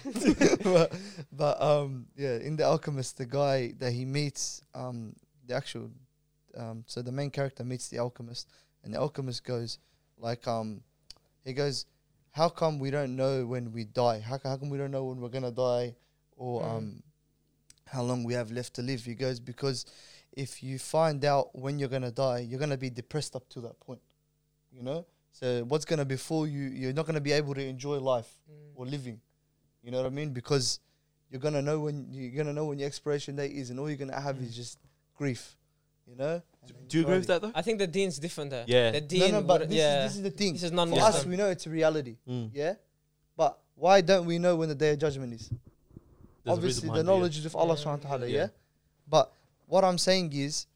it, 0.04 0.62
but, 0.64 0.92
but 1.32 1.61
um, 1.61 2.06
yeah, 2.16 2.37
in 2.37 2.56
the 2.56 2.64
Alchemist, 2.64 3.18
the 3.18 3.26
guy 3.26 3.72
that 3.78 3.92
he 3.92 4.04
meets, 4.04 4.62
um, 4.74 5.14
the 5.46 5.54
actual, 5.54 5.90
um, 6.56 6.85
so 6.87 7.02
the 7.02 7.12
main 7.12 7.30
character 7.30 7.64
meets 7.64 7.88
the 7.88 7.98
alchemist, 7.98 8.48
and 8.85 8.94
the 8.94 8.98
alchemist 8.98 9.44
goes, 9.44 9.78
like, 10.18 10.46
um, 10.46 10.82
he 11.44 11.52
goes, 11.52 11.87
how 12.30 12.48
come 12.48 12.78
we 12.78 12.90
don't 12.90 13.16
know 13.16 13.44
when 13.44 13.72
we 13.72 13.85
die? 13.85 14.20
How, 14.20 14.38
how 14.42 14.56
come 14.56 14.70
we 14.70 14.78
don't 14.78 14.90
know 14.92 15.04
when 15.04 15.20
we're 15.20 15.28
gonna 15.28 15.50
die, 15.50 15.94
or 16.37 16.62
Mm. 16.62 16.70
um, 16.76 17.02
how 17.87 18.02
long 18.02 18.24
we 18.24 18.35
have 18.35 18.50
left 18.52 18.74
to 18.74 18.82
live? 18.82 19.04
He 19.04 19.14
goes 19.14 19.38
because 19.40 19.85
if 20.32 20.62
you 20.62 20.78
find 20.78 21.24
out 21.24 21.54
when 21.54 21.78
you're 21.78 21.88
gonna 21.90 22.11
die, 22.12 22.38
you're 22.40 22.61
gonna 22.61 22.76
be 22.78 22.88
depressed 22.90 23.35
up 23.37 23.48
to 23.50 23.61
that 23.62 23.78
point 23.80 24.00
you 24.72 24.82
know 24.82 25.04
so 25.33 25.64
what's 25.64 25.85
going 25.85 25.99
to 25.99 26.05
befall 26.05 26.47
you 26.47 26.64
you're 26.81 26.92
not 26.92 27.07
going 27.07 27.14
to 27.14 27.21
be 27.21 27.33
able 27.33 27.55
to 27.55 27.64
enjoy 27.75 27.99
life 27.99 28.31
Mm. 28.51 28.55
or 28.79 28.87
living 28.87 29.18
you 29.83 29.90
know 29.90 29.99
what 29.99 30.07
i 30.07 30.11
mean 30.21 30.31
because 30.33 30.81
you're 31.31 31.40
going 31.40 31.55
to 31.55 31.62
know 31.62 31.81
when 31.81 31.97
you're 32.12 32.31
going 32.40 32.47
to 32.47 32.53
know 32.53 32.66
when 32.66 32.79
your 32.79 32.87
expiration 32.87 33.37
date 33.37 33.53
is 33.53 33.71
and 33.71 33.79
all 33.81 33.88
you're 33.88 33.97
going 34.05 34.11
to 34.11 34.21
have 34.21 34.37
is 34.45 34.55
just 34.55 34.79
grief 35.16 35.57
you 36.07 36.16
know 36.16 36.42
Do 36.88 36.99
you 36.99 37.05
agree 37.05 37.18
with 37.18 37.27
that 37.29 37.40
though? 37.42 37.53
I 37.55 37.62
think 37.62 37.79
the 37.79 37.87
deen's 37.87 38.18
different 38.18 38.51
there. 38.55 38.64
Yeah. 38.66 38.90
The 38.92 39.01
no 39.01 39.07
dean, 39.07 39.33
no 39.33 39.42
but 39.42 39.68
this, 39.68 39.79
yeah, 39.79 40.05
is, 40.05 40.11
this 40.12 40.16
is 40.18 40.23
the 40.23 40.31
thing 40.40 40.53
this 40.55 40.62
is 40.64 40.71
for 40.71 40.77
non-Muslim. 40.77 41.09
us 41.14 41.27
we 41.27 41.37
know 41.40 41.49
it's 41.49 41.66
a 41.66 41.71
reality 41.71 42.16
Mm. 42.29 42.51
yeah 42.53 42.75
but 43.37 43.59
why 43.75 44.01
don't 44.01 44.27
we 44.27 44.38
know 44.38 44.55
when 44.57 44.68
the 44.68 44.75
day 44.85 44.90
of 44.92 44.99
judgment 44.99 45.33
is 45.33 45.49
There's 45.49 46.57
obviously 46.59 46.88
the 46.88 46.92
behind 46.92 46.99
it, 46.99 47.11
yeah. 47.11 47.16
knowledge 47.16 47.37
is 47.38 47.47
of 47.47 47.55
Allah 47.57 47.77
Yeah. 47.77 47.85
subhanahu 47.85 48.05
wa 48.05 48.09
ta'ala, 48.11 48.27
Yeah. 48.27 48.38
yeah. 48.38 48.49
But 49.09 49.33
what 49.66 49.83
I'm 49.85 49.99
saying 49.99 50.33
is, 50.35 50.66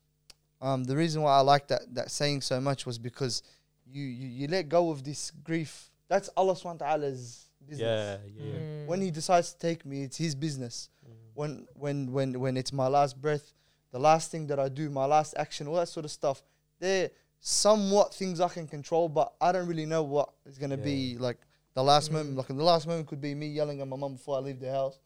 um, 0.63 0.85
the 0.85 0.97
reason 0.97 1.23
why 1.23 1.33
I 1.37 1.41
like 1.41 1.67
that 1.69 1.83
that 1.99 2.11
saying 2.11 2.41
so 2.43 2.61
much 2.61 2.87
was 2.87 2.97
because 2.99 3.43
you 3.91 4.03
you, 4.05 4.29
you 4.29 4.49
let 4.49 4.69
go 4.69 4.91
of 4.91 5.03
this 5.05 5.31
grief. 5.43 5.91
That's 6.09 6.29
Allah 6.37 6.55
subhanahu 6.55 6.81
wa 6.81 6.87
ta'ala's 6.87 7.51
business. 7.67 7.81
Yeah, 7.81 8.17
yeah. 8.45 8.53
yeah. 8.53 8.59
Mm. 8.61 8.87
When 8.87 9.01
he 9.01 9.11
decides 9.11 9.53
to 9.53 9.59
take 9.59 9.85
me, 9.85 10.03
it's 10.05 10.17
his 10.17 10.35
business. 10.35 10.89
Mm. 11.05 11.13
When 11.35 11.67
when 11.75 12.13
when 12.13 12.41
when 12.41 12.57
it's 12.57 12.73
my 12.73 12.87
last 12.89 13.21
breath, 13.21 13.53
the 13.93 13.99
last 13.99 14.31
thing 14.31 14.47
that 14.49 14.59
I 14.59 14.69
do, 14.69 14.91
my 14.91 15.05
last 15.07 15.35
action, 15.37 15.67
all 15.67 15.77
that 15.77 15.89
sort 15.89 16.05
of 16.05 16.11
stuff, 16.11 16.43
they're 16.79 17.11
somewhat 17.41 18.15
things 18.15 18.41
I 18.41 18.49
can 18.49 18.67
control, 18.67 19.09
but 19.09 19.33
I 19.41 19.53
don't 19.53 19.67
really 19.69 19.87
know 19.87 20.03
what 20.03 20.31
is 20.47 20.59
gonna 20.59 20.77
be 20.77 21.17
like 21.19 21.39
the 21.75 21.83
last 21.83 22.11
Mm. 22.11 22.15
moment. 22.15 22.37
Like 22.37 22.49
the 22.49 22.55
last 22.55 22.87
moment 22.87 23.07
could 23.09 23.21
be 23.21 23.35
me 23.35 23.49
yelling 23.49 23.81
at 23.81 23.89
my 23.89 23.97
mum 23.97 24.15
before 24.15 24.37
I 24.37 24.41
leave 24.41 24.61
the 24.61 24.71
house 24.71 24.99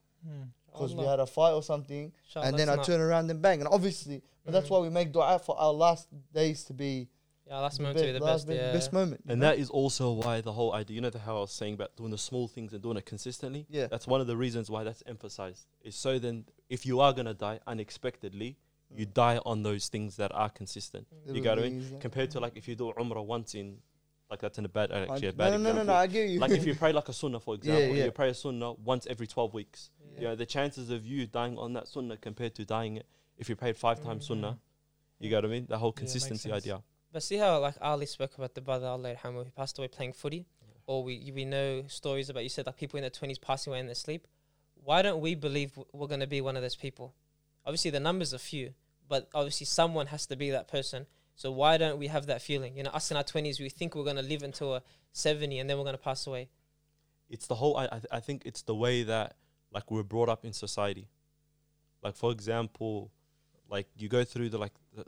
because 0.73 0.95
we 0.95 1.05
had 1.05 1.19
a 1.21 1.27
fight 1.27 1.53
or 1.53 1.62
something, 1.62 2.12
Inshallah, 2.25 2.47
and 2.47 2.59
then 2.59 2.69
I 2.69 2.77
not- 2.77 2.85
turn 2.85 3.01
around 3.01 3.31
and 3.31 3.43
bang. 3.43 3.61
And 3.61 3.69
obviously, 3.69 4.23
but 4.45 4.53
that's 4.53 4.69
Mm. 4.69 4.71
why 4.71 4.79
we 4.81 4.88
make 4.90 5.12
du'a 5.12 5.40
for 5.40 5.59
our 5.59 5.73
last 5.73 6.09
days 6.33 6.62
to 6.64 6.73
be 6.73 7.09
Yeah, 7.51 7.59
last 7.59 7.79
the 7.79 7.83
moment 7.83 7.99
to 7.99 8.05
be 8.07 8.13
be- 8.13 8.19
the 8.19 8.25
last 8.25 8.47
best. 8.47 8.49
be- 8.49 8.55
Yeah. 8.55 8.73
best 8.73 8.93
moment. 8.93 9.23
And 9.29 9.41
know? 9.41 9.47
that 9.49 9.59
is 9.59 9.71
also 9.71 10.13
why 10.13 10.41
the 10.41 10.53
whole 10.53 10.73
idea, 10.73 10.95
you 10.95 11.01
know, 11.01 11.11
the 11.11 11.19
how 11.19 11.39
I 11.39 11.41
was 11.41 11.51
saying 11.53 11.75
about 11.75 11.97
doing 11.97 12.11
the 12.13 12.19
small 12.19 12.47
things 12.47 12.73
and 12.73 12.81
doing 12.81 12.97
it 12.97 13.07
consistently. 13.07 13.67
Yeah. 13.69 13.89
That's 13.89 14.07
one 14.07 14.21
of 14.21 14.29
the 14.29 14.37
reasons 14.37 14.71
why 14.71 14.85
that's 14.85 15.03
emphasized. 15.07 15.67
Is 15.83 15.97
so 15.97 16.19
then, 16.21 16.45
if 16.69 16.87
you 16.87 17.01
are 17.01 17.13
gonna 17.13 17.35
die 17.35 17.59
unexpectedly, 17.67 18.57
you 18.95 19.07
Mm. 19.07 19.15
die 19.15 19.39
on 19.45 19.63
those 19.65 19.89
things 19.89 20.17
that 20.17 20.33
are 20.33 20.49
consistent. 20.49 21.09
Mm. 21.29 21.35
You 21.37 21.43
got 21.43 21.57
what 21.59 21.67
I 21.67 21.71
mean? 21.71 21.99
Compared 22.01 22.31
to 22.33 22.41
like 22.41 22.57
if 22.57 22.69
you 22.69 22.77
do 22.77 22.93
Umrah 22.97 23.25
once 23.25 23.55
in, 23.57 23.83
like 24.31 24.41
that's 24.41 24.59
in 24.59 24.65
a 24.65 24.69
bad, 24.69 24.93
uh, 24.93 25.07
actually 25.11 25.29
a 25.29 25.33
no, 25.33 25.37
bad 25.39 25.51
no, 25.51 25.57
no, 25.57 25.63
no, 25.65 25.69
example. 25.71 25.85
no, 25.87 25.93
I 25.95 26.07
get 26.07 26.29
you. 26.31 26.39
like 26.39 26.53
if 26.53 26.65
you 26.65 26.75
pray 26.85 26.93
like 26.93 27.09
a 27.09 27.13
sunnah, 27.13 27.41
for 27.41 27.55
example, 27.57 27.97
yeah. 27.97 28.05
you 28.05 28.11
pray 28.13 28.29
a 28.31 28.35
sunnah 28.35 28.75
once 28.75 29.09
every 29.09 29.27
12 29.27 29.55
weeks. 29.55 29.91
Yeah. 30.15 30.21
You 30.21 30.27
know, 30.29 30.37
the 30.37 30.47
chances 30.47 30.91
of 30.91 31.05
you 31.05 31.27
dying 31.27 31.59
on 31.59 31.73
that 31.73 31.89
sunnah 31.89 32.17
compared 32.17 32.55
to 32.57 32.65
dying 32.65 32.97
it 32.97 33.07
if 33.39 33.49
you 33.49 33.57
prayed 33.57 33.77
five 33.77 34.01
times 34.05 34.25
Mhm. 34.25 34.29
sunnah, 34.29 34.59
you 35.19 35.31
got 35.31 35.39
what 35.43 35.47
I 35.47 35.49
mean? 35.53 35.67
The 35.67 35.79
whole 35.79 35.89
Yeah, 35.97 36.03
makes 36.03 36.13
consistency 36.13 36.49
sense. 36.49 36.63
idea. 36.65 36.83
But 37.12 37.23
see 37.23 37.37
how 37.37 37.59
like 37.61 37.75
Ali 37.81 38.07
spoke 38.07 38.37
about 38.38 38.55
the 38.55 38.61
brother 38.61 38.87
Allah 38.87 39.14
who 39.23 39.44
passed 39.57 39.79
away 39.79 39.88
playing 39.88 40.12
footy, 40.12 40.46
or 40.87 41.03
we 41.03 41.33
we 41.35 41.44
know 41.44 41.85
stories 41.88 42.31
about 42.31 42.42
you 42.44 42.49
said 42.49 42.66
like 42.66 42.77
people 42.77 42.99
in 42.99 43.03
their 43.03 43.11
twenties 43.11 43.38
passing 43.38 43.73
away 43.73 43.81
in 43.81 43.87
their 43.87 43.94
sleep. 43.94 44.27
Why 44.85 45.03
don't 45.03 45.20
we 45.20 45.35
believe 45.35 45.79
we're 45.92 46.07
gonna 46.07 46.27
be 46.27 46.40
one 46.40 46.57
of 46.57 46.62
those 46.62 46.77
people? 46.77 47.14
Obviously 47.66 47.90
the 47.90 48.01
numbers 48.01 48.33
are 48.33 48.38
few, 48.38 48.75
but 49.09 49.29
obviously 49.35 49.66
someone 49.66 50.07
has 50.07 50.27
to 50.27 50.37
be 50.37 50.51
that 50.51 50.68
person. 50.68 51.07
So 51.35 51.51
why 51.51 51.79
don't 51.79 51.99
we 51.99 52.07
have 52.09 52.27
that 52.27 52.42
feeling? 52.42 52.77
You 52.77 52.85
know, 52.85 52.90
us 52.90 53.11
in 53.11 53.16
our 53.16 53.25
twenties, 53.25 53.59
we 53.61 53.68
think 53.70 53.94
we're 53.94 54.05
gonna 54.05 54.23
live 54.23 54.42
until 54.42 54.75
a 54.77 54.83
seventy, 55.12 55.59
and 55.59 55.68
then 55.68 55.79
we're 55.79 55.85
gonna 55.85 55.99
pass 55.99 56.27
away. 56.27 56.49
it's 57.29 57.46
the 57.46 57.55
whole 57.57 57.77
I, 57.77 57.85
I, 57.87 57.88
th- 58.03 58.07
I 58.12 58.20
think 58.20 58.42
it's 58.44 58.62
the 58.62 58.75
way 58.75 59.03
that 59.05 59.35
like 59.73 59.90
we're 59.90 60.03
brought 60.03 60.29
up 60.29 60.44
in 60.44 60.53
society 60.53 61.09
like 62.03 62.16
for 62.16 62.33
example 62.33 63.11
like 63.68 63.87
you 63.96 64.09
go 64.09 64.25
through 64.25 64.49
the 64.49 64.59
like 64.59 64.73
the, 64.96 65.05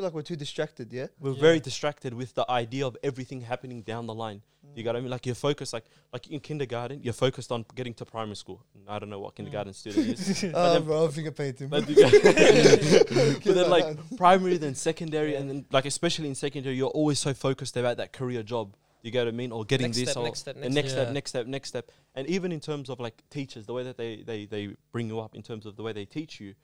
feel 0.00 0.06
like 0.06 0.14
we're 0.14 0.22
too 0.22 0.36
distracted. 0.36 0.92
Yeah. 0.92 1.06
we're 1.20 1.32
Yeah. 1.34 1.40
very 1.48 1.60
distracted 1.60 2.14
with 2.14 2.34
the 2.34 2.50
idea 2.50 2.86
of 2.86 2.96
everything 3.02 3.42
happening 3.42 3.82
down 3.82 4.06
the 4.06 4.14
line 4.14 4.40
Mm. 4.66 4.76
you 4.76 4.82
got 4.84 4.90
what 4.94 4.98
I 4.98 5.00
mean 5.00 5.10
like 5.10 5.24
you're 5.26 5.34
focused 5.50 5.72
like 5.72 5.84
like 6.12 6.26
in 6.34 6.38
kindergarten 6.40 6.96
you're 7.02 7.14
focused 7.26 7.50
on 7.50 7.64
getting 7.74 7.94
to 7.94 8.04
primary 8.04 8.36
school 8.36 8.58
I 8.86 8.98
don't 8.98 9.08
know 9.08 9.18
what 9.24 9.34
kindergarten 9.34 9.72
student 9.72 10.06
is 10.08 10.44
Oh, 10.54 10.72
then- 10.74 10.84
bro, 10.84 11.04
I'm 11.06 11.10
finger 11.12 11.30
painting. 11.42 11.68
but, 11.68 11.84
bro. 11.86 11.94
you 11.94 12.02
got- 12.02 12.12
but 13.44 13.54
then 13.58 13.70
like 13.70 13.86
primary 14.18 14.56
then 14.58 14.74
secondary 14.74 15.34
and 15.38 15.48
then 15.50 15.64
like 15.76 15.86
especially 15.86 16.28
in 16.28 16.34
secondary 16.34 16.76
you're 16.76 16.90
always 17.00 17.18
so 17.18 17.32
focused 17.32 17.76
about 17.78 17.96
that 17.98 18.12
career 18.12 18.42
job 18.42 18.66
you 19.02 19.10
get 19.10 19.20
what 19.24 19.28
I 19.34 19.36
mean 19.42 19.50
or 19.52 19.64
getting 19.64 19.86
Next 19.88 19.96
this 20.00 20.10
step, 20.10 20.20
or 20.22 20.24
next 20.24 20.40
step, 20.40 20.56
next 20.56 20.74
next 20.74 20.90
step. 20.90 21.04
step, 21.06 21.14
next 21.14 21.30
step, 21.30 21.46
next 21.46 21.68
step. 21.70 21.90
And 22.14 22.26
even 22.28 22.52
in 22.52 22.60
terms 22.60 22.90
of 22.90 23.00
like 23.00 23.16
teachers, 23.30 23.64
the 23.64 23.72
way 23.72 23.82
that 23.82 23.96
they, 23.96 24.16
they, 24.30 24.44
they 24.44 24.76
bring 24.92 25.08
you 25.08 25.20
up 25.20 25.34
in 25.34 25.42
terms 25.42 25.64
of 25.64 25.76
the 25.76 25.82
way 25.82 25.94
they 25.94 26.04
teach 26.04 26.38
you, 26.38 26.54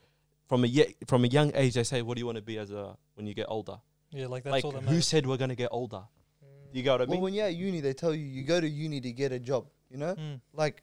from 0.49 0.65
a 0.65 0.67
ye- 0.67 0.95
from 1.07 1.25
a 1.25 1.29
young 1.29 1.51
age, 1.55 1.75
they 1.75 1.85
say, 1.85 2.03
"What 2.03 2.15
do 2.17 2.21
you 2.21 2.27
want 2.27 2.37
to 2.37 2.43
be 2.43 2.59
as 2.59 2.71
a 2.71 2.97
when 3.15 3.27
you 3.27 3.35
get 3.35 3.47
older?" 3.49 3.79
Yeah, 4.11 4.27
like 4.29 4.45
that's 4.45 4.53
like 4.53 4.65
all 4.65 4.73
that 4.73 4.83
who 4.83 4.87
matters. 4.87 5.07
said 5.09 5.27
we're 5.27 5.37
gonna 5.37 5.55
get 5.57 5.69
older? 5.73 6.05
Mm. 6.45 6.75
You 6.75 6.83
got 6.83 7.01
what 7.01 7.09
I 7.09 7.11
mean? 7.11 7.11
Well, 7.21 7.25
when 7.25 7.35
you're 7.35 7.47
at 7.47 7.57
uni, 7.57 7.81
they 7.81 7.93
tell 7.93 8.15
you 8.15 8.25
you 8.25 8.43
go 8.45 8.61
to 8.61 8.69
uni 8.69 9.01
to 9.01 9.13
get 9.13 9.33
a 9.33 9.39
job. 9.39 9.67
You 9.91 9.99
know, 9.99 10.15
Mm. 10.15 10.41
like 10.53 10.83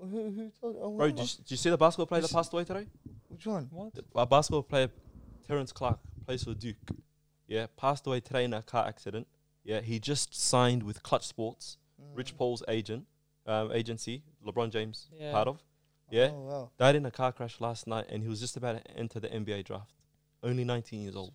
who 0.00 0.30
who 0.30 0.50
told? 0.60 0.76
Oh, 0.80 0.96
Bro, 0.96 1.10
did 1.12 1.18
you, 1.20 1.36
did 1.38 1.50
you 1.50 1.56
see 1.56 1.70
the 1.70 1.78
basketball 1.78 2.06
player 2.06 2.22
that 2.22 2.32
passed 2.32 2.52
away 2.52 2.64
today? 2.64 2.86
which 3.28 3.46
one? 3.46 3.68
What? 3.70 3.94
The- 3.94 4.04
A 4.14 4.26
basketball 4.26 4.62
player, 4.62 4.90
Terrence 5.46 5.72
Clarke, 5.72 6.00
plays 6.26 6.44
for 6.44 6.54
Duke. 6.54 6.76
Yeah, 7.48 7.66
passed 7.76 8.06
away 8.06 8.20
today 8.20 8.44
in 8.44 8.52
a 8.54 8.62
car 8.62 8.86
accident. 8.86 9.26
Yeah, 9.64 9.80
he 9.80 9.98
just 10.00 10.34
signed 10.34 10.82
with 10.82 11.02
Klutch 11.02 11.26
Sports, 11.26 11.76
Rich 12.14 12.34
Mm. 12.34 12.36
Paul's 12.38 12.62
agent, 12.68 13.06
um, 13.46 13.72
agency, 13.72 14.22
LeBron 14.44 14.70
James 14.70 15.08
Yeah. 15.18 15.32
part 15.32 15.48
of. 15.48 15.62
Yeah, 16.12 16.28
Oh 16.30 16.40
wow. 16.42 16.70
died 16.78 16.94
in 16.96 17.06
a 17.06 17.10
car 17.10 17.32
crash 17.32 17.58
last 17.60 17.86
night, 17.86 18.04
and 18.10 18.22
he 18.22 18.28
was 18.28 18.38
just 18.38 18.56
about 18.58 18.84
to 18.84 18.90
enter 18.96 19.18
the 19.18 19.28
NBA 19.28 19.64
draft. 19.64 19.94
Only 20.42 20.64
19 20.64 21.00
years 21.00 21.16
old. 21.16 21.32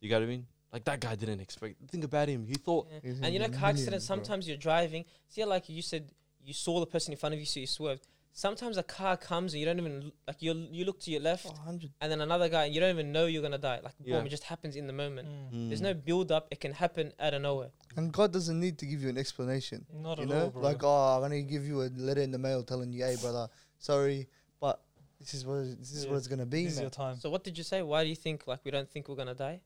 You 0.00 0.08
get 0.08 0.16
what 0.20 0.22
I 0.22 0.26
mean? 0.26 0.46
Like 0.72 0.84
that 0.84 1.00
guy 1.00 1.14
didn't 1.16 1.40
expect. 1.40 1.76
Think 1.90 2.04
about 2.04 2.28
him. 2.28 2.46
He 2.46 2.54
thought. 2.54 2.86
Yeah. 3.02 3.12
And 3.22 3.34
you 3.34 3.40
know, 3.40 3.48
car 3.48 3.70
accidents. 3.70 3.86
millions, 3.86 4.06
bro. 4.06 4.16
Sometimes 4.16 4.46
you're 4.48 4.56
driving. 4.58 5.04
See, 5.28 5.44
like 5.44 5.68
you 5.68 5.82
said, 5.82 6.10
you 6.44 6.52
saw 6.54 6.78
the 6.78 6.86
person 6.86 7.12
in 7.12 7.18
front 7.18 7.34
of 7.34 7.40
you, 7.40 7.46
so 7.46 7.58
you 7.60 7.66
swerved. 7.66 8.06
Sometimes 8.34 8.76
a 8.76 8.82
car 8.84 9.16
comes 9.16 9.54
and 9.54 9.60
you 9.60 9.66
don't 9.66 9.78
even 9.80 10.02
l- 10.04 10.12
like 10.28 10.42
you. 10.42 10.52
You 10.70 10.84
look 10.84 11.00
to 11.00 11.10
your 11.10 11.22
left, 11.22 11.46
Oh, 11.46 11.54
100. 11.54 11.90
and 12.00 12.12
then 12.12 12.20
another 12.20 12.48
guy, 12.48 12.66
and 12.66 12.74
you 12.74 12.80
don't 12.80 12.90
even 12.90 13.10
know 13.10 13.26
you're 13.26 13.42
gonna 13.42 13.58
die. 13.58 13.80
Like 13.82 13.94
Yeah. 14.04 14.18
boom, 14.18 14.26
it 14.26 14.28
just 14.28 14.44
happens 14.44 14.76
in 14.76 14.86
the 14.86 14.92
moment. 14.92 15.26
Mm. 15.52 15.68
There's 15.70 15.80
no 15.80 15.94
build 15.94 16.30
up. 16.30 16.46
It 16.52 16.60
can 16.60 16.72
happen 16.74 17.12
out 17.18 17.34
of 17.34 17.42
nowhere. 17.42 17.70
And 17.96 18.12
God 18.12 18.32
doesn't 18.32 18.60
need 18.60 18.78
to 18.78 18.86
give 18.86 19.02
you 19.02 19.08
an 19.08 19.18
explanation. 19.18 19.86
Not 19.92 20.18
you 20.18 20.24
at 20.24 20.28
know, 20.28 20.44
all, 20.44 20.50
bro. 20.50 20.62
like 20.62 20.84
oh, 20.84 21.16
I'm 21.16 21.22
gonna 21.22 21.40
give 21.42 21.64
you 21.66 21.82
a 21.82 21.88
letter 21.96 22.20
in 22.20 22.30
the 22.30 22.38
mail 22.38 22.62
telling 22.62 22.92
you, 22.92 23.04
hey, 23.04 23.16
brother, 23.20 23.48
sorry, 23.78 24.28
but 24.60 24.80
this 25.18 25.34
is 25.34 25.44
what 25.46 25.56
this 25.78 25.92
is 25.92 26.04
Yeah. 26.04 26.10
what 26.10 26.16
it's 26.18 26.26
gonna 26.28 26.46
be. 26.46 26.64
this 26.64 26.72
is 26.74 26.78
man. 26.78 26.84
your 26.84 26.90
time. 26.90 27.16
So 27.18 27.30
what 27.30 27.44
did 27.44 27.56
you 27.58 27.64
say? 27.64 27.82
Why 27.82 28.02
do 28.04 28.08
you 28.10 28.16
think 28.16 28.46
like 28.46 28.60
we 28.64 28.70
don't 28.70 28.88
think 28.90 29.08
we're 29.08 29.16
gonna 29.16 29.34
die? 29.34 29.60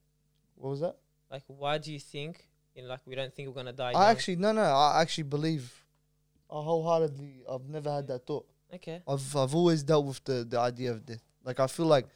What 0.57 0.71
was 0.71 0.81
that? 0.81 0.97
Like 1.31 1.43
why 1.47 1.79
do 1.79 1.93
you 1.93 2.01
think 2.01 2.49
you 2.75 2.83
know, 2.83 2.89
like 2.89 3.01
we 3.07 3.15
don't 3.15 3.35
think 3.35 3.49
we're 3.49 3.55
gonna 3.55 3.73
die? 3.73 3.89
I 3.91 3.93
young? 3.93 4.03
actually 4.05 4.37
no 4.37 4.53
no. 4.53 4.63
I 4.63 5.01
actually 5.03 5.25
believe, 5.25 5.73
I 6.51 6.55
wholeheartedly. 6.55 7.43
I've 7.51 7.69
never 7.69 7.91
had 7.93 8.07
that 8.09 8.27
thought. 8.27 8.47
okay. 8.75 9.03
I've 9.07 9.37
I've 9.37 9.55
always 9.55 9.83
dealt 9.83 10.07
with 10.07 10.23
the 10.25 10.45
the 10.45 10.59
idea 10.59 10.91
of 10.93 11.05
death. 11.05 11.23
Like 11.45 11.59
I 11.61 11.67
feel 11.67 11.87
like 11.87 12.07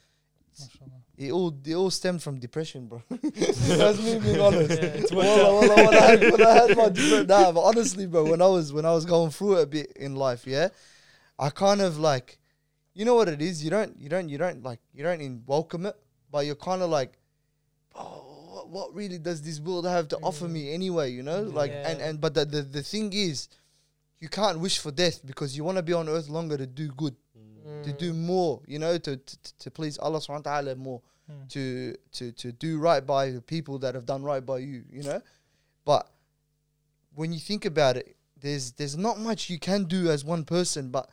Mashallah. 0.58 0.90
it 1.18 1.32
all 1.32 1.54
it 1.66 1.74
all 1.74 1.90
stemmed 1.90 2.22
from 2.22 2.38
depression, 2.38 2.86
bro. 2.86 3.02
That's 3.10 4.00
me 4.02 4.18
being 4.18 4.40
honest. 4.40 4.70
Yeah, 4.70 4.88
it's 5.00 5.12
Well, 5.12 5.60
well, 5.60 5.86
when, 5.86 5.94
I 5.94 6.00
had, 6.00 6.20
when 6.32 6.42
I 6.46 6.52
had 6.54 6.76
my 6.76 6.88
depression, 6.88 7.26
nah, 7.26 7.52
but 7.52 7.60
honestly, 7.60 8.06
bro, 8.06 8.24
when 8.30 8.40
I 8.40 8.46
was 8.46 8.72
when 8.72 8.86
I 8.86 8.92
was 8.92 9.04
going 9.04 9.30
through 9.30 9.58
it 9.58 9.62
a 9.62 9.66
bit 9.66 9.92
in 9.96 10.14
life, 10.16 10.46
yeah, 10.46 10.68
I 11.38 11.50
kind 11.50 11.80
of 11.80 11.98
like, 11.98 12.38
you 12.94 13.04
know 13.04 13.14
what 13.14 13.28
it 13.28 13.42
is. 13.42 13.62
You 13.64 13.70
don't 13.70 13.98
you 14.00 14.08
don't 14.08 14.28
you 14.28 14.38
don't 14.38 14.62
like 14.62 14.80
you 14.94 15.02
don't 15.02 15.20
in 15.20 15.42
welcome 15.46 15.86
it, 15.86 15.96
but 16.30 16.46
you're 16.46 16.54
kind 16.56 16.82
of 16.82 16.90
like, 16.90 17.12
oh, 17.94 18.22
what, 18.54 18.68
what 18.70 18.94
really 18.94 19.18
does 19.18 19.42
this 19.42 19.60
world 19.60 19.86
have 19.86 20.08
to 20.08 20.16
offer 20.22 20.48
me 20.48 20.72
anyway? 20.72 21.10
You 21.12 21.22
know, 21.22 21.42
like 21.42 21.70
and 21.84 21.98
Yeah. 22.00 22.08
and 22.08 22.20
but 22.20 22.34
the, 22.34 22.44
the 22.44 22.62
the 22.62 22.82
thing 22.82 23.12
is, 23.12 23.48
you 24.18 24.28
can't 24.28 24.58
wish 24.60 24.78
for 24.78 24.90
death 24.90 25.20
because 25.26 25.56
you 25.56 25.64
want 25.64 25.76
to 25.76 25.82
be 25.82 25.92
on 25.92 26.08
earth 26.08 26.28
longer 26.28 26.56
to 26.56 26.66
do 26.66 26.88
good 26.88 27.16
to 27.82 27.92
Mm. 27.92 27.98
do 27.98 28.12
more, 28.14 28.62
you 28.66 28.78
know, 28.78 28.96
to, 28.98 29.16
to, 29.16 29.36
to 29.58 29.70
please 29.70 29.98
Allah 29.98 30.18
subhanahu 30.18 30.44
wa 30.46 30.50
ta'ala 30.52 30.74
more, 30.76 31.02
Mm. 31.30 31.48
to, 31.50 31.94
to, 32.12 32.32
to 32.32 32.52
do 32.52 32.78
right 32.78 33.04
by 33.04 33.30
the 33.30 33.40
people 33.42 33.78
that 33.80 33.94
have 33.94 34.06
done 34.06 34.22
right 34.24 34.44
by 34.44 34.58
you, 34.58 34.84
you 34.90 35.02
know. 35.02 35.20
But 35.84 36.08
when 37.14 37.32
you 37.32 37.38
think 37.40 37.64
about 37.64 37.96
it, 37.96 38.16
there's 38.40 38.72
there's 38.72 38.96
not 38.96 39.18
much 39.18 39.50
you 39.50 39.58
can 39.58 39.84
do 39.84 40.10
as 40.10 40.24
one 40.24 40.44
person, 40.44 40.90
but 40.90 41.08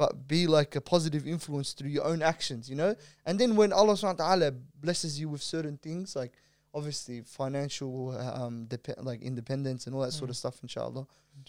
but 0.00 0.26
be 0.26 0.46
like 0.46 0.76
a 0.76 0.80
positive 0.80 1.28
influence 1.28 1.74
through 1.74 1.90
your 1.90 2.06
own 2.06 2.22
actions, 2.22 2.70
you 2.70 2.74
know. 2.74 2.94
And 3.26 3.38
then 3.38 3.54
when 3.54 3.70
Allah 3.70 3.92
subhanahu 3.92 4.18
wa 4.18 4.24
ta'ala 4.24 4.52
blesses 4.80 5.20
you 5.20 5.28
with 5.28 5.42
certain 5.42 5.76
things, 5.76 6.16
like 6.16 6.32
obviously 6.72 7.20
financial, 7.20 8.16
um, 8.18 8.64
dep- 8.64 9.02
like 9.02 9.20
independence 9.20 9.86
and 9.86 9.94
all 9.94 10.00
that 10.00 10.12
sort 10.12 10.30
of 10.30 10.36
mm. 10.36 10.38
stuff, 10.38 10.56
inshallah. 10.62 11.06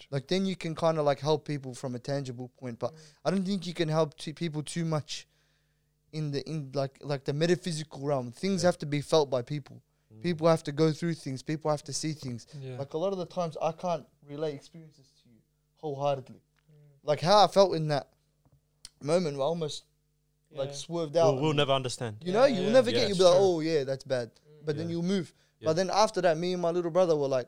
Like 0.09 0.27
then 0.27 0.45
you 0.45 0.57
can 0.57 0.75
kind 0.75 0.97
of 0.97 1.05
like 1.05 1.21
help 1.21 1.47
people 1.47 1.73
from 1.73 1.95
a 1.95 1.99
tangible 1.99 2.49
point, 2.59 2.77
but 2.77 2.93
mm. 2.93 2.99
I 3.23 3.31
don't 3.31 3.45
think 3.45 3.65
you 3.65 3.73
can 3.73 3.87
help 3.87 4.17
t- 4.17 4.33
people 4.33 4.63
too 4.63 4.83
much 4.83 5.27
in 6.11 6.31
the 6.31 6.41
in 6.45 6.71
like 6.73 6.99
like 7.01 7.23
the 7.23 7.31
metaphysical 7.31 8.01
realm. 8.01 8.33
Things 8.33 8.63
Yeah. 8.63 8.67
have 8.67 8.79
to 8.79 8.85
be 8.85 8.99
felt 8.99 9.29
by 9.29 9.43
people. 9.43 9.81
Mm. 10.13 10.23
People 10.23 10.49
have 10.49 10.63
to 10.63 10.73
go 10.73 10.91
through 10.91 11.13
things. 11.13 11.41
People 11.41 11.71
have 11.71 11.85
to 11.85 11.93
see 11.93 12.11
things. 12.11 12.47
Yeah. 12.59 12.77
Like 12.77 12.93
a 12.95 12.97
lot 12.97 13.13
of 13.13 13.17
the 13.17 13.27
times, 13.27 13.55
I 13.61 13.71
can't 13.71 14.05
relate 14.27 14.55
experiences 14.55 15.07
to 15.23 15.29
you 15.29 15.39
wholeheartedly. 15.77 16.41
Like 17.03 17.21
how 17.21 17.45
I 17.45 17.47
felt 17.47 17.75
in 17.75 17.87
that 17.87 18.09
moment, 19.03 19.37
where 19.37 19.45
I 19.45 19.47
almost 19.49 19.83
like 20.51 20.73
swerved 20.73 21.15
out. 21.17 21.33
We'll, 21.35 21.43
we'll 21.43 21.53
never 21.53 21.71
understand. 21.71 22.17
You 22.21 22.33
know, 22.33 22.45
Yeah, 22.45 22.55
you'll 22.55 22.65
yeah. 22.65 22.71
never 22.73 22.89
Yeah, 22.89 22.95
get. 22.97 23.01
You'll 23.03 23.09
it's 23.11 23.17
be 23.19 23.23
like, 23.23 23.35
oh 23.37 23.59
yeah, 23.61 23.83
that's 23.83 24.03
bad. 24.03 24.31
But 24.65 24.77
then 24.77 24.89
you'll 24.89 25.01
move. 25.03 25.33
Yeah. 25.59 25.67
But 25.67 25.75
then 25.75 25.89
after 25.91 26.21
that, 26.21 26.37
me 26.37 26.53
and 26.53 26.61
my 26.61 26.69
little 26.71 26.91
brother 26.91 27.15
were 27.15 27.27
like 27.27 27.47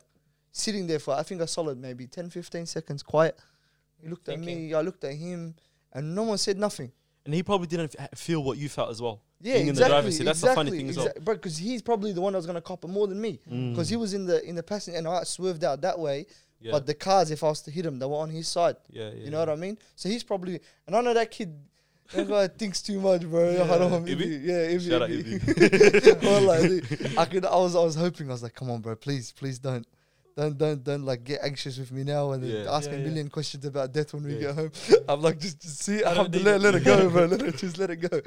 sitting 0.51 0.87
there 0.87 0.99
for 0.99 1.13
I 1.15 1.23
think 1.23 1.41
a 1.41 1.47
solid 1.47 1.77
maybe 1.79 2.07
10, 2.07 2.29
15 2.29 2.65
seconds, 2.65 3.03
quiet. 3.03 3.37
He 4.01 4.07
looked 4.09 4.27
at 4.29 4.39
me, 4.39 4.73
I 4.73 4.81
looked 4.81 5.03
at 5.03 5.13
him, 5.13 5.55
and 5.93 6.13
no 6.15 6.23
one 6.23 6.37
said 6.37 6.57
nothing. 6.57 6.91
And 7.25 7.33
he 7.33 7.41
probably 7.41 7.67
didn't 7.67 7.95
f- 7.97 8.09
feel 8.19 8.43
what 8.43 8.57
you 8.57 8.67
felt 8.67 8.89
as 8.89 9.01
well. 9.01 9.21
Yeah, 9.41 9.53
Being 9.55 9.67
in 9.67 9.75
the 9.75 9.81
exactly. 9.81 9.93
driver's 9.93 10.17
seat. 10.17 10.23
That's 10.25 10.41
the 10.41 10.53
funny 10.53 10.71
thing 10.71 10.89
as 10.89 10.97
well. 10.97 11.09
Bro, 11.21 11.35
because 11.35 11.57
he's 11.57 11.81
probably 11.81 12.11
the 12.13 12.21
one 12.21 12.33
that 12.33 12.37
was 12.39 12.45
gonna 12.45 12.61
cop 12.61 12.83
it 12.83 12.87
more 12.89 13.07
than 13.07 13.19
me. 13.19 13.39
Mm. 13.49 13.71
Because 13.71 13.89
he 13.89 13.95
was 13.95 14.13
in 14.13 14.25
the 14.25 14.43
in 14.47 14.55
the 14.55 14.63
passenger, 14.63 14.97
and 14.97 15.07
I 15.07 15.23
swerved 15.23 15.63
out 15.63 15.81
that 15.81 15.97
way. 15.99 16.25
Yeah. 16.63 16.71
But 16.71 16.85
the 16.85 16.93
cars, 16.93 17.29
if 17.29 17.43
I 17.43 17.47
was 17.49 17.61
to 17.63 17.71
hit 17.71 17.85
him, 17.85 17.99
they 17.99 18.05
were 18.05 18.15
on 18.15 18.29
his 18.29 18.47
side. 18.47 18.77
yeah, 18.89 19.09
yeah. 19.09 19.25
You 19.25 19.31
know 19.31 19.39
what 19.39 19.49
I 19.49 19.55
mean? 19.55 19.77
So 19.95 20.07
he's 20.07 20.23
probably, 20.23 20.59
and 20.87 20.95
I 20.95 21.01
know 21.01 21.13
that 21.13 21.29
kid. 21.29 21.53
That 22.13 22.27
guy 22.35 22.47
thinks 22.47 22.81
too 22.81 22.99
much, 23.01 23.21
bro. 23.23 23.49
I 23.63 23.77
don't 23.77 23.91
want 23.91 24.05
Ibby? 24.05 24.43
Yeah, 24.43 24.73
Ibby, 24.73 24.89
Shout 24.89 25.01
out 25.01 25.09
Ibby. 25.09 26.21
Well, 26.23 26.41
like, 26.41 26.61
dude, 26.61 27.17
I 27.17 27.25
could. 27.25 27.45
I 27.45 27.55
was. 27.57 27.75
I 27.75 27.83
was 27.83 27.95
hoping. 27.95 28.29
I 28.29 28.33
was 28.33 28.43
like, 28.43 28.55
come 28.55 28.69
on, 28.71 28.81
bro. 28.81 28.95
Please, 28.95 29.31
please 29.31 29.57
don't, 29.59 29.85
don't, 30.37 30.57
don't, 30.57 30.83
don't 30.83 31.03
like 31.05 31.23
get 31.25 31.41
anxious 31.43 31.77
with 31.77 31.91
me 31.91 32.03
now 32.03 32.31
and 32.31 32.43
then 32.43 32.63
Yeah. 32.63 32.71
ask 32.75 32.89
Yeah, 32.89 32.95
a 32.95 32.99
yeah. 32.99 33.05
million 33.07 33.29
questions 33.29 33.65
about 33.65 33.91
death 33.93 34.13
when 34.13 34.23
we 34.23 34.37
get 34.37 34.53
home. 34.55 34.71
I'm 35.09 35.21
like, 35.21 35.39
just, 35.39 35.61
just 35.61 35.83
see. 35.83 36.03
I 36.03 36.11
I 36.11 36.15
have 36.15 36.31
to 36.31 36.39
let, 36.39 36.55
it. 36.55 36.61
let 36.61 36.75
it 36.75 36.83
go, 36.85 37.09
bro. 37.09 37.25
Let 37.25 37.41
it 37.41 37.57
just 37.57 37.77
let 37.77 37.89
it 37.89 37.97
go. 37.97 38.21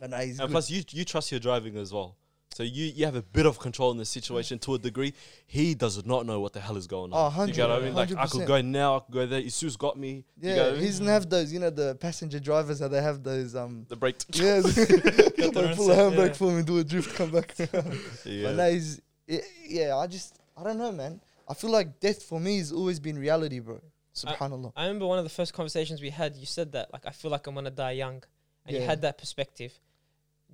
But 0.00 0.10
nah, 0.10 0.18
he's 0.20 0.38
And 0.40 0.48
good. 0.48 0.52
plus, 0.52 0.70
you 0.70 0.82
you 0.90 1.04
trust 1.04 1.30
your 1.30 1.40
driving 1.40 1.76
as 1.76 1.92
well. 1.92 2.16
So 2.54 2.62
you, 2.62 2.84
you 2.84 3.04
have 3.04 3.16
a 3.16 3.22
bit 3.22 3.46
of 3.46 3.58
control 3.58 3.90
in 3.90 3.98
the 3.98 4.04
situation 4.04 4.60
to 4.60 4.74
a 4.74 4.78
degree. 4.78 5.12
He 5.44 5.74
does 5.74 6.06
not 6.06 6.24
know 6.24 6.38
what 6.38 6.52
the 6.52 6.60
hell 6.60 6.76
is 6.76 6.86
going 6.86 7.10
Oh, 7.12 7.34
on. 7.36 7.48
you 7.48 7.54
get 7.54 7.68
what 7.68 7.82
I 7.82 7.84
mean? 7.84 7.94
Like 7.94 8.12
I 8.12 8.26
100%. 8.26 8.30
could 8.30 8.46
go 8.46 8.60
now, 8.60 8.96
I 8.96 9.00
could 9.00 9.12
go 9.12 9.26
there. 9.26 9.40
Isu's 9.40 9.76
got 9.76 9.98
me. 9.98 10.24
yeah, 10.40 10.56
what 10.56 10.66
I 10.66 10.70
mean? 10.70 10.80
he 10.82 10.86
doesn't 10.86 11.06
have 11.06 11.28
those. 11.28 11.52
You 11.52 11.58
know, 11.58 11.70
the 11.70 11.96
passenger 11.96 12.38
drivers 12.38 12.78
how 12.78 12.86
they 12.86 13.02
have 13.02 13.24
those. 13.24 13.56
Um, 13.56 13.86
the 13.88 13.96
brake. 13.96 14.22
yeah, 14.34 14.60
their 14.64 15.50
like 15.66 15.76
pull 15.76 15.90
a 15.90 15.96
handbrake 15.96 16.28
yeah. 16.28 16.32
for 16.34 16.50
him 16.50 16.58
and 16.58 16.66
do 16.66 16.78
a 16.78 16.84
drift, 16.84 17.16
come 17.16 17.32
back. 17.32 17.52
yeah. 17.58 17.66
But 17.72 18.54
no, 18.54 18.70
he's, 18.70 19.00
i 19.28 19.40
yeah, 19.66 19.96
I 19.96 20.06
just, 20.06 20.38
I 20.56 20.62
don't 20.62 20.78
know, 20.78 20.92
man. 20.92 21.20
I 21.48 21.54
feel 21.54 21.70
like 21.70 21.98
death 21.98 22.22
for 22.22 22.38
me 22.38 22.58
has 22.58 22.70
always 22.70 23.00
been 23.00 23.18
reality, 23.18 23.58
bro. 23.58 23.80
Subhanallah. 24.14 24.72
I 24.76 24.82
remember 24.82 25.06
one 25.06 25.18
of 25.18 25.24
the 25.24 25.30
first 25.30 25.54
conversations 25.54 26.00
we 26.00 26.10
had. 26.10 26.36
You 26.36 26.46
said 26.46 26.70
that 26.70 26.92
like 26.92 27.04
I 27.04 27.10
feel 27.10 27.32
like 27.32 27.48
I'm 27.48 27.54
gonna 27.56 27.72
die 27.72 27.92
young, 27.92 28.22
and 28.64 28.76
you 28.76 28.82
had 28.82 29.02
that 29.02 29.18
perspective. 29.18 29.72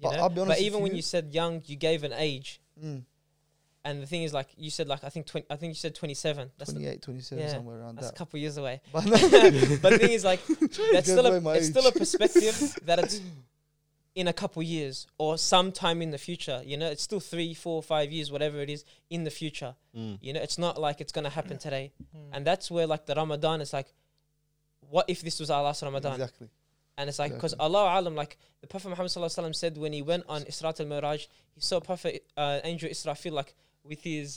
You 0.01 0.09
But 0.09 0.17
know? 0.17 0.23
I'll 0.23 0.29
be 0.31 0.41
honest 0.41 0.49
but 0.49 0.59
with 0.59 0.67
even 0.67 0.81
when 0.81 0.93
you- 0.93 0.97
you 0.97 1.03
said 1.03 1.35
young, 1.35 1.63
you 1.67 1.77
gave 1.77 2.05
an 2.05 2.13
age, 2.15 2.61
Mm, 2.83 3.05
and 3.85 4.03
the 4.03 4.07
thing 4.07 4.23
is 4.23 4.33
like 4.33 4.49
you 4.57 4.71
said 4.71 4.89
like 4.89 5.05
I 5.05 5.11
think 5.11 5.27
20, 5.27 5.47
I 5.51 5.57
think 5.57 5.71
you 5.73 5.75
said 5.75 5.95
27. 5.95 6.51
That's 6.57 6.71
the, 6.73 6.81
28, 6.81 7.03
27, 7.03 7.45
yeah, 7.45 7.53
somewhere 7.53 7.81
around 7.81 7.97
that's 7.97 8.09
a 8.09 8.13
couple 8.15 8.39
years 8.41 8.57
away. 8.57 8.81
But 8.93 9.05
but 9.83 9.91
the 9.93 9.99
thing 10.01 10.11
is 10.13 10.25
like 10.25 10.41
that's 10.93 11.11
still 11.11 11.27
a, 11.27 11.41
my 11.41 11.57
it's 11.57 11.69
still 11.69 11.87
a 11.87 11.93
perspective 11.93 12.79
that 12.87 12.99
it's 12.99 13.21
in 14.15 14.27
a 14.27 14.33
couple 14.33 14.63
years 14.63 15.07
or 15.19 15.37
sometime 15.39 16.01
in 16.03 16.11
the 16.11 16.19
future. 16.19 16.63
You 16.65 16.77
know, 16.79 16.91
it's 16.91 17.03
still 17.03 17.21
three, 17.21 17.53
four, 17.55 17.83
five 17.83 18.11
years, 18.11 18.33
whatever 18.33 18.61
it 18.61 18.69
is 18.71 18.85
in 19.11 19.25
the 19.25 19.31
future. 19.31 19.75
Mm. 19.97 20.19
You 20.23 20.33
know, 20.33 20.41
it's 20.41 20.57
not 20.59 20.81
like 20.81 21.01
it's 21.03 21.13
gonna 21.13 21.31
happen 21.31 21.59
today, 21.59 21.93
Mm. 22.17 22.29
and 22.33 22.47
that's 22.47 22.71
where 22.71 22.87
like 22.87 23.05
the 23.07 23.15
Ramadan 23.15 23.61
is 23.61 23.73
like, 23.75 23.93
what 24.89 25.05
if 25.09 25.21
this 25.21 25.39
was 25.39 25.51
our 25.51 25.63
last 25.63 25.83
Ramadan? 25.83 26.15
Exactly. 26.15 26.49
And 27.01 27.09
it's 27.09 27.19
like 27.19 27.33
because 27.33 27.55
Exactly. 27.55 27.77
Allah 27.77 27.99
alam, 28.01 28.15
like 28.15 28.37
the 28.61 28.67
Prophet 28.73 28.89
Muhammad 28.91 29.11
sallallahu 29.11 29.33
alaihi 29.37 29.45
wasallam 29.45 29.57
said 29.65 29.79
when 29.85 29.93
he 29.99 30.03
went 30.03 30.25
on 30.29 30.43
Isra 30.53 30.79
al 30.81 30.87
Miraj, 30.93 31.21
he 31.55 31.61
saw 31.69 31.81
Prophet 31.81 32.25
uh, 32.37 32.61
Angel 32.71 32.91
Israfil 32.97 33.33
like 33.41 33.55
with 33.91 34.03
his 34.03 34.29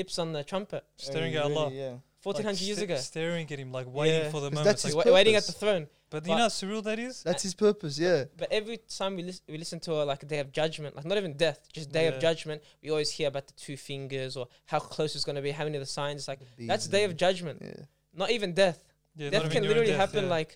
lips 0.00 0.18
on 0.22 0.32
the 0.32 0.44
trumpet, 0.44 0.84
Staring 0.96 1.32
Hey, 1.32 1.38
at 1.38 1.46
really, 1.46 1.56
Allah. 1.56 1.70
Yeah. 1.72 1.94
fourteen 2.20 2.44
hundred 2.44 2.60
Like, 2.60 2.66
years 2.68 2.78
sta- 2.78 2.84
ago, 2.84 2.96
Staring 3.12 3.46
at 3.54 3.58
him, 3.58 3.72
like 3.78 3.88
waiting 4.00 4.20
Yeah. 4.26 4.30
for 4.34 4.40
the 4.44 4.50
'Cause 4.50 4.54
moment. 4.58 4.64
that's 4.68 4.84
Like, 4.84 4.94
his 4.94 5.04
wa- 5.06 5.12
waiting 5.18 5.34
at 5.40 5.46
the 5.50 5.56
throne. 5.62 5.84
but 6.10 6.20
you 6.28 6.30
know 6.38 6.46
how 6.48 6.52
surreal 6.60 6.82
that 6.90 6.98
is? 7.08 7.14
That's 7.28 7.42
his 7.48 7.54
purpose, 7.66 7.94
yeah. 7.98 8.24
But 8.42 8.48
every 8.52 8.78
time 8.98 9.12
we, 9.18 9.22
lis- 9.28 9.42
we 9.52 9.58
listen 9.64 9.80
to 9.86 9.92
a, 10.00 10.04
like 10.12 10.22
a 10.22 10.26
day 10.34 10.38
of 10.44 10.52
judgment, 10.60 10.94
like 10.94 11.06
not 11.10 11.18
even 11.22 11.32
death, 11.46 11.60
just 11.78 11.90
day 11.98 12.04
Yeah. 12.04 12.10
of 12.12 12.20
judgment, 12.28 12.62
we 12.82 12.90
always 12.94 13.10
hear 13.18 13.26
about 13.32 13.46
the 13.50 13.56
two 13.64 13.76
fingers 13.90 14.32
or 14.38 14.44
how 14.72 14.78
close 14.94 15.10
it's 15.16 15.24
going 15.24 15.40
to 15.42 15.46
be, 15.48 15.50
how 15.50 15.64
many 15.64 15.76
of 15.80 15.82
the 15.82 15.92
signs. 16.00 16.18
It's 16.22 16.28
like 16.32 16.40
The 16.56 16.66
that's 16.70 16.86
day 16.86 17.02
and- 17.04 17.10
of 17.12 17.18
judgment, 17.26 17.58
Yeah. 17.60 17.84
not 18.22 18.30
even 18.30 18.50
death. 18.64 18.80
Yeah, 19.16 19.30
death 19.30 19.50
can 19.50 19.64
literally 19.70 19.88
death, 19.88 19.96
happen 20.04 20.24
yeah. 20.24 20.30
like 20.38 20.52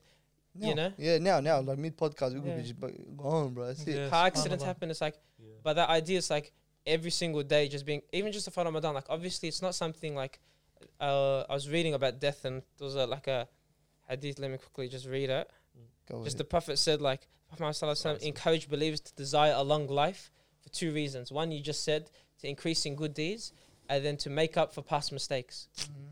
Now, 0.61 0.69
you 0.69 0.75
know 0.75 0.93
Yeah, 0.99 1.19
now, 1.19 1.41
now, 1.41 1.61
like 1.61 1.79
mid 1.79 1.97
podcast, 1.97 2.35
we 2.35 2.41
could 2.41 2.57
be 2.57 2.63
just 2.63 2.79
bu- 2.81 2.93
go 3.17 3.25
on, 3.29 3.55
bro. 3.55 3.67
That's 3.67 3.87
it. 3.87 3.97
Yeah, 3.97 4.09
car 4.09 4.27
accidents 4.27 4.65
happen. 4.65 4.91
It's 4.91 5.01
like, 5.01 5.17
Yeah. 5.39 5.55
but 5.63 5.75
that 5.75 5.89
idea 5.89 6.19
is 6.19 6.31
like 6.31 6.53
every 6.87 7.11
single 7.11 7.43
day 7.43 7.69
just 7.69 7.85
being, 7.87 8.03
even 8.13 8.33
just 8.33 8.51
for 8.53 8.65
Ramadan. 8.65 8.95
Like 8.95 9.07
obviously, 9.09 9.49
it's 9.49 9.63
not 9.63 9.75
something 9.75 10.15
like 10.15 10.41
uh, 11.01 11.41
I 11.49 11.55
was 11.55 11.69
reading 11.69 11.95
about 11.95 12.21
death 12.21 12.45
and 12.45 12.63
there 12.79 12.85
was 12.85 12.95
a, 12.97 13.07
like 13.07 13.27
a 13.27 13.49
hadith. 14.09 14.39
Let 14.39 14.51
me 14.51 14.59
quickly 14.59 14.89
just 14.89 15.07
read 15.07 15.31
it. 15.31 15.51
Go 16.09 16.23
Just 16.23 16.35
ahead. 16.37 16.39
the 16.41 16.45
Prophet 16.45 16.79
said, 16.79 17.01
like, 17.03 17.27
Prophet 17.49 17.61
Muhammad 17.63 17.77
Sallallahu 17.77 18.07
Alaihi 18.07 18.19
Wasallam 18.21 18.23
encouraged 18.23 18.71
believers 18.71 19.01
to 19.01 19.15
desire 19.15 19.53
a 19.57 19.63
long 19.63 19.87
life 19.89 20.31
for 20.63 20.69
two 20.71 20.93
reasons. 20.93 21.33
One, 21.33 21.51
you 21.51 21.61
just 21.61 21.83
said, 21.83 22.11
to 22.41 22.49
increase 22.49 22.87
in 22.87 22.95
good 22.95 23.13
deeds, 23.15 23.53
and 23.89 24.05
then 24.05 24.17
to 24.19 24.31
make 24.31 24.57
up 24.57 24.73
for 24.73 24.83
past 24.83 25.11
mistakes. 25.13 25.69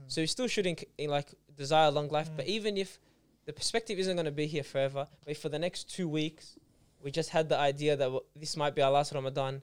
So 0.09 0.20
you 0.20 0.26
still 0.26 0.48
should 0.48 0.64
inc- 0.64 0.85
in, 0.98 1.11
like 1.11 1.28
desire 1.57 1.88
a 1.88 1.90
long 1.92 2.09
life, 2.09 2.28
but 2.37 2.46
Mm. 2.46 2.57
even 2.57 2.76
if 2.76 2.98
the 3.46 3.52
perspective 3.52 3.98
isn't 3.98 4.16
going 4.16 4.26
to 4.26 4.33
be 4.33 4.46
here 4.46 4.62
forever, 4.62 5.07
but 5.24 5.37
for 5.37 5.48
the 5.48 5.59
next 5.59 5.90
two 5.94 6.09
weeks 6.09 6.57
we 7.02 7.11
just 7.11 7.30
had 7.30 7.48
the 7.48 7.59
idea 7.59 7.96
that 7.96 8.04
w- 8.04 8.24
this 8.35 8.57
might 8.57 8.74
be 8.74 8.80
our 8.83 8.90
last 8.90 9.12
Ramadan, 9.12 9.62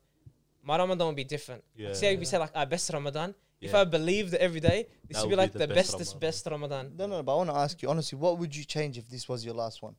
my 0.63 0.77
Ramadan 0.77 1.07
will 1.07 1.13
be 1.15 1.23
different. 1.23 1.63
Yeah. 1.75 1.93
Say 1.93 2.15
we 2.15 2.21
Yeah. 2.21 2.27
say 2.29 2.37
like 2.37 2.51
our 2.55 2.65
best 2.67 2.91
Ramadan. 2.93 3.33
If 3.59 3.71
Yeah. 3.71 3.81
I 3.81 3.83
believed 3.85 4.33
every 4.35 4.59
day, 4.59 4.87
this 5.07 5.17
That 5.17 5.21
would 5.23 5.29
be 5.29 5.29
would 5.29 5.29
be 5.31 5.35
like 5.37 5.53
the 5.53 5.59
the 5.59 5.67
best 5.67 5.91
bestest 5.97 6.11
Ramadan. 6.15 6.19
best 6.19 6.45
Ramadan. 6.47 6.97
No, 6.97 7.05
no, 7.07 7.23
but 7.23 7.33
I 7.33 7.35
want 7.37 7.49
to 7.49 7.55
ask 7.55 7.81
you 7.81 7.89
honestly, 7.89 8.17
what 8.17 8.37
would 8.39 8.55
you 8.55 8.63
change 8.63 8.97
if 8.97 9.07
this 9.09 9.27
was 9.27 9.43
your 9.45 9.55
last 9.55 9.81
one? 9.81 9.95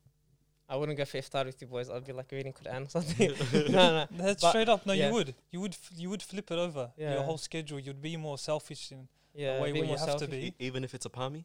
I 0.68 0.76
wouldn't 0.76 0.96
go 0.96 1.04
for 1.04 1.18
iftar 1.18 1.44
with 1.44 1.60
you 1.60 1.66
boys. 1.66 1.90
I'd 1.90 2.04
be 2.04 2.12
like 2.12 2.30
reading 2.32 2.52
Quran 2.52 2.86
or 2.86 2.90
something. 2.96 3.30
no, 3.72 3.84
no. 3.98 4.06
That's 4.12 4.40
But- 4.42 4.50
straight 4.50 4.68
up. 4.68 4.86
No, 4.86 4.92
yeah. 4.92 5.08
you 5.08 5.12
would. 5.14 5.34
You 5.50 5.60
would. 5.62 5.72
F- 5.74 5.90
you 5.96 6.08
would 6.10 6.22
flip 6.22 6.50
it 6.50 6.58
over. 6.58 6.92
Yeah. 6.96 7.14
Your 7.14 7.22
whole 7.24 7.38
schedule. 7.38 7.78
You'd 7.80 8.00
be 8.00 8.16
more 8.16 8.38
selfish 8.38 8.90
in 8.92 9.08
Yeah, 9.34 9.58
a 9.58 9.62
way 9.62 9.72
where 9.72 9.82
you 9.82 9.88
more 9.88 9.98
have 9.98 10.16
to 10.18 10.28
be. 10.28 10.36
E- 10.46 10.54
even 10.60 10.82
if 10.84 10.94
it's 10.94 11.04
a 11.06 11.10
palmy. 11.10 11.44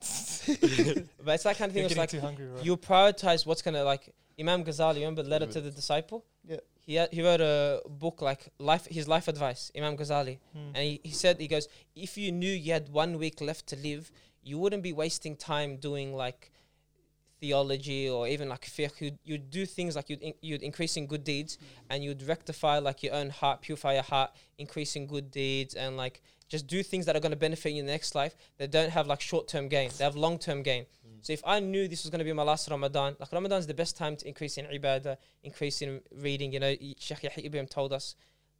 But 1.24 1.34
it's 1.34 1.44
that 1.44 1.56
kind 1.58 1.68
of 1.68 1.74
thing. 1.74 1.82
You're 1.82 1.86
It's 1.90 1.96
like 1.96 2.10
too 2.10 2.20
hungry, 2.20 2.46
bro. 2.46 2.62
you 2.62 2.76
prioritize 2.76 3.46
what's 3.46 3.62
gonna 3.62 3.84
like 3.84 4.12
Imam 4.38 4.64
Ghazali. 4.64 4.96
Remember 4.96 5.22
the 5.22 5.28
letter 5.28 5.46
to 5.46 5.60
the 5.60 5.70
disciple? 5.70 6.24
Yeah. 6.46 6.56
He 6.86 6.94
had, 6.94 7.12
he 7.12 7.22
wrote 7.22 7.40
a 7.40 7.82
book 7.88 8.22
like 8.22 8.48
life 8.58 8.86
his 8.86 9.06
life 9.06 9.28
advice. 9.28 9.70
Imam 9.76 9.96
Ghazali, 9.96 10.38
Hmm. 10.54 10.58
and 10.74 10.78
he, 10.78 11.00
he 11.04 11.10
said 11.12 11.38
he 11.38 11.46
goes 11.48 11.68
if 11.94 12.16
you 12.16 12.32
knew 12.32 12.50
you 12.52 12.72
had 12.72 12.88
one 12.88 13.18
week 13.18 13.40
left 13.40 13.66
to 13.68 13.76
live, 13.76 14.10
you 14.42 14.58
wouldn't 14.58 14.82
be 14.82 14.92
wasting 14.92 15.36
time 15.36 15.76
doing 15.76 16.14
like 16.14 16.50
theology 17.40 18.08
or 18.08 18.28
even 18.28 18.48
like 18.48 18.62
fiqh. 18.62 19.00
You'd, 19.00 19.18
you'd 19.24 19.50
do 19.50 19.66
things 19.66 19.96
like 19.96 20.08
you'd 20.10 20.22
in, 20.22 20.34
you'd 20.40 20.62
increase 20.62 20.96
in 20.96 21.06
good 21.06 21.24
deeds 21.24 21.56
mm. 21.56 21.60
and 21.90 22.04
you'd 22.04 22.22
rectify 22.22 22.78
like 22.78 23.02
your 23.02 23.14
own 23.14 23.30
heart, 23.30 23.62
purify 23.62 23.94
your 23.94 24.02
heart, 24.02 24.30
increase 24.58 24.96
in 24.96 25.06
good 25.06 25.30
deeds 25.30 25.74
and 25.74 25.96
like 25.96 26.22
just 26.48 26.66
do 26.66 26.82
things 26.82 27.06
that 27.06 27.16
are 27.16 27.20
going 27.20 27.30
to 27.30 27.38
benefit 27.38 27.70
you 27.70 27.80
in 27.80 27.86
the 27.86 27.92
next 27.92 28.14
life 28.14 28.36
that 28.58 28.70
don't 28.70 28.90
have 28.90 29.06
like 29.06 29.20
short 29.20 29.48
term 29.48 29.68
gain. 29.68 29.90
They 29.96 30.04
have 30.04 30.16
long 30.16 30.38
term 30.38 30.62
gain. 30.62 30.84
Mm. 30.84 31.24
So 31.24 31.32
if 31.32 31.42
I 31.46 31.60
knew 31.60 31.88
this 31.88 32.02
was 32.02 32.10
going 32.10 32.18
to 32.18 32.24
be 32.24 32.32
my 32.32 32.42
last 32.42 32.68
Ramadan, 32.70 33.16
like 33.18 33.32
Ramadan 33.32 33.58
is 33.58 33.66
the 33.66 33.74
best 33.74 33.96
time 33.96 34.16
to 34.16 34.28
increase 34.28 34.58
in 34.58 34.66
ibadah, 34.66 35.16
increase 35.42 35.80
in 35.80 36.00
reading. 36.12 36.52
You 36.52 36.60
know, 36.60 36.74
Sheikh 36.98 37.22
Yahya 37.22 37.44
Ibrahim 37.46 37.66
told 37.66 37.92
us 37.92 38.16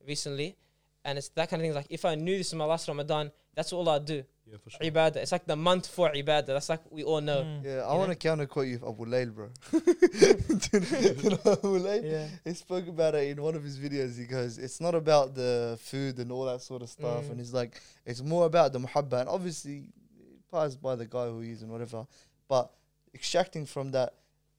recently, 0.06 0.56
and 1.04 1.18
it's 1.18 1.28
that 1.30 1.48
kind 1.50 1.60
of 1.62 1.66
thing. 1.66 1.74
Like 1.74 1.86
if 1.90 2.04
I 2.04 2.14
knew 2.14 2.36
this 2.36 2.48
is 2.48 2.54
my 2.54 2.64
last 2.64 2.88
Ramadan, 2.88 3.30
that's 3.54 3.72
all 3.72 3.88
I'd 3.88 4.04
do. 4.04 4.22
Yeah, 4.46 4.56
for 4.62 4.70
sure. 4.70 4.80
Ibadah. 4.80 5.16
It's 5.16 5.32
like 5.32 5.46
the 5.46 5.56
month 5.56 5.86
for 5.86 6.10
ibadah. 6.10 6.46
That's 6.46 6.68
like 6.68 6.80
we 6.90 7.04
all 7.04 7.20
know. 7.20 7.42
Mm. 7.42 7.64
Yeah, 7.64 7.70
I 7.86 7.94
want 7.94 8.08
know? 8.08 8.14
to 8.14 8.18
counter 8.18 8.46
quote 8.46 8.66
you, 8.66 8.76
Abu 8.86 9.06
Layl, 9.06 9.32
bro. 9.32 9.48
you 9.72 11.30
know 11.30 11.52
Abu 11.52 11.78
Layl? 11.78 12.10
Yeah. 12.10 12.26
He 12.44 12.54
spoke 12.54 12.88
about 12.88 13.14
it 13.14 13.28
in 13.28 13.42
one 13.42 13.54
of 13.54 13.62
his 13.62 13.78
videos. 13.78 14.18
He 14.18 14.26
goes, 14.26 14.58
"It's 14.58 14.80
not 14.80 14.94
about 14.94 15.34
the 15.34 15.78
food 15.82 16.18
and 16.18 16.32
all 16.32 16.44
that 16.46 16.62
sort 16.62 16.82
of 16.82 16.88
stuff," 16.90 17.24
Mm. 17.24 17.30
and 17.30 17.38
he's 17.40 17.52
like, 17.52 17.80
"It's 18.04 18.22
more 18.22 18.46
about 18.46 18.72
the 18.72 18.80
muhabba." 18.80 19.20
And 19.20 19.28
obviously, 19.28 19.84
it 20.18 20.50
passed 20.50 20.80
by 20.82 20.96
the 20.96 21.06
guy 21.06 21.26
who 21.26 21.40
he 21.40 21.52
is 21.52 21.62
and 21.62 21.70
whatever, 21.70 22.06
but 22.48 22.72
extracting 23.14 23.66
from 23.66 23.92
that 23.92 24.14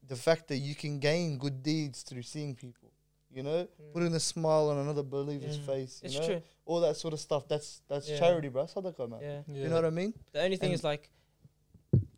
the 0.07 0.15
fact 0.15 0.47
that 0.47 0.57
you 0.57 0.75
can 0.75 0.99
gain 0.99 1.37
good 1.37 1.61
deeds 1.63 2.01
through 2.03 2.23
seeing 2.23 2.55
people. 2.55 2.80
You 3.33 3.43
know, 3.43 3.63
Mm. 3.65 3.93
putting 3.93 4.13
a 4.13 4.19
smile 4.19 4.69
on 4.69 4.77
another 4.79 5.03
believer's 5.03 5.57
Mm. 5.57 5.65
face. 5.65 6.01
You 6.03 6.07
It's 6.07 6.19
know, 6.19 6.25
true. 6.27 6.41
all 6.65 6.79
that 6.81 6.97
sort 6.97 7.13
of 7.13 7.19
stuff. 7.19 7.47
That's 7.47 7.81
that's 7.87 8.09
Yeah. 8.09 8.19
charity, 8.19 8.49
bro. 8.49 8.65
Sadaqah, 8.65 9.09
man. 9.09 9.19
Yeah. 9.21 9.41
Yeah. 9.47 9.63
You 9.63 9.69
know 9.69 9.75
what 9.75 9.85
I 9.85 9.89
mean? 9.89 10.13
The 10.33 10.41
only 10.41 10.57
thing 10.57 10.67
And- 10.71 10.75
is 10.75 10.83
like, 10.83 11.09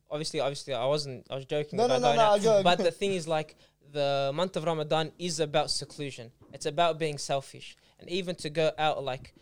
obviously, 0.09 0.39
obviously, 0.39 0.73
I 0.73 0.85
wasn't. 0.85 1.27
I 1.29 1.35
was 1.35 1.45
joking. 1.45 1.77
No, 1.77 1.87
no, 1.87 1.97
about 1.97 2.15
no, 2.15 2.15
going 2.15 2.43
no, 2.43 2.43
go, 2.59 2.63
But 2.63 2.77
go. 2.79 2.83
the 2.85 2.91
thing 2.91 3.13
is, 3.13 3.27
like, 3.27 3.55
the 3.91 4.31
month 4.33 4.55
of 4.57 4.63
Ramadan 4.63 5.11
is 5.19 5.39
about 5.39 5.69
seclusion. 5.69 6.31
It's 6.51 6.65
about 6.65 6.97
being 6.97 7.17
selfish, 7.17 7.77
and 7.99 8.09
even 8.09 8.35
to 8.37 8.49
go 8.49 8.71
out 8.77 9.03
like. 9.03 9.33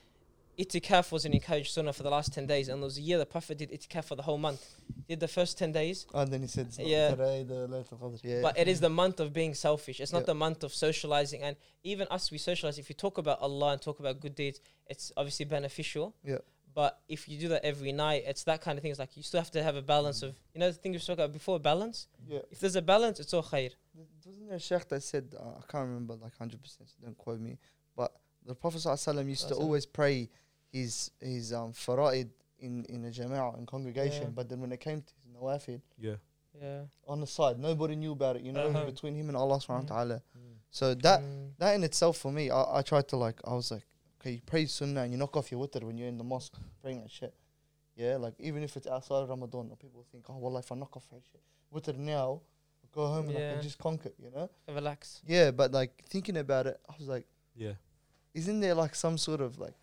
Itikaf 0.65 1.11
was 1.11 1.25
an 1.25 1.33
encouraged 1.33 1.71
sunnah 1.73 1.91
for 1.93 2.03
the 2.03 2.09
last 2.09 2.33
10 2.33 2.45
days, 2.45 2.67
and 2.69 2.81
there 2.81 2.85
was 2.85 2.97
a 2.97 3.01
year 3.01 3.17
the 3.17 3.25
Prophet 3.25 3.57
did 3.57 3.71
itikaf 3.71 4.05
for 4.05 4.15
the 4.15 4.21
whole 4.21 4.37
month. 4.37 4.63
Did 5.07 5.19
the 5.19 5.27
first 5.27 5.57
10 5.57 5.71
days, 5.71 6.05
And 6.13 6.31
then 6.31 6.41
he 6.41 6.47
said, 6.47 6.67
Yeah. 6.77 7.09
today, 7.11 7.43
the 7.43 7.67
Laylatul 7.67 7.99
Qadr. 7.99 8.19
Yeah. 8.23 8.41
but 8.41 8.57
it 8.57 8.67
is 8.67 8.79
the 8.79 8.89
month 8.89 9.19
of 9.19 9.33
being 9.33 9.53
selfish. 9.55 9.99
It's 9.99 10.13
not 10.13 10.19
Yeah. 10.23 10.25
the 10.33 10.35
month 10.35 10.63
of 10.63 10.71
socializing. 10.73 11.41
And 11.41 11.55
even 11.83 12.07
us, 12.11 12.29
we 12.31 12.37
socialize. 12.37 12.77
If 12.77 12.89
you 12.89 12.95
talk 12.95 13.17
about 13.17 13.39
Allah 13.41 13.69
and 13.73 13.81
talk 13.81 13.99
about 13.99 14.19
good 14.19 14.35
deeds, 14.35 14.59
it's 14.85 15.11
obviously 15.17 15.45
beneficial. 15.45 16.15
Yeah. 16.23 16.37
But 16.73 17.01
if 17.09 17.27
you 17.27 17.37
do 17.39 17.47
that 17.49 17.65
every 17.65 17.91
night, 17.91 18.23
it's 18.25 18.43
that 18.43 18.61
kind 18.61 18.77
of 18.77 18.81
thing. 18.83 18.91
It's 18.91 18.99
like 18.99 19.17
you 19.17 19.23
still 19.23 19.41
have 19.41 19.51
to 19.51 19.63
have 19.63 19.75
a 19.75 19.81
balance 19.81 20.21
of, 20.21 20.35
you 20.53 20.59
know, 20.61 20.67
the 20.67 20.73
thing 20.81 20.91
we 20.93 20.99
spoke 20.99 21.17
about 21.17 21.33
before, 21.33 21.59
balance. 21.59 22.07
yeah. 22.27 22.39
If 22.49 22.59
there's 22.61 22.77
a 22.77 22.81
balance, 22.81 23.19
it's 23.19 23.33
all 23.33 23.43
khair. 23.43 23.71
Wasn't 24.25 24.47
there 24.47 24.55
a 24.57 24.59
sheikh 24.59 24.87
that 24.89 25.01
said, 25.03 25.33
uh, 25.37 25.57
I 25.57 25.63
can't 25.71 25.87
remember 25.89 26.13
like 26.15 26.37
100%, 26.37 26.59
so 26.77 26.85
don't 27.03 27.17
quote 27.17 27.41
me, 27.41 27.57
but 27.97 28.13
the 28.45 28.55
Prophet 28.55 28.77
ﷺ 28.79 29.27
used 29.27 29.47
to 29.49 29.55
always 29.55 29.85
pray 29.85 30.29
his 30.71 31.11
his 31.19 31.53
um, 31.53 31.73
fara'id 31.73 32.29
in, 32.59 32.85
in 32.85 33.05
a 33.05 33.09
jama'ah, 33.09 33.57
in 33.57 33.65
congregation, 33.65 34.23
Yeah. 34.23 34.29
but 34.35 34.47
then 34.49 34.61
when 34.61 34.71
it 34.71 34.79
came 34.79 35.01
to 35.01 35.13
his 35.23 35.35
nawafil, 35.35 35.81
Yeah. 35.97 36.15
Yeah. 36.61 36.83
on 37.07 37.19
the 37.21 37.27
side, 37.27 37.57
nobody 37.59 37.95
knew 37.95 38.11
about 38.11 38.35
it, 38.35 38.43
you 38.43 38.51
know, 38.51 38.67
Uh-huh. 38.67 38.85
between 38.85 39.15
him 39.15 39.27
and 39.29 39.37
Allah 39.37 39.57
subhanahu 39.57 39.87
Mm. 39.87 39.89
wa 39.89 39.95
ta'ala. 39.95 40.21
So 40.69 40.93
that, 40.95 41.21
Mm. 41.21 41.51
that 41.57 41.75
in 41.75 41.83
itself 41.83 42.17
for 42.17 42.31
me, 42.31 42.49
I, 42.49 42.79
I 42.79 42.81
tried 42.81 43.07
to 43.09 43.17
like, 43.17 43.41
I 43.45 43.53
was 43.53 43.71
like, 43.71 43.85
okay, 44.19 44.31
you 44.33 44.41
pray 44.45 44.65
sunnah 44.67 45.01
and 45.01 45.11
you 45.11 45.17
knock 45.17 45.35
off 45.35 45.51
your 45.51 45.59
witr 45.65 45.83
when 45.83 45.97
you're 45.97 46.07
in 46.07 46.17
the 46.17 46.23
mosque 46.23 46.55
praying 46.81 47.01
that 47.01 47.11
shit. 47.11 47.33
Yeah, 47.95 48.17
like 48.17 48.35
even 48.39 48.63
if 48.63 48.77
it's 48.77 48.87
outside 48.87 49.21
of 49.23 49.29
Ramadan, 49.29 49.75
people 49.77 50.05
think, 50.11 50.29
oh, 50.29 50.37
well, 50.37 50.57
if 50.57 50.71
I 50.71 50.75
knock 50.75 50.95
off 50.95 51.07
that 51.09 51.23
shit, 51.31 51.41
witr 51.73 51.97
now, 51.97 52.41
go 52.93 53.07
home 53.07 53.29
and 53.29 53.37
I 53.37 53.41
can 53.53 53.61
just 53.61 53.77
conquer, 53.79 54.11
you 54.19 54.29
know? 54.31 54.49
Relax. 54.67 55.21
Yeah, 55.25 55.51
but 55.51 55.71
like 55.71 56.03
thinking 56.07 56.37
about 56.37 56.67
it, 56.67 56.79
I 56.89 56.93
was 56.99 57.07
like, 57.07 57.25
Yeah. 57.55 57.73
isn't 58.33 58.59
there 58.59 58.75
like 58.75 58.95
some 58.95 59.17
sort 59.17 59.41
of 59.41 59.57
like 59.59 59.73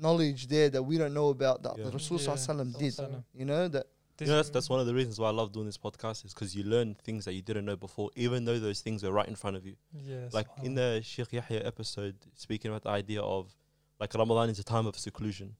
knowledge 0.00 0.46
there 0.48 0.68
that 0.70 0.82
we 0.82 0.98
don't 0.98 1.14
know 1.14 1.28
about 1.30 1.62
that 1.62 1.78
Yeah. 1.78 1.84
the 1.86 1.90
Rasul 1.92 2.18
Yeah. 2.20 2.28
Sallallahu 2.34 2.78
did? 2.78 2.92
Sallallahu 2.94 3.24
You 3.34 3.44
know 3.44 3.68
that 3.68 3.86
You 4.20 4.26
know, 4.26 4.36
that's, 4.36 4.50
that's 4.50 4.68
one 4.68 4.80
of 4.80 4.86
the 4.86 4.94
reasons 4.94 5.20
why 5.20 5.28
I 5.28 5.30
love 5.30 5.52
doing 5.52 5.66
this 5.66 5.78
podcast 5.78 6.24
is 6.24 6.34
because 6.34 6.54
you 6.56 6.64
learn 6.64 6.96
things 7.04 7.24
that 7.24 7.34
you 7.34 7.42
didn't 7.42 7.64
know 7.64 7.76
before, 7.76 8.10
even 8.16 8.44
though 8.44 8.58
those 8.58 8.80
things 8.80 9.04
were 9.04 9.12
right 9.12 9.28
in 9.28 9.36
front 9.36 9.56
of 9.56 9.64
you. 9.64 9.76
Yeah. 9.94 10.28
like 10.32 10.48
in 10.64 10.74
the 10.74 11.00
Sheikh 11.04 11.32
Yahya 11.32 11.64
episode, 11.64 12.16
speaking 12.34 12.70
about 12.70 12.82
the 12.82 12.90
idea 12.90 13.20
of 13.22 13.54
like 14.00 14.12
Ramadan 14.14 14.50
is 14.50 14.58
a 14.58 14.64
time 14.64 14.86
of 14.86 14.98
seclusion. 14.98 15.54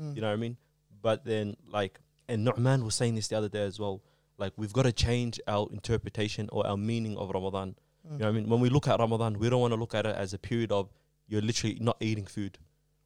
mm, 0.00 0.14
You 0.14 0.20
know 0.20 0.28
what 0.28 0.34
I 0.34 0.36
mean? 0.36 0.56
But 1.02 1.24
then 1.24 1.56
like, 1.78 2.00
and 2.28 2.46
Nouman 2.46 2.84
was 2.84 2.94
saying 2.94 3.16
this 3.16 3.26
the 3.28 3.36
other 3.36 3.48
day 3.48 3.64
as 3.64 3.78
well. 3.80 4.02
Like 4.38 4.52
we've 4.56 4.72
got 4.72 4.84
to 4.84 4.92
change 4.92 5.40
our 5.48 5.68
interpretation 5.72 6.48
or 6.52 6.66
our 6.66 6.76
meaning 6.76 7.16
of 7.18 7.30
Ramadan. 7.30 7.74
mm, 8.06 8.12
You 8.12 8.18
know 8.18 8.24
what 8.26 8.30
I 8.30 8.32
mean? 8.38 8.48
When 8.48 8.60
we 8.60 8.68
look 8.68 8.86
at 8.88 8.98
Ramadan, 9.00 9.38
we 9.40 9.50
don't 9.50 9.60
want 9.60 9.72
to 9.72 9.80
look 9.84 9.94
at 9.94 10.06
it 10.06 10.14
as 10.14 10.32
a 10.34 10.38
period 10.38 10.70
of 10.72 10.92
you're 11.26 11.42
literally 11.42 11.78
not 11.80 11.96
eating 12.00 12.26
food. 12.26 12.58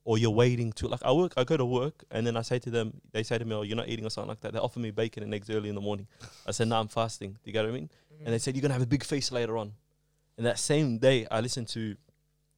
Or 0.04 0.16
you're 0.16 0.30
waiting 0.30 0.72
to 0.74 0.88
like 0.88 1.00
I 1.04 1.12
work 1.12 1.34
I 1.36 1.44
go 1.44 1.56
to 1.56 1.66
work 1.66 2.04
and 2.10 2.26
then 2.26 2.36
I 2.36 2.42
say 2.42 2.58
to 2.60 2.70
them, 2.70 3.00
they 3.12 3.22
say 3.22 3.36
to 3.36 3.44
me, 3.44 3.54
Oh, 3.54 3.62
you're 3.62 3.76
not 3.76 3.88
eating 3.88 4.06
or 4.06 4.10
something 4.10 4.28
like 4.30 4.40
that. 4.40 4.52
They 4.54 4.58
offer 4.58 4.80
me 4.80 4.90
bacon 4.90 5.22
and 5.22 5.34
eggs 5.34 5.50
early 5.50 5.68
in 5.68 5.74
the 5.74 5.80
morning. 5.82 6.06
I 6.46 6.52
said, 6.52 6.68
No, 6.68 6.80
I'm 6.80 6.88
fasting. 6.88 7.32
Do 7.32 7.38
you 7.44 7.52
get 7.52 7.62
what 7.64 7.70
I 7.70 7.72
mean? 7.72 7.90
and 8.24 8.34
they 8.34 8.38
said 8.38 8.56
you're 8.56 8.62
gonna 8.62 8.74
have 8.74 8.82
a 8.82 8.86
big 8.86 9.04
face 9.04 9.30
later 9.30 9.56
on. 9.58 9.72
And 10.36 10.46
that 10.46 10.58
same 10.58 10.98
day, 10.98 11.26
I 11.30 11.40
listened 11.40 11.68
to 11.68 11.96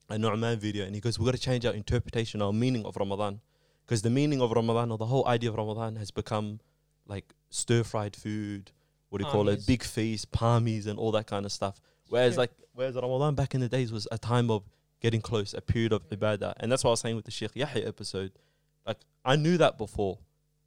a 0.09 0.15
Nouman 0.17 0.59
video, 0.59 0.85
and 0.85 0.95
he 0.95 1.01
goes, 1.01 1.19
"We 1.19 1.25
got 1.25 1.33
to 1.33 1.39
change 1.39 1.65
our 1.67 1.73
interpretation, 1.75 2.43
our 2.43 2.53
meaning 2.53 2.85
of 2.85 2.97
Ramadan, 2.97 3.41
because 3.85 4.03
the 4.03 4.11
meaning 4.11 4.41
of 4.43 4.51
Ramadan 4.53 4.91
or 4.91 4.99
the 4.99 5.07
whole 5.07 5.27
idea 5.27 5.51
of 5.51 5.57
Ramadan 5.57 5.97
has 5.97 6.11
become 6.11 6.61
like 7.07 7.35
stir-fried 7.51 8.17
food. 8.17 8.73
What 9.09 9.19
do 9.21 9.25
you 9.27 9.31
call 9.33 9.49
it? 9.49 9.67
Big 9.67 9.83
feast, 9.83 10.31
palmies, 10.31 10.87
and 10.87 10.99
all 10.99 11.11
that 11.13 11.27
kind 11.27 11.45
of 11.47 11.53
stuff. 11.53 11.81
Whereas 12.09 12.37
like 12.37 12.51
whereas 12.75 12.95
Ramadan 12.95 13.35
back 13.35 13.55
in 13.55 13.61
the 13.61 13.69
days 13.69 13.93
was 13.93 14.07
a 14.11 14.19
time 14.19 14.51
of 14.51 14.63
getting 15.01 15.21
close, 15.21 15.55
a 15.55 15.61
period 15.61 15.93
of 15.93 16.09
ibadah, 16.11 16.55
and 16.61 16.71
that's 16.71 16.85
what 16.85 16.91
I 16.91 16.93
was 16.93 17.01
saying 17.01 17.17
with 17.17 17.25
the 17.25 17.31
Sheikh 17.31 17.53
Yahya 17.55 17.87
episode. 17.87 18.33
Like 18.87 18.99
I 19.25 19.37
knew 19.37 19.57
that 19.59 19.79
before, 19.79 20.19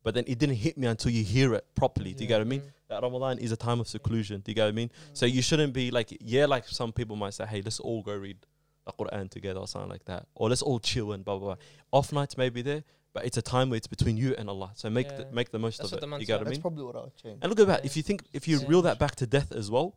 but 0.03 0.13
then 0.13 0.23
it 0.27 0.37
didn't 0.39 0.55
hit 0.55 0.77
me 0.77 0.87
until 0.87 1.11
you 1.11 1.23
hear 1.23 1.53
it 1.53 1.65
properly. 1.75 2.13
Do 2.13 2.23
you 2.23 2.29
Yeah. 2.29 2.37
get 2.37 2.37
what 2.39 2.47
I 2.47 2.49
mean? 2.49 2.63
that 2.89 3.01
Ramadan 3.01 3.39
is 3.39 3.51
a 3.51 3.57
time 3.57 3.79
of 3.79 3.87
seclusion. 3.87 4.41
Do 4.41 4.51
you 4.51 4.55
get 4.55 4.63
what 4.65 4.69
I 4.69 4.71
mean? 4.73 4.91
So 5.13 5.25
you 5.25 5.41
shouldn't 5.41 5.73
be 5.73 5.89
like, 5.89 6.15
yeah, 6.21 6.45
like 6.45 6.67
some 6.67 6.91
people 6.91 7.15
might 7.15 7.33
say, 7.33 7.45
hey, 7.47 7.61
let's 7.63 7.79
all 7.79 8.03
go 8.03 8.15
read 8.15 8.37
the 8.85 8.91
Quran 8.91 9.29
together 9.31 9.59
or 9.59 9.67
something 9.67 9.89
like 9.89 10.05
that. 10.05 10.27
Or 10.35 10.47
let's 10.49 10.61
all 10.61 10.79
chill 10.79 11.13
and 11.13 11.25
blah, 11.25 11.37
blah, 11.37 11.55
blah. 11.55 11.63
Off 11.91 12.13
nights 12.13 12.37
may 12.37 12.49
be 12.49 12.61
there, 12.61 12.83
but 13.11 13.25
it's 13.25 13.37
a 13.37 13.41
time 13.41 13.71
where 13.71 13.77
it's 13.77 13.87
between 13.87 14.15
you 14.15 14.35
and 14.37 14.47
Allah. 14.47 14.71
So 14.75 14.91
make 14.91 15.07
the, 15.09 15.25
make 15.31 15.49
the 15.51 15.57
most 15.57 15.79
That's 15.79 15.91
of 15.93 16.03
it. 16.03 16.19
You 16.19 16.25
get 16.27 16.33
what 16.39 16.41
I 16.41 16.43
mean? 16.43 16.45
that's 16.51 16.57
probably 16.59 16.83
what 16.83 16.95
I 16.95 16.99
would 16.99 17.15
change. 17.15 17.39
And 17.41 17.49
look 17.49 17.59
at 17.61 17.65
that. 17.67 17.79
Yeah. 17.79 17.85
If 17.87 17.97
you 17.97 18.03
think, 18.03 18.25
if 18.31 18.47
you 18.47 18.59
Yeah. 18.59 18.65
reel 18.67 18.81
that 18.83 18.99
back 18.99 19.15
to 19.15 19.25
death 19.25 19.51
as 19.51 19.71
well, 19.71 19.95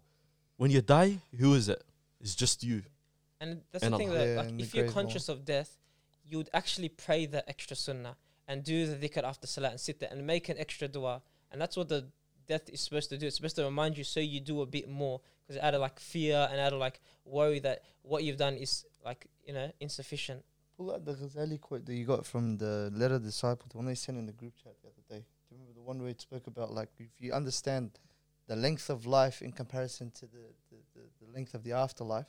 when 0.57 0.71
you 0.71 0.81
die, 0.81 1.19
who 1.39 1.53
is 1.53 1.69
it? 1.69 1.83
It's 2.23 2.35
just 2.35 2.65
you. 2.65 2.83
And 3.41 3.63
that's 3.73 3.85
And 3.85 3.95
the 3.95 3.99
thing 3.99 4.11
that 4.11 4.37
like, 4.37 4.61
if 4.61 4.75
you're 4.75 4.85
grave 4.85 4.95
conscious 4.95 5.29
of 5.29 5.45
death, 5.45 5.79
you 6.25 6.39
would 6.39 6.51
actually 6.55 6.89
pray 6.89 7.27
the 7.27 7.49
extra 7.49 7.77
sunnah 7.77 8.17
and 8.49 8.63
do 8.63 8.87
the 8.87 8.97
dhikr 8.97 9.23
after 9.25 9.47
salah 9.47 9.71
and 9.71 9.81
sit 9.81 10.01
there 10.01 10.09
and 10.11 10.27
make 10.27 10.49
an 10.49 10.57
extra 10.59 10.89
dua. 10.89 11.23
And 11.51 11.61
that's 11.61 11.77
what 11.77 11.89
the 11.89 12.09
death 12.47 12.69
is 12.69 12.81
supposed 12.81 13.11
to 13.11 13.19
do. 13.19 13.27
It's 13.27 13.37
supposed 13.37 13.57
to 13.57 13.65
remind 13.65 13.99
you 13.99 14.05
so 14.05 14.21
you 14.21 14.41
do 14.41 14.63
a 14.63 14.67
bit 14.67 14.89
more 14.89 15.21
because 15.47 15.63
out 15.63 15.75
of 15.75 15.81
like 15.81 15.99
fear 15.99 16.49
and 16.51 16.61
out 16.61 16.73
of 16.73 16.79
like 16.79 17.01
worry 17.25 17.59
that 17.61 17.83
what 18.03 18.25
you've 18.25 18.37
done 18.37 18.55
is 18.55 18.85
like 19.05 19.27
you 19.45 19.53
know 19.53 19.71
insufficient. 19.81 20.45
Pull 20.77 20.93
out 20.93 21.05
the 21.05 21.15
Ghazali 21.15 21.61
quote 21.61 21.87
that 21.87 21.95
you 21.95 22.05
got 22.05 22.27
from 22.27 22.59
the 22.59 22.91
letter 22.95 23.19
disciple, 23.19 23.67
the 23.71 23.79
one 23.79 23.87
they 23.87 23.95
sent 23.95 24.19
in 24.19 24.27
the 24.27 24.33
group 24.33 24.55
chat 24.63 24.75
the 24.83 24.89
other 24.89 25.03
day. 25.09 25.25
Do 25.49 25.55
you 25.55 25.61
remember 25.61 25.73
the 25.75 25.83
one 25.83 26.01
where 26.01 26.11
it 26.11 26.21
spoke 26.21 26.47
about 26.47 26.73
like 26.73 26.91
if 26.99 27.21
you 27.21 27.33
understand 27.33 27.99
the 28.47 28.57
length 28.57 28.91
of 28.91 29.07
life 29.07 29.43
in 29.43 29.53
comparison 29.53 30.11
to 30.13 30.27
the, 30.27 30.45
the, 30.71 30.77
the, 30.95 31.27
the 31.27 31.33
length 31.33 31.55
of 31.55 31.65
the 31.65 31.73
afterlife, 31.73 32.27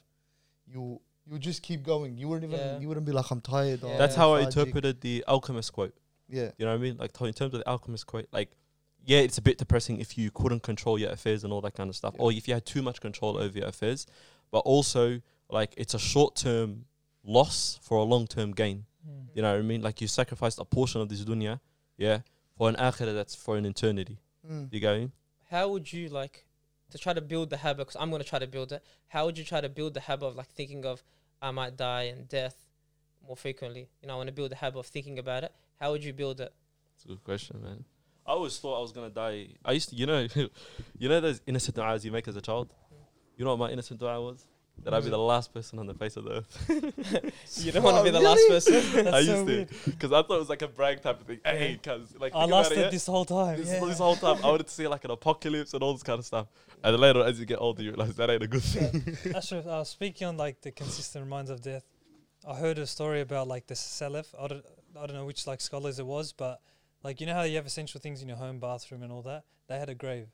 you 0.71 0.99
you 1.29 1.37
just 1.39 1.61
keep 1.61 1.83
going. 1.83 2.17
You 2.17 2.27
wouldn't 2.29 2.51
even 2.51 2.65
Yeah. 2.65 2.79
you 2.79 2.87
wouldn't 2.87 3.05
be 3.05 3.11
like 3.11 3.29
I'm 3.31 3.41
tired. 3.41 3.81
Yeah. 3.83 3.97
That's 3.97 4.15
how 4.15 4.33
I 4.35 4.41
interpreted 4.41 5.01
the 5.01 5.23
Alchemist 5.27 5.73
quote. 5.73 5.93
Yeah, 6.29 6.51
You 6.57 6.65
know 6.65 6.71
what 6.71 6.79
I 6.79 6.81
mean? 6.81 6.97
Like 6.97 7.11
in 7.21 7.33
terms 7.33 7.53
of 7.53 7.59
the 7.61 7.67
Alchemist 7.69 8.05
quote, 8.05 8.27
like 8.31 8.51
yeah, 9.05 9.19
it's 9.19 9.37
a 9.37 9.41
bit 9.41 9.57
depressing 9.57 9.99
if 10.01 10.17
you 10.17 10.29
couldn't 10.31 10.61
control 10.63 10.99
your 10.99 11.11
affairs 11.11 11.43
and 11.45 11.53
all 11.53 11.61
that 11.61 11.73
kind 11.73 11.89
of 11.89 11.95
stuff, 11.95 12.13
Yeah. 12.15 12.21
or 12.23 12.31
if 12.33 12.47
you 12.47 12.53
had 12.53 12.65
too 12.65 12.81
much 12.81 12.99
control 12.99 13.37
over 13.37 13.57
your 13.57 13.67
affairs. 13.67 14.05
But 14.51 14.59
also, 14.59 15.21
like 15.49 15.73
it's 15.77 15.93
a 15.93 15.99
short 15.99 16.35
term 16.35 16.85
loss 17.23 17.79
for 17.81 17.97
a 17.97 18.03
long 18.03 18.27
term 18.27 18.51
gain. 18.53 18.85
Mm. 19.07 19.27
You 19.35 19.41
know 19.41 19.51
what 19.53 19.59
I 19.59 19.61
mean? 19.61 19.81
Like 19.81 20.01
you 20.01 20.07
sacrificed 20.07 20.59
a 20.59 20.65
portion 20.65 20.99
of 21.01 21.09
this 21.09 21.23
dunya, 21.23 21.59
yeah, 21.97 22.19
for 22.57 22.67
an 22.69 22.75
akhirah 22.75 23.13
that's 23.13 23.35
for 23.35 23.57
an 23.57 23.65
eternity. 23.65 24.19
Mm. 24.49 24.71
You 24.73 24.79
get 24.79 24.97
me? 24.97 25.11
How 25.49 25.69
would 25.69 25.91
you 25.93 26.09
like 26.09 26.45
to 26.91 26.97
try 26.97 27.13
to 27.13 27.21
build 27.21 27.49
the 27.49 27.57
habit, 27.57 27.87
because 27.87 27.95
I'm 27.99 28.09
going 28.09 28.21
to 28.21 28.27
try 28.27 28.39
to 28.39 28.47
build 28.47 28.71
it. 28.71 28.83
How 29.07 29.25
would 29.25 29.37
you 29.37 29.43
try 29.43 29.61
to 29.61 29.69
build 29.69 29.93
the 29.93 29.99
habit 29.99 30.25
of 30.25 30.35
like 30.35 30.47
thinking 30.47 30.85
of 30.85 31.03
I 31.41 31.51
might 31.51 31.77
die 31.77 32.03
and 32.03 32.27
death 32.27 32.55
more 33.25 33.35
frequently? 33.35 33.89
You 34.01 34.07
know, 34.07 34.13
I 34.15 34.17
want 34.17 34.27
to 34.27 34.33
build 34.33 34.51
the 34.51 34.55
habit 34.55 34.79
of 34.79 34.87
thinking 34.87 35.19
about 35.19 35.43
it. 35.43 35.53
How 35.79 35.91
would 35.91 36.03
you 36.03 36.13
build 36.13 36.41
it? 36.41 36.53
It's 36.95 37.05
a 37.05 37.09
good 37.09 37.23
question, 37.23 37.61
man. 37.61 37.83
I 38.25 38.31
always 38.31 38.57
thought 38.57 38.77
I 38.77 38.81
was 38.81 38.91
gonna 38.91 39.09
die. 39.09 39.47
I 39.63 39.71
used 39.71 39.89
to, 39.89 39.95
you 39.95 40.05
know, 40.05 40.27
you 40.97 41.09
know 41.09 41.21
those 41.21 41.41
innocent 41.45 41.77
du'as 41.77 42.03
you 42.03 42.11
make 42.11 42.27
as 42.27 42.35
a 42.35 42.41
child. 42.41 42.67
Mm. 42.69 42.97
You 43.37 43.45
know 43.45 43.51
what 43.51 43.59
my 43.59 43.71
innocent 43.71 44.01
du'a 44.01 44.21
was? 44.21 44.45
That 44.83 44.93
I'd 44.93 45.03
be 45.03 45.09
the 45.09 45.17
last 45.17 45.53
person 45.53 45.79
on 45.79 45.87
the 45.87 45.93
face 45.93 46.15
of 46.15 46.23
the 46.23 46.31
earth. 46.31 47.33
You 47.65 47.71
don't 47.71 47.83
want 47.83 47.97
to 47.97 48.03
be 48.03 48.09
the 48.09 48.19
really? 48.19 48.49
last 48.49 48.67
person. 48.67 48.73
That's 49.03 49.15
I 49.15 49.23
so 49.23 49.33
used 49.33 49.45
weird. 49.45 49.69
to, 49.69 49.89
because 49.89 50.11
I 50.11 50.21
thought 50.21 50.35
it 50.35 50.39
was 50.39 50.49
like 50.49 50.61
a 50.61 50.67
brag 50.67 51.01
type 51.01 51.19
of 51.19 51.27
thing. 51.27 51.39
Hey, 51.43 51.79
cuz 51.81 52.15
like 52.19 52.33
I 52.33 52.41
think 52.41 52.49
about 52.49 52.49
lasted 52.49 52.77
it, 52.77 52.81
yeah? 52.81 52.89
this 52.89 53.07
whole 53.07 53.25
time. 53.25 53.57
this, 53.57 53.69
yeah. 53.69 53.85
this 53.85 53.97
whole 53.97 54.15
time 54.15 54.37
I 54.43 54.47
wanted 54.47 54.67
to 54.67 54.73
see 54.73 54.87
like 54.87 55.03
an 55.03 55.11
apocalypse 55.11 55.73
and 55.73 55.83
all 55.83 55.93
this 55.93 56.03
kind 56.03 56.19
of 56.19 56.25
stuff. 56.25 56.47
And 56.83 56.93
then 56.93 57.01
later, 57.01 57.23
as 57.23 57.39
you 57.39 57.45
get 57.45 57.59
older, 57.59 57.81
you 57.81 57.89
realize 57.89 58.15
that 58.15 58.29
ain't 58.29 58.43
a 58.43 58.47
good 58.47 58.63
thing. 58.63 59.17
Ashraf, 59.35 59.65
uh, 59.65 59.83
speaking 59.83 60.27
on 60.27 60.37
like 60.37 60.61
the 60.61 60.71
consistent 60.71 61.23
reminders 61.25 61.49
of 61.49 61.61
death, 61.61 61.83
I 62.47 62.55
heard 62.55 62.77
a 62.77 62.85
story 62.85 63.21
about 63.21 63.47
like 63.47 63.67
the 63.67 63.73
Salaf. 63.73 64.27
I 64.39 64.47
don't, 64.47 64.65
I 64.95 65.05
don't 65.05 65.15
know 65.15 65.25
which 65.25 65.47
like 65.47 65.59
scholars 65.59 65.99
it 65.99 66.05
was, 66.05 66.33
but 66.33 66.61
like 67.03 67.19
you 67.19 67.27
know 67.27 67.33
how 67.33 67.43
you 67.43 67.55
have 67.55 67.65
essential 67.65 67.99
things 67.99 68.21
in 68.21 68.27
your 68.27 68.37
home, 68.37 68.59
bathroom, 68.59 69.03
and 69.03 69.11
all 69.11 69.23
that. 69.23 69.43
They 69.67 69.79
had 69.79 69.89
a 69.89 69.95
grave. 69.95 70.27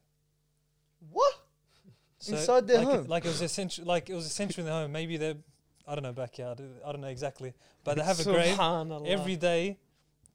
What? 1.11 1.33
Inside 2.27 2.67
their 2.67 2.79
like, 2.79 2.87
home? 2.87 3.07
like 3.07 3.25
it 3.25 3.29
was 3.29 3.41
essential. 3.41 3.85
Like 3.85 4.09
it 4.09 4.15
was 4.15 4.25
essential 4.25 4.61
in 4.61 4.65
the 4.65 4.71
home. 4.71 4.91
Maybe 4.91 5.17
they're, 5.17 5.35
I 5.87 5.95
don't 5.95 6.03
know, 6.03 6.13
backyard. 6.13 6.61
I 6.85 6.91
don't 6.91 7.01
know 7.01 7.07
exactly, 7.07 7.53
but 7.83 7.97
they 7.97 8.03
have 8.03 8.19
a 8.19 8.23
grave 8.23 8.59
every 9.05 9.35
day. 9.35 9.77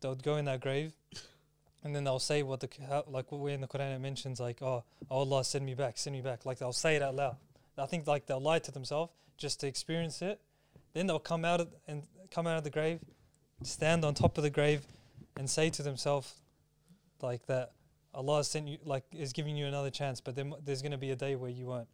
They'll 0.00 0.14
go 0.14 0.36
in 0.36 0.44
that 0.44 0.60
grave, 0.60 0.92
and 1.82 1.94
then 1.94 2.04
they'll 2.04 2.18
say 2.18 2.42
what 2.42 2.60
the 2.60 2.68
how, 2.88 3.04
like 3.08 3.32
what 3.32 3.40
way 3.40 3.52
in 3.52 3.60
the 3.60 3.66
Quran 3.66 3.96
it 3.96 3.98
mentions 4.00 4.38
like 4.38 4.62
oh 4.62 4.84
oh 5.10 5.18
Allah 5.18 5.44
send 5.44 5.66
me 5.66 5.74
back 5.74 5.98
send 5.98 6.14
me 6.14 6.22
back 6.22 6.46
like 6.46 6.58
they'll 6.58 6.72
say 6.72 6.96
it 6.96 7.02
out 7.02 7.14
loud. 7.14 7.36
I 7.76 7.86
think 7.86 8.06
like 8.06 8.26
they'll 8.26 8.40
lie 8.40 8.58
to 8.60 8.70
themselves 8.70 9.12
just 9.36 9.60
to 9.60 9.66
experience 9.66 10.20
it. 10.22 10.40
Then 10.94 11.06
they'll 11.06 11.18
come 11.18 11.44
out 11.44 11.60
of, 11.60 11.68
and 11.86 12.02
come 12.30 12.46
out 12.46 12.58
of 12.58 12.64
the 12.64 12.70
grave, 12.70 13.00
stand 13.62 14.04
on 14.04 14.14
top 14.14 14.36
of 14.36 14.42
the 14.42 14.50
grave, 14.50 14.84
and 15.36 15.48
say 15.48 15.70
to 15.70 15.82
themselves 15.82 16.34
like 17.22 17.46
that 17.46 17.72
Allah 18.14 18.42
sent 18.44 18.68
you 18.68 18.78
like 18.84 19.04
is 19.12 19.32
giving 19.32 19.56
you 19.56 19.66
another 19.66 19.90
chance, 19.90 20.20
but 20.20 20.34
then 20.34 20.54
there's 20.64 20.82
gonna 20.82 20.98
be 20.98 21.10
a 21.10 21.16
day 21.16 21.36
where 21.36 21.50
you 21.50 21.66
won't. 21.66 21.88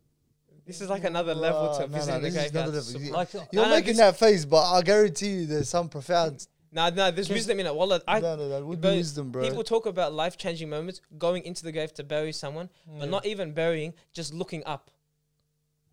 This 0.67 0.81
is 0.81 0.89
like 0.89 1.05
another 1.05 1.35
level 1.35 1.67
Wow, 1.67 1.79
to 1.79 1.85
oh, 1.85 1.87
no, 1.89 1.99
no, 1.99 2.05
the 2.15 2.19
this 2.21 2.35
is 2.37 2.51
graveyard. 2.51 2.55
another 2.55 2.79
level. 2.79 3.01
Subhan- 3.01 3.07
You- 3.07 3.13
Like 3.13 3.33
You're 3.35 3.47
No, 3.53 3.63
no, 3.69 3.75
making 3.75 3.97
that 3.97 4.17
face, 4.17 4.45
but 4.47 4.63
I 4.73 4.81
guarantee 4.83 5.29
you 5.31 5.47
there's 5.47 5.69
some 5.69 5.89
profound. 5.91 6.47
No, 6.73 6.89
no, 6.89 7.11
there's 7.11 7.29
Because- 7.29 7.31
wisdom 7.31 7.61
in 7.61 7.67
it. 7.67 7.75
Wallah, 7.75 8.01
I, 8.09 8.21
no, 8.21 8.35
no, 8.37 8.49
that 8.49 8.65
would 8.65 8.81
be 8.81 8.89
but 8.89 8.95
wisdom, 8.97 9.31
bro. 9.31 9.43
people 9.43 9.63
talk 9.65 9.85
about 9.87 10.15
life 10.15 10.37
changing 10.39 10.71
moments, 10.71 11.01
going 11.19 11.45
into 11.45 11.63
the 11.65 11.71
grave 11.73 11.93
to 11.95 12.05
bury 12.05 12.33
someone, 12.33 12.71
but 12.99 13.09
not 13.11 13.27
even 13.27 13.53
burying, 13.53 13.93
just 14.15 14.33
looking 14.33 14.65
up, 14.65 14.91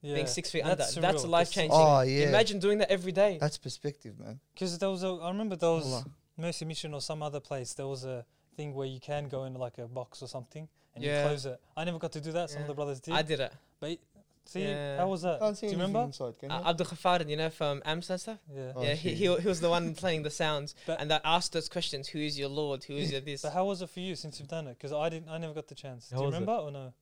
yeah. 0.01 0.13
being 0.15 0.27
six 0.27 0.49
feet 0.49 0.63
That's 0.63 0.95
under. 0.95 1.01
That's 1.07 1.23
surreal. 1.25 1.29
life 1.29 1.51
changing. 1.51 1.71
oh 1.77 2.01
yeah, 2.01 2.29
Imagine 2.29 2.59
doing 2.59 2.77
that 2.77 2.89
every 2.89 3.11
day. 3.11 3.37
that's 3.41 3.57
perspective, 3.57 4.17
man. 4.19 4.39
Because 4.53 4.77
there 4.77 4.89
was 4.89 5.03
a, 5.03 5.07
I 5.09 5.27
remember 5.29 5.55
there 5.57 5.69
was 5.71 5.85
Allah. 5.85 6.05
Mercy 6.37 6.65
Mission 6.65 6.93
or 6.93 7.01
some 7.01 7.21
other 7.21 7.39
place. 7.41 7.73
There 7.73 7.87
was 7.87 8.05
a 8.05 8.25
thing 8.61 8.73
where 8.73 8.87
you 8.95 8.99
can 8.99 9.23
go 9.35 9.39
in 9.47 9.53
like 9.55 9.77
a 9.77 9.87
box 9.87 10.21
or 10.21 10.27
something 10.27 10.67
and 10.93 11.03
Yeah. 11.03 11.21
you 11.23 11.27
close 11.27 11.45
it. 11.45 11.59
I 11.79 11.83
never 11.83 11.99
got 12.05 12.11
to 12.17 12.21
do 12.21 12.31
that. 12.37 12.49
Some 12.49 12.61
of 12.61 12.67
the 12.67 12.73
brothers 12.79 12.99
did. 12.99 13.13
I 13.13 13.23
did 13.31 13.39
it. 13.47 13.53
but 13.79 13.97
see, 14.45 14.63
Yeah. 14.63 14.97
how 14.97 15.07
was 15.15 15.21
that? 15.27 15.39
Can't 15.39 15.57
see 15.57 15.67
do 15.67 15.73
you 15.73 15.77
remember? 15.79 16.01
inside, 16.11 16.33
can? 16.39 16.51
Uh, 16.51 16.69
Abdul 16.69 16.87
Khafarin, 16.91 17.27
you 17.33 17.37
know, 17.41 17.49
from 17.49 17.75
Amsa 17.93 18.15
stuff. 18.19 18.39
Yeah. 18.53 18.73
Oh, 18.75 18.83
yeah, 18.83 18.93
he, 19.03 19.09
he, 19.21 19.25
he 19.43 19.47
was 19.53 19.59
the 19.65 19.69
one 19.77 19.85
playing 19.95 20.21
the 20.23 20.29
sounds, 20.43 20.69
But- 20.85 20.99
and 21.01 21.09
that 21.11 21.21
asked 21.35 21.51
those 21.53 21.69
questions: 21.77 22.03
Who 22.13 22.19
is 22.19 22.33
your 22.41 22.49
Lord? 22.49 22.79
Who 22.89 22.95
is 23.03 23.11
your 23.13 23.21
this? 23.21 23.41
But 23.45 23.53
how 23.57 23.65
was 23.71 23.81
it 23.81 23.89
for 23.89 24.01
you 24.07 24.15
since 24.23 24.33
you've 24.39 24.49
done 24.57 24.67
it? 24.67 24.75
Because 24.77 24.93
I 24.93 25.07
didn't. 25.13 25.29
I 25.29 25.37
never 25.37 25.53
got 25.59 25.67
the 25.67 25.75
chance. 25.75 26.01
How 26.11 26.17
do 26.17 26.21
you 26.23 26.27
was 26.27 26.35
it? 26.35 26.39
remember 26.41 26.61
or 26.67 26.71
no? 26.71 26.93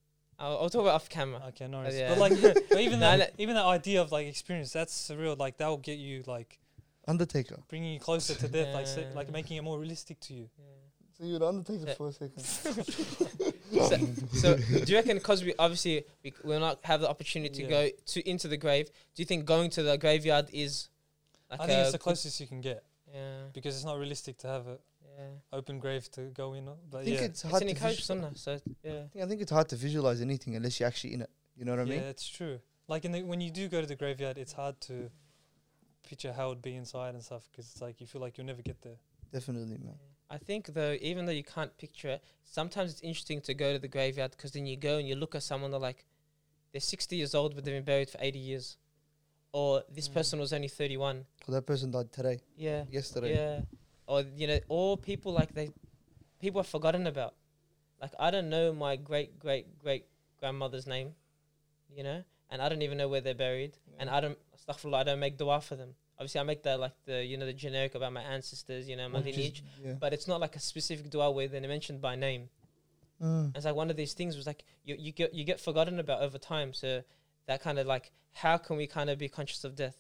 I'll, 0.41 0.57
I'll 0.59 0.69
talk 0.69 0.83
about 0.83 0.95
off 0.95 1.09
camera. 1.09 1.41
Okay, 1.49 1.67
no. 1.67 1.79
worries. 1.79 1.97
yeah. 1.99 2.09
But 2.09 2.17
like, 2.25 2.33
but 2.69 2.79
even 2.87 2.99
No, 3.01 3.17
that, 3.17 3.33
even 3.37 3.55
that 3.55 3.65
idea 3.65 4.01
of 4.01 4.11
like 4.17 4.25
experience, 4.27 4.71
that's 4.71 4.93
surreal. 5.09 5.37
Like 5.37 5.57
that 5.57 5.67
will 5.67 5.83
get 5.91 5.97
you 6.07 6.23
like 6.27 6.59
Undertaker. 7.07 7.57
bringing 7.67 7.93
you 7.95 7.99
closer 7.99 8.35
to 8.35 8.47
death, 8.47 8.73
like 8.73 8.87
say, 8.87 9.07
like 9.15 9.29
making 9.31 9.57
it 9.57 9.63
more 9.63 9.77
realistic 9.79 10.19
to 10.27 10.33
you. 10.33 10.49
So 11.19 11.25
you're 11.25 11.39
the 11.39 11.47
Undertaker 11.47 11.85
Yeah. 11.87 11.93
for 11.95 12.07
a 12.07 12.13
second. 12.13 12.39
so, 12.43 13.97
so 14.33 14.55
do 14.57 14.91
you 14.91 14.95
reckon 14.97 15.17
because 15.17 15.43
we 15.43 15.53
obviously 15.59 16.05
we 16.23 16.33
will 16.43 16.59
not 16.61 16.79
have 16.83 17.01
the 17.01 17.09
opportunity 17.09 17.55
to 17.55 17.63
Yeah. 17.63 17.69
go 17.69 17.89
to 18.13 18.29
into 18.29 18.47
the 18.47 18.57
grave? 18.57 18.87
Do 19.15 19.21
you 19.21 19.25
think 19.25 19.45
going 19.45 19.69
to 19.71 19.83
the 19.83 19.97
graveyard 19.97 20.49
is 20.53 20.89
like 21.51 21.61
I 21.61 21.67
think 21.67 21.79
it's 21.79 21.91
the 21.91 21.97
closest 21.99 22.39
you 22.39 22.47
can 22.47 22.61
get 22.61 22.83
Yeah, 23.13 23.43
because 23.53 23.75
it's 23.75 23.83
not 23.85 23.97
realistic 23.99 24.37
to 24.39 24.47
have 24.47 24.67
an 24.67 24.77
yeah. 25.17 25.25
open 25.57 25.79
grave 25.79 26.09
to 26.11 26.21
go 26.41 26.53
in. 26.53 26.69
But 26.89 26.99
I 26.99 27.03
think 27.03 27.17
yeah, 27.17 27.25
it's 27.25 27.43
It's 27.43 27.51
hard 27.51 27.63
an 27.63 27.75
to 27.75 27.81
visualize. 27.87 28.41
so 28.41 28.51
yeah. 28.83 28.91
I 28.91 29.07
think- 29.11 29.23
I 29.25 29.27
think 29.27 29.41
it's 29.41 29.51
hard 29.51 29.67
to 29.69 29.75
visualize 29.75 30.21
anything 30.21 30.55
unless 30.55 30.79
you're 30.79 30.87
actually 30.87 31.13
in 31.15 31.21
it. 31.23 31.29
You 31.57 31.65
know 31.65 31.71
what 31.71 31.81
I 31.81 31.83
mean? 31.83 31.93
yeah, 31.95 31.99
mean? 32.01 32.09
it's 32.09 32.27
true. 32.29 32.59
Like 32.87 33.03
in 33.05 33.11
the, 33.11 33.23
when 33.23 33.41
you 33.41 33.51
do 33.51 33.67
go 33.67 33.81
to 33.81 33.87
the 33.87 33.95
graveyard, 33.95 34.37
it's 34.37 34.53
hard 34.53 34.79
to 34.81 35.11
picture 36.07 36.31
how 36.31 36.47
it'd 36.51 36.61
be 36.61 36.75
inside 36.75 37.13
and 37.13 37.21
stuff 37.23 37.43
because 37.51 37.69
it's 37.71 37.81
like 37.81 37.99
you 37.99 38.07
feel 38.07 38.21
like 38.21 38.37
you'll 38.37 38.47
never 38.47 38.61
get 38.61 38.81
there. 38.81 38.95
Definitely, 39.33 39.77
man. 39.77 39.95
I 40.29 40.37
think 40.37 40.67
though, 40.73 40.95
even 41.01 41.25
though 41.25 41.31
you 41.31 41.43
can't 41.43 41.75
picture 41.77 42.09
it, 42.09 42.23
sometimes 42.43 42.91
it's 42.91 43.01
interesting 43.01 43.41
to 43.41 43.53
go 43.53 43.73
to 43.73 43.79
the 43.79 43.87
graveyard 43.87 44.31
because 44.31 44.51
then 44.51 44.65
you 44.65 44.77
go 44.77 44.97
and 44.97 45.07
you 45.07 45.15
look 45.15 45.33
at 45.35 45.43
someone 45.43 45.71
they're 45.71 45.79
like, 45.79 46.05
they're 46.71 46.81
60 46.81 47.15
years 47.15 47.33
old 47.33 47.55
but 47.55 47.65
they've 47.65 47.73
been 47.73 47.83
buried 47.83 48.09
for 48.09 48.19
80 48.21 48.37
years, 48.39 48.77
or 49.51 49.83
this 49.89 50.07
Mm. 50.07 50.13
person 50.13 50.39
was 50.39 50.53
only 50.53 50.67
31. 50.67 51.25
Well, 51.47 51.55
that 51.55 51.65
person 51.65 51.89
died 51.91 52.11
today, 52.11 52.39
Yeah, 52.55 52.85
yesterday. 52.91 53.33
yeah, 53.33 53.61
or 54.05 54.21
you 54.21 54.45
know, 54.47 54.59
or 54.69 54.97
people 54.97 55.31
like 55.33 55.53
they, 55.53 55.71
people 56.39 56.61
are 56.61 56.69
forgotten 56.75 57.07
about. 57.07 57.33
Like 57.99 58.13
I 58.19 58.29
don't 58.31 58.49
know 58.49 58.71
my 58.71 58.95
great 58.97 59.39
great 59.39 59.79
great 59.79 60.05
grandmother's 60.39 60.85
name, 60.85 61.15
you 61.89 62.03
know, 62.03 62.23
and 62.51 62.61
I 62.61 62.69
don't 62.69 62.83
even 62.83 62.97
know 62.99 63.07
where 63.07 63.19
they're 63.21 63.33
buried, 63.33 63.77
and 63.97 64.09
I 64.09 64.19
don't, 64.21 64.37
astaghfirullah, 64.55 64.97
I 64.99 65.03
don't 65.03 65.19
make 65.19 65.37
dua 65.37 65.59
for 65.59 65.75
them. 65.75 65.95
Obviously, 66.19 66.41
I 66.41 66.43
make 66.43 66.63
the 66.63 66.77
like 66.77 66.91
the 67.05 67.23
you 67.23 67.37
know 67.37 67.45
the 67.45 67.53
generic 67.53 67.95
about 67.95 68.11
my 68.13 68.21
ancestors, 68.21 68.89
you 68.89 68.95
know, 68.97 69.07
my 69.09 69.19
Which 69.19 69.29
is- 69.29 69.37
lineage 69.37 69.63
yeah. 69.83 69.93
but 69.93 70.13
it's 70.13 70.27
not 70.27 70.39
like 70.41 70.55
a 70.55 70.59
specific 70.59 71.09
dua 71.09 71.31
where 71.31 71.47
they're 71.47 71.61
mentioned 71.61 72.01
by 72.01 72.15
name. 72.15 72.49
Mm. 73.21 73.55
It's 73.55 73.65
like 73.65 73.75
one 73.75 73.89
of 73.89 73.95
these 73.97 74.13
things 74.13 74.35
was 74.35 74.45
like 74.47 74.63
you, 74.83 74.95
you 74.99 75.11
get 75.11 75.33
you 75.33 75.43
get 75.45 75.59
forgotten 75.59 75.99
about 75.99 76.21
over 76.21 76.37
time. 76.37 76.73
So 76.73 77.03
that 77.47 77.61
kind 77.61 77.79
of 77.79 77.87
like 77.87 78.11
how 78.33 78.57
can 78.57 78.75
we 78.77 78.85
kind 78.87 79.09
of 79.09 79.17
be 79.17 79.29
conscious 79.29 79.63
of 79.63 79.75
death? 79.75 79.95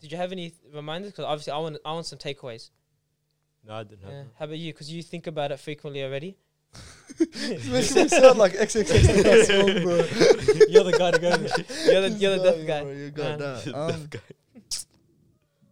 Did 0.00 0.12
you 0.12 0.18
have 0.18 0.30
any 0.30 0.50
th- 0.50 0.74
reminders? 0.74 1.12
Because 1.12 1.24
obviously 1.24 1.52
I 1.54 1.58
want 1.58 1.78
I 1.86 1.92
want 1.92 2.04
some 2.06 2.18
takeaways. 2.18 2.70
No, 3.66 3.74
I 3.74 3.82
didn't 3.84 4.02
have 4.02 4.12
Yeah. 4.12 4.18
that. 4.24 4.26
How 4.38 4.44
about 4.44 4.58
you? 4.58 4.72
Because 4.74 4.92
you 4.92 5.02
think 5.02 5.26
about 5.26 5.52
it 5.52 5.58
frequently 5.58 6.04
already. 6.04 6.36
It's 7.18 7.66
making 7.66 8.02
me 8.02 8.08
sound 8.08 8.38
like 8.38 8.52
XXX 8.52 9.46
song, 9.46 9.82
bro. 9.82 9.96
You're 10.68 10.84
the 10.84 10.96
guy 10.98 11.10
to 11.12 11.18
go 11.18 11.30
there. 11.36 11.92
You're 11.92 12.08
the 12.10 12.16
you're 12.18 12.30
the 12.32 12.36
Nah, 12.36 12.42
death 12.44 12.58
yeah, 12.58 12.66
guy. 12.66 12.82
bro, 12.82 12.92
you 12.92 13.10
got 13.10 13.40
Yeah. 13.40 13.96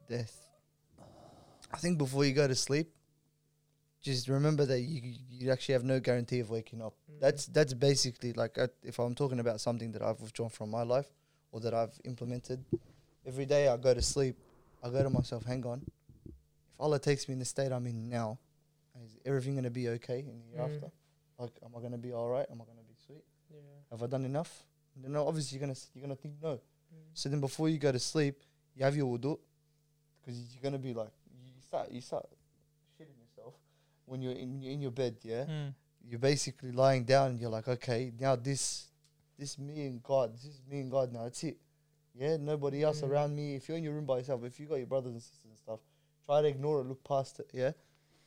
Death. 0.09 0.41
I 1.73 1.77
think 1.79 1.99
before 1.99 2.25
you 2.25 2.33
go 2.33 2.47
to 2.47 2.55
sleep, 2.55 2.89
just 4.01 4.29
remember 4.29 4.65
that 4.67 4.81
you 4.81 5.01
you 5.31 5.51
actually 5.51 5.73
have 5.73 5.85
no 5.85 5.99
guarantee 5.99 6.41
of 6.41 6.51
waking 6.51 6.83
up. 6.83 6.95
Mm. 7.11 7.21
That's 7.21 7.47
that's 7.47 7.73
basically 7.75 8.33
like 8.33 8.59
uh, 8.59 8.69
if 8.83 8.99
I'm 8.99 9.15
talking 9.15 9.41
about 9.41 9.61
something 9.61 9.93
that 9.93 10.03
I've 10.03 10.21
withdrawn 10.21 10.51
from 10.51 10.71
my 10.71 10.83
life 10.83 11.07
or 11.53 11.61
that 11.61 11.75
I've 11.75 11.99
implemented. 12.05 12.65
Every 13.27 13.47
day 13.47 13.69
I 13.69 13.77
go 13.79 13.95
to 13.95 14.03
sleep, 14.03 14.37
I 14.83 14.91
go 14.91 15.03
to 15.03 15.09
myself, 15.09 15.45
hang 15.47 15.65
on. 15.67 15.83
If 16.27 16.79
Allah 16.81 16.99
takes 16.99 17.27
me 17.29 17.33
in 17.33 17.39
the 17.39 17.45
state 17.47 17.73
I'm 17.73 17.87
in 17.87 18.11
now, 18.11 18.39
is 19.03 19.17
everything 19.25 19.55
gonna 19.55 19.71
be 19.71 19.89
okay 19.91 20.19
in 20.19 20.39
the 20.41 20.47
year 20.51 20.61
Mm. 20.61 20.75
after? 20.75 20.91
Like, 21.39 21.53
am 21.65 21.71
I 21.77 21.81
gonna 21.81 21.99
be 21.99 22.13
all 22.13 22.29
right? 22.29 22.47
Am 22.51 22.61
I 22.61 22.65
gonna 22.67 22.83
be 22.87 22.95
sweet? 23.07 23.25
Yeah. 23.51 23.61
Have 23.91 24.03
I 24.03 24.07
done 24.07 24.25
enough? 24.27 24.65
And 25.03 25.17
obviously 25.17 25.57
you're 25.59 25.67
gonna 25.67 25.79
you're 25.95 26.03
gonna 26.03 26.15
think 26.15 26.35
no. 26.43 26.55
Mm. 26.55 26.61
So 27.15 27.29
then 27.31 27.41
before 27.41 27.69
you 27.71 27.79
go 27.79 27.91
to 27.91 27.99
sleep, 27.99 28.43
you 28.77 28.85
have 28.85 28.95
your 28.97 29.19
wudu, 29.19 29.39
because 30.25 30.41
you're 30.55 30.63
gonna 30.63 30.79
be 30.79 30.95
like 30.95 31.11
you 31.33 31.61
start 31.61 31.91
you 31.91 32.01
start 32.01 32.27
shitting 32.99 33.19
yourself 33.21 33.55
when 34.07 34.23
you're 34.23 34.33
in 34.33 34.61
you're 34.63 34.73
in 34.73 34.81
your 34.81 34.91
bed. 34.91 35.17
Yeah, 35.23 35.45
Mm. 35.45 35.75
you're 36.09 36.19
basically 36.19 36.73
lying 36.73 37.05
down 37.05 37.33
and 37.33 37.41
you're 37.41 37.51
like, 37.51 37.69
okay, 37.69 38.13
now 38.19 38.37
this 38.37 38.89
this 39.39 39.59
me 39.59 39.87
and 39.87 40.03
God, 40.03 40.33
this 40.35 40.45
is 40.45 40.61
me 40.71 40.81
and 40.81 40.91
God. 40.91 41.13
Now 41.13 41.25
that's 41.25 41.43
it. 41.45 41.59
Yeah, 42.15 42.37
nobody 42.37 42.83
else 42.83 43.01
Mm. 43.03 43.09
around 43.11 43.35
me. 43.35 43.55
If 43.57 43.69
you're 43.69 43.77
in 43.79 43.85
your 43.85 43.93
room 43.95 44.07
by 44.07 44.19
yourself, 44.19 44.45
if 44.45 44.59
you 44.61 44.67
got 44.67 44.77
your 44.77 44.87
brothers 44.87 45.13
and 45.13 45.23
sisters 45.23 45.45
and 45.51 45.59
stuff, 45.59 45.81
try 46.27 46.43
to 46.43 46.49
ignore 46.49 46.81
it, 46.81 46.85
look 46.85 47.03
past 47.05 47.41
it. 47.41 47.51
Yeah, 47.53 47.73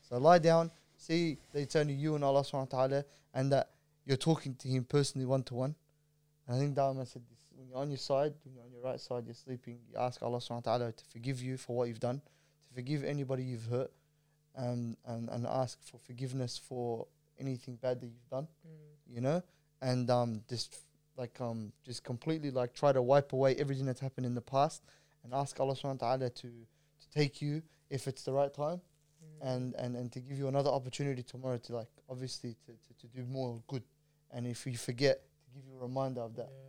so 0.02 0.18
lie 0.18 0.38
down, 0.38 0.70
see 0.96 1.38
that 1.52 1.60
it's 1.60 1.76
only 1.76 1.94
you 1.94 2.14
and 2.14 2.22
Allah 2.22 2.42
Subhanahu 2.42 2.72
wa 2.72 2.86
Taala, 2.86 3.04
and 3.34 3.50
that 3.52 3.70
you're 4.04 4.16
talking 4.18 4.54
to 4.56 4.68
Him 4.68 4.84
personally, 4.84 5.24
one 5.26 5.42
to 5.44 5.54
one. 5.54 5.74
And 6.46 6.56
I 6.56 6.58
think 6.60 6.74
Dharma 6.74 7.04
said 7.06 7.22
this 7.30 7.37
when 7.68 7.74
you're 7.74 7.82
on 7.82 7.90
your 7.90 7.98
side, 7.98 8.32
when 8.44 8.54
you're 8.54 8.64
on 8.64 8.72
your 8.72 8.82
right 8.82 9.00
side, 9.00 9.24
you're 9.26 9.34
sleeping, 9.34 9.78
you 9.90 9.98
ask 9.98 10.22
Allah 10.22 10.38
subhanahu 10.38 10.66
wa 10.66 10.76
ta'ala 10.78 10.92
to 10.92 11.04
forgive 11.12 11.42
you 11.42 11.56
for 11.56 11.76
what 11.76 11.88
you've 11.88 12.00
done, 12.00 12.20
to 12.20 12.74
forgive 12.74 13.04
anybody 13.04 13.42
you've 13.42 13.66
hurt, 13.66 13.90
um, 14.56 14.96
and, 15.06 15.28
and 15.28 15.46
ask 15.46 15.78
for 15.82 15.98
forgiveness 15.98 16.56
for 16.58 17.06
anything 17.38 17.76
bad 17.76 18.00
that 18.00 18.06
you've 18.06 18.28
done, 18.30 18.48
Mm. 18.66 19.14
you 19.14 19.20
know? 19.20 19.42
And 19.82 20.10
um, 20.10 20.42
just 20.48 20.78
like 21.16 21.40
um, 21.40 21.72
just 21.84 22.04
completely 22.04 22.50
like 22.50 22.74
try 22.74 22.92
to 22.92 23.02
wipe 23.02 23.32
away 23.32 23.54
everything 23.56 23.86
that's 23.86 24.00
happened 24.00 24.24
in 24.26 24.34
the 24.34 24.40
past 24.40 24.82
and 25.24 25.34
ask 25.34 25.58
Allah 25.60 25.74
subhanahu 25.74 26.00
wa 26.00 26.08
ta'ala 26.16 26.30
to, 26.30 26.48
to 26.48 27.10
take 27.14 27.42
you 27.42 27.62
if 27.90 28.08
it's 28.08 28.22
the 28.22 28.32
right 28.32 28.52
time 28.52 28.80
Mm. 29.18 29.56
and, 29.56 29.74
and, 29.74 29.96
and 29.96 30.12
to 30.12 30.20
give 30.20 30.38
you 30.38 30.46
another 30.46 30.70
opportunity 30.70 31.24
tomorrow 31.24 31.58
to 31.58 31.74
like 31.74 31.88
obviously 32.08 32.54
to, 32.66 32.72
to, 32.72 32.94
to 33.00 33.06
do 33.08 33.24
more 33.26 33.60
good. 33.66 33.82
And 34.30 34.46
if 34.46 34.64
you 34.64 34.76
forget, 34.76 35.22
to 35.44 35.50
give 35.52 35.64
you 35.66 35.76
a 35.76 35.82
reminder 35.82 36.20
of 36.20 36.36
that. 36.36 36.46
And 36.46 36.67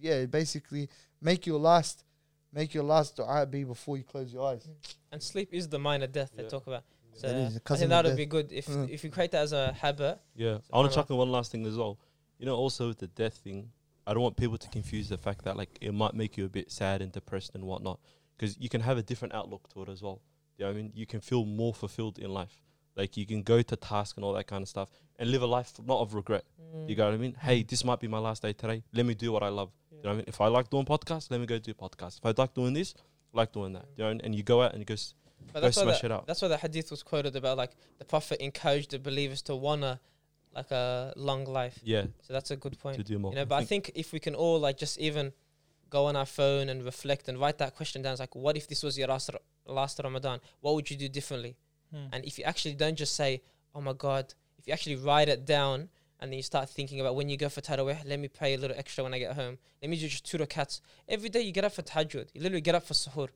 yeah, 0.00 0.26
basically 0.26 0.88
make 1.20 1.46
your 1.46 1.58
last, 1.58 2.04
make 2.52 2.74
your 2.74 2.84
last 2.84 3.16
du'a 3.16 3.48
be 3.50 3.64
before 3.64 3.96
you 3.96 4.04
close 4.04 4.32
your 4.32 4.46
eyes. 4.50 4.68
And 5.12 5.22
sleep 5.22 5.48
is 5.52 5.68
the 5.68 5.78
minor 5.78 6.06
death 6.06 6.30
they 6.34 6.44
talk 6.44 6.66
about. 6.66 6.84
So 7.14 7.26
That 7.26 7.36
is 7.36 7.56
a 7.56 7.60
I 7.72 7.76
think 7.76 7.90
that 7.90 8.04
would 8.04 8.16
be 8.16 8.26
good 8.26 8.52
if 8.52 8.66
Mm. 8.66 8.88
if 8.88 9.04
you 9.04 9.10
create 9.10 9.32
that 9.32 9.42
as 9.42 9.52
a 9.52 9.72
habit. 9.72 10.18
Yeah, 10.34 10.58
I 10.72 10.76
want 10.78 10.90
to 10.90 10.94
chuck 10.94 11.10
in 11.10 11.16
one 11.16 11.30
last 11.30 11.52
thing 11.52 11.66
as 11.66 11.76
well. 11.76 11.98
You 12.38 12.46
know, 12.46 12.56
also 12.56 12.88
with 12.88 12.98
the 12.98 13.08
death 13.08 13.34
thing, 13.34 13.70
I 14.06 14.14
don't 14.14 14.22
want 14.22 14.36
people 14.36 14.56
to 14.58 14.68
confuse 14.68 15.08
the 15.08 15.18
fact 15.18 15.44
that 15.44 15.56
like 15.56 15.76
it 15.80 15.92
might 15.92 16.14
make 16.14 16.36
you 16.38 16.44
a 16.46 16.48
bit 16.48 16.70
sad 16.70 17.02
and 17.02 17.12
depressed 17.12 17.54
and 17.54 17.64
whatnot, 17.64 18.00
because 18.36 18.56
you 18.58 18.68
can 18.68 18.80
have 18.80 18.96
a 18.96 19.02
different 19.02 19.34
outlook 19.34 19.68
to 19.74 19.82
it 19.82 19.88
as 19.88 20.00
well. 20.02 20.20
You 20.56 20.64
know 20.64 20.72
what 20.72 20.78
I 20.78 20.82
mean? 20.82 20.92
You 20.94 21.06
can 21.06 21.20
feel 21.20 21.44
more 21.44 21.74
fulfilled 21.74 22.18
in 22.18 22.30
life. 22.32 22.62
Like 22.96 23.16
you 23.16 23.26
can 23.26 23.42
go 23.42 23.60
to 23.62 23.76
task 23.76 24.16
and 24.16 24.24
all 24.24 24.32
that 24.34 24.46
kind 24.46 24.62
of 24.62 24.68
stuff 24.68 24.88
and 25.18 25.30
live 25.30 25.42
a 25.42 25.46
life 25.46 25.72
not 25.86 26.00
of 26.00 26.14
regret. 26.14 26.44
You 26.86 26.94
got 26.94 27.06
what 27.06 27.14
I 27.14 27.18
mean? 27.18 27.34
Hey, 27.34 27.62
this 27.62 27.84
might 27.84 28.00
be 28.00 28.08
my 28.08 28.18
last 28.18 28.42
day 28.42 28.52
today. 28.52 28.82
Let 28.92 29.04
me 29.06 29.14
do 29.14 29.32
what 29.32 29.42
I 29.42 29.48
love. 29.48 29.70
You 30.02 30.04
know 30.04 30.10
what 30.10 30.14
I 30.14 30.16
mean? 30.18 30.24
If 30.28 30.40
I 30.40 30.48
like 30.48 30.70
doing 30.70 30.84
podcasts, 30.86 31.30
let 31.30 31.40
me 31.40 31.46
go 31.46 31.58
do 31.58 31.74
podcasts. 31.74 32.18
If 32.18 32.26
I 32.26 32.32
like 32.42 32.54
doing 32.54 32.72
this, 32.72 32.94
I 33.34 33.36
like 33.38 33.52
doing 33.52 33.72
that. 33.74 33.84
You 33.96 34.04
know, 34.04 34.10
and, 34.10 34.22
and 34.22 34.34
you 34.34 34.42
go 34.42 34.62
out 34.62 34.72
and 34.72 34.80
you 34.80 34.84
go, 34.86 34.94
s- 34.94 35.14
But 35.52 35.60
go 35.60 35.66
that's 35.66 35.76
why, 35.76 35.82
smash 35.84 36.00
the, 36.00 36.06
it 36.06 36.12
out. 36.12 36.26
that's 36.26 36.42
why 36.42 36.48
the 36.48 36.56
hadith 36.56 36.90
was 36.90 37.02
quoted 37.02 37.36
about 37.36 37.56
like 37.58 37.72
the 37.98 38.04
prophet 38.04 38.42
encouraged 38.42 38.90
the 38.92 38.98
believers 38.98 39.42
to 39.42 39.54
wanna 39.56 40.00
like 40.54 40.70
a 40.70 41.12
long 41.16 41.44
life. 41.44 41.78
Yeah, 41.84 42.06
So 42.22 42.32
that's 42.32 42.50
a 42.50 42.56
good 42.56 42.78
point. 42.78 42.96
to 42.96 43.04
do 43.04 43.18
more. 43.18 43.32
You 43.32 43.36
know, 43.40 43.44
but 43.44 43.56
I 43.56 43.64
think 43.64 43.92
if 43.94 44.12
we 44.12 44.18
can 44.20 44.34
all 44.34 44.58
like 44.58 44.76
just 44.78 44.98
even 44.98 45.32
go 45.90 46.06
on 46.06 46.16
our 46.16 46.26
phone 46.26 46.68
and 46.68 46.84
reflect 46.84 47.28
and 47.28 47.38
write 47.38 47.58
that 47.58 47.76
question 47.76 48.00
down, 48.02 48.12
it's 48.12 48.20
like, 48.20 48.34
what 48.34 48.56
if 48.56 48.66
this 48.68 48.82
was 48.82 48.96
your 48.98 49.08
last 49.08 49.30
last 49.66 50.00
Ramadan? 50.02 50.40
What 50.60 50.74
would 50.74 50.90
you 50.90 50.96
do 50.96 51.08
differently? 51.08 51.56
Hmm. 51.92 52.06
And 52.12 52.24
if 52.24 52.38
you 52.38 52.44
actually 52.44 52.74
don't 52.74 52.96
just 52.96 53.14
say, 53.14 53.42
"Oh 53.74 53.80
my 53.80 53.92
God," 53.92 54.32
if 54.58 54.66
you 54.66 54.72
actually 54.72 54.96
write 54.96 55.28
it 55.28 55.44
down 55.44 55.88
and 56.20 56.30
then 56.30 56.36
you 56.36 56.42
start 56.42 56.68
thinking 56.68 57.00
about 57.00 57.14
when 57.16 57.28
you 57.28 57.36
go 57.36 57.48
for 57.48 57.60
tarawih, 57.60 57.98
let 58.06 58.18
me 58.20 58.28
pray 58.28 58.54
a 58.54 58.58
little 58.58 58.76
extra 58.78 59.02
when 59.04 59.12
I 59.14 59.18
get 59.18 59.32
home. 59.34 59.58
Let 59.82 59.90
me 59.90 59.96
do 59.98 60.06
just 60.08 60.24
two 60.24 60.38
rakats. 60.38 60.80
Every 61.08 61.28
day 61.28 61.40
you 61.40 61.52
get 61.52 61.64
up 61.64 61.72
for 61.72 61.82
tahajjud. 61.82 62.28
You 62.34 62.40
literally 62.42 62.60
get 62.60 62.74
up 62.74 62.84
for 62.84 62.94
suhoor 62.94 63.28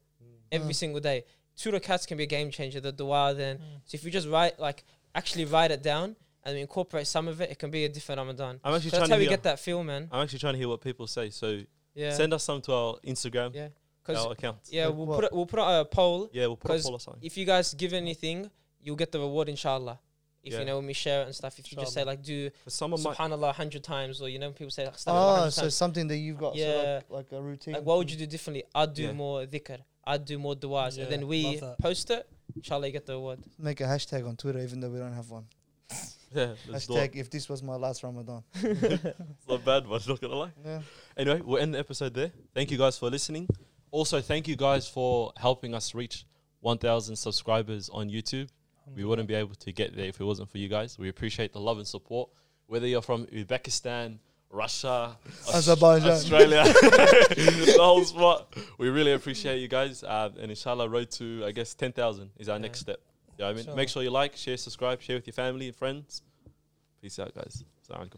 every 0.52 0.72
Mm. 0.72 0.76
single 0.76 1.00
day. 1.00 1.24
Two 1.56 1.70
rakats 1.72 2.06
can 2.06 2.16
be 2.18 2.24
a 2.24 2.26
game 2.26 2.50
changer. 2.50 2.80
The 2.80 2.92
dua 2.92 3.34
then. 3.34 3.58
Mm. 3.58 3.62
So 3.84 3.94
if 3.96 4.04
you 4.04 4.10
just 4.10 4.28
write 4.28 4.58
like 4.60 4.84
actually 5.14 5.44
write 5.44 5.70
it 5.70 5.82
down 5.82 6.16
and 6.44 6.58
incorporate 6.58 7.06
some 7.06 7.26
of 7.28 7.40
it, 7.40 7.50
it 7.50 7.58
can 7.58 7.70
be 7.70 7.84
a 7.84 7.88
different 7.88 8.18
Ramadan. 8.18 8.60
I'm 8.64 8.74
actually 8.74 8.90
So 8.90 8.98
trying 8.98 9.00
that's 9.00 9.08
to 9.10 9.14
how 9.14 9.18
we 9.18 9.24
hear, 9.24 9.30
get 9.30 9.42
that 9.44 9.58
feel, 9.60 9.82
man. 9.82 10.08
I'm 10.12 10.22
actually 10.24 10.40
trying 10.40 10.54
to 10.54 10.58
hear 10.58 10.68
what 10.68 10.80
people 10.80 11.06
say. 11.06 11.30
So 11.30 11.62
Yeah. 11.94 12.12
send 12.12 12.34
us 12.34 12.42
some 12.44 12.60
to 12.62 12.72
our 12.72 12.96
Instagram, 13.04 13.54
Yeah. 13.54 13.68
Because 14.02 14.26
our 14.26 14.32
account. 14.32 14.58
yeah, 14.68 14.88
we'll 14.88 15.06
what? 15.06 15.14
put 15.16 15.24
it, 15.24 15.32
we'll 15.32 15.46
put 15.46 15.60
out 15.60 15.80
a 15.80 15.84
poll. 15.86 16.28
Yeah, 16.32 16.46
we'll 16.48 16.56
put 16.56 16.72
a 16.78 16.82
poll 16.82 16.94
or 16.94 17.00
something. 17.00 17.22
If 17.24 17.38
you 17.38 17.46
guys 17.46 17.72
give 17.72 17.94
anything, 17.94 18.50
you'll 18.82 18.96
get 18.96 19.12
the 19.12 19.20
reward, 19.20 19.48
inshallah. 19.48 19.98
If 20.44 20.52
Yeah. 20.52 20.58
you 20.60 20.64
know 20.66 20.76
when 20.76 20.86
we 20.86 20.92
share 20.92 21.22
it 21.22 21.26
and 21.26 21.34
stuff. 21.34 21.58
If 21.58 21.72
you 21.72 21.78
just 21.78 21.92
say 21.94 22.04
like 22.04 22.22
do 22.22 22.50
For 22.64 22.70
someone 22.70 23.02
might 23.02 23.16
Subhanallah 23.16 23.48
a 23.50 23.52
hundred 23.52 23.82
times, 23.82 24.20
or 24.20 24.28
you 24.28 24.38
know 24.38 24.50
people 24.52 24.70
say 24.70 24.84
like, 24.84 24.94
Astaghfirullah 24.96 25.06
a 25.06 25.32
Oh, 25.32 25.36
hundred 25.36 25.50
so 25.52 25.62
times. 25.62 25.74
something 25.74 26.06
that 26.08 26.18
you've 26.18 26.38
got, 26.38 26.54
Yeah. 26.54 26.66
so 26.66 27.14
like, 27.14 27.32
like 27.32 27.32
a 27.32 27.42
routine. 27.42 27.74
like 27.74 27.84
what 27.84 27.98
would 27.98 28.10
you 28.10 28.16
do 28.18 28.26
differently? 28.26 28.64
I'd 28.74 28.92
do 28.94 29.04
Yeah. 29.04 29.12
more 29.12 29.46
dhikr. 29.46 29.78
I'd 30.06 30.24
do 30.26 30.38
more 30.38 30.54
du'as, 30.54 30.96
Yeah, 30.98 31.04
and 31.04 31.12
then 31.12 31.26
we 31.26 31.60
post 31.80 32.10
it. 32.10 32.28
Inshallah, 32.54 32.86
you 32.88 32.92
get 32.92 33.06
the 33.06 33.14
reward. 33.14 33.40
Make 33.58 33.80
a 33.80 33.84
hashtag 33.84 34.28
on 34.28 34.36
Twitter, 34.36 34.58
even 34.60 34.80
though 34.80 34.90
we 34.90 34.98
don't 34.98 35.14
have 35.14 35.30
one. 35.30 35.46
yeah, 36.34 36.54
let's. 36.68 36.86
Hashtag 36.86 37.16
if 37.16 37.30
this 37.30 37.48
was 37.48 37.62
my 37.62 37.76
last 37.76 38.02
Ramadan. 38.02 38.42
It's 38.62 39.48
not 39.48 39.64
bad, 39.64 39.88
but 39.88 40.06
not 40.06 40.20
gonna 40.20 40.34
lie. 40.36 40.52
Yeah. 40.64 40.82
Anyway, 41.16 41.40
we'll 41.42 41.62
end 41.62 41.74
the 41.74 41.78
episode 41.78 42.12
there. 42.12 42.32
Thank 42.54 42.70
you 42.70 42.76
guys 42.78 42.98
for 42.98 43.08
listening. 43.08 43.48
Also, 43.90 44.20
thank 44.20 44.46
you 44.46 44.56
guys 44.56 44.86
for 44.88 45.32
helping 45.36 45.72
us 45.74 45.94
reach 45.94 46.26
1,000 46.60 47.16
subscribers 47.16 47.88
on 47.88 48.10
YouTube. 48.10 48.48
We 48.94 49.04
wouldn't 49.04 49.28
be 49.28 49.34
able 49.34 49.54
to 49.54 49.72
get 49.72 49.96
there 49.96 50.06
if 50.06 50.20
it 50.20 50.24
wasn't 50.24 50.50
for 50.50 50.58
you 50.58 50.68
guys. 50.68 50.98
We 50.98 51.08
appreciate 51.08 51.52
the 51.52 51.60
love 51.60 51.78
and 51.78 51.86
support. 51.86 52.30
Whether 52.66 52.86
you're 52.86 53.02
from 53.02 53.26
Uzbekistan, 53.26 54.18
Russia, 54.50 55.16
Azerbaijan. 55.52 56.10
Australia, 56.10 56.62
the 56.72 57.76
whole 57.78 58.04
spot. 58.04 58.54
We 58.78 58.88
really 58.88 59.12
appreciate 59.12 59.58
you 59.60 59.68
guys. 59.68 60.02
Uh, 60.04 60.30
and 60.40 60.50
inshallah, 60.50 60.88
road 60.88 61.10
to, 61.12 61.44
I 61.44 61.50
guess, 61.52 61.74
10,000 61.74 62.30
is 62.38 62.48
our 62.48 62.54
Yeah. 62.56 62.58
next 62.62 62.80
step. 62.80 63.00
You 63.38 63.44
know 63.44 63.48
I 63.48 63.52
mean? 63.52 63.58
Inshallah. 63.60 63.76
Make 63.76 63.88
sure 63.88 64.02
you 64.02 64.10
like, 64.10 64.36
share, 64.36 64.56
subscribe, 64.56 65.00
share 65.02 65.16
with 65.16 65.26
your 65.26 65.34
family 65.34 65.66
and 65.66 65.76
friends. 65.76 66.22
Peace 67.02 67.18
out, 67.18 67.34
guys. 67.34 67.64
Assalamu 67.82 68.02
alaikum. 68.06 68.10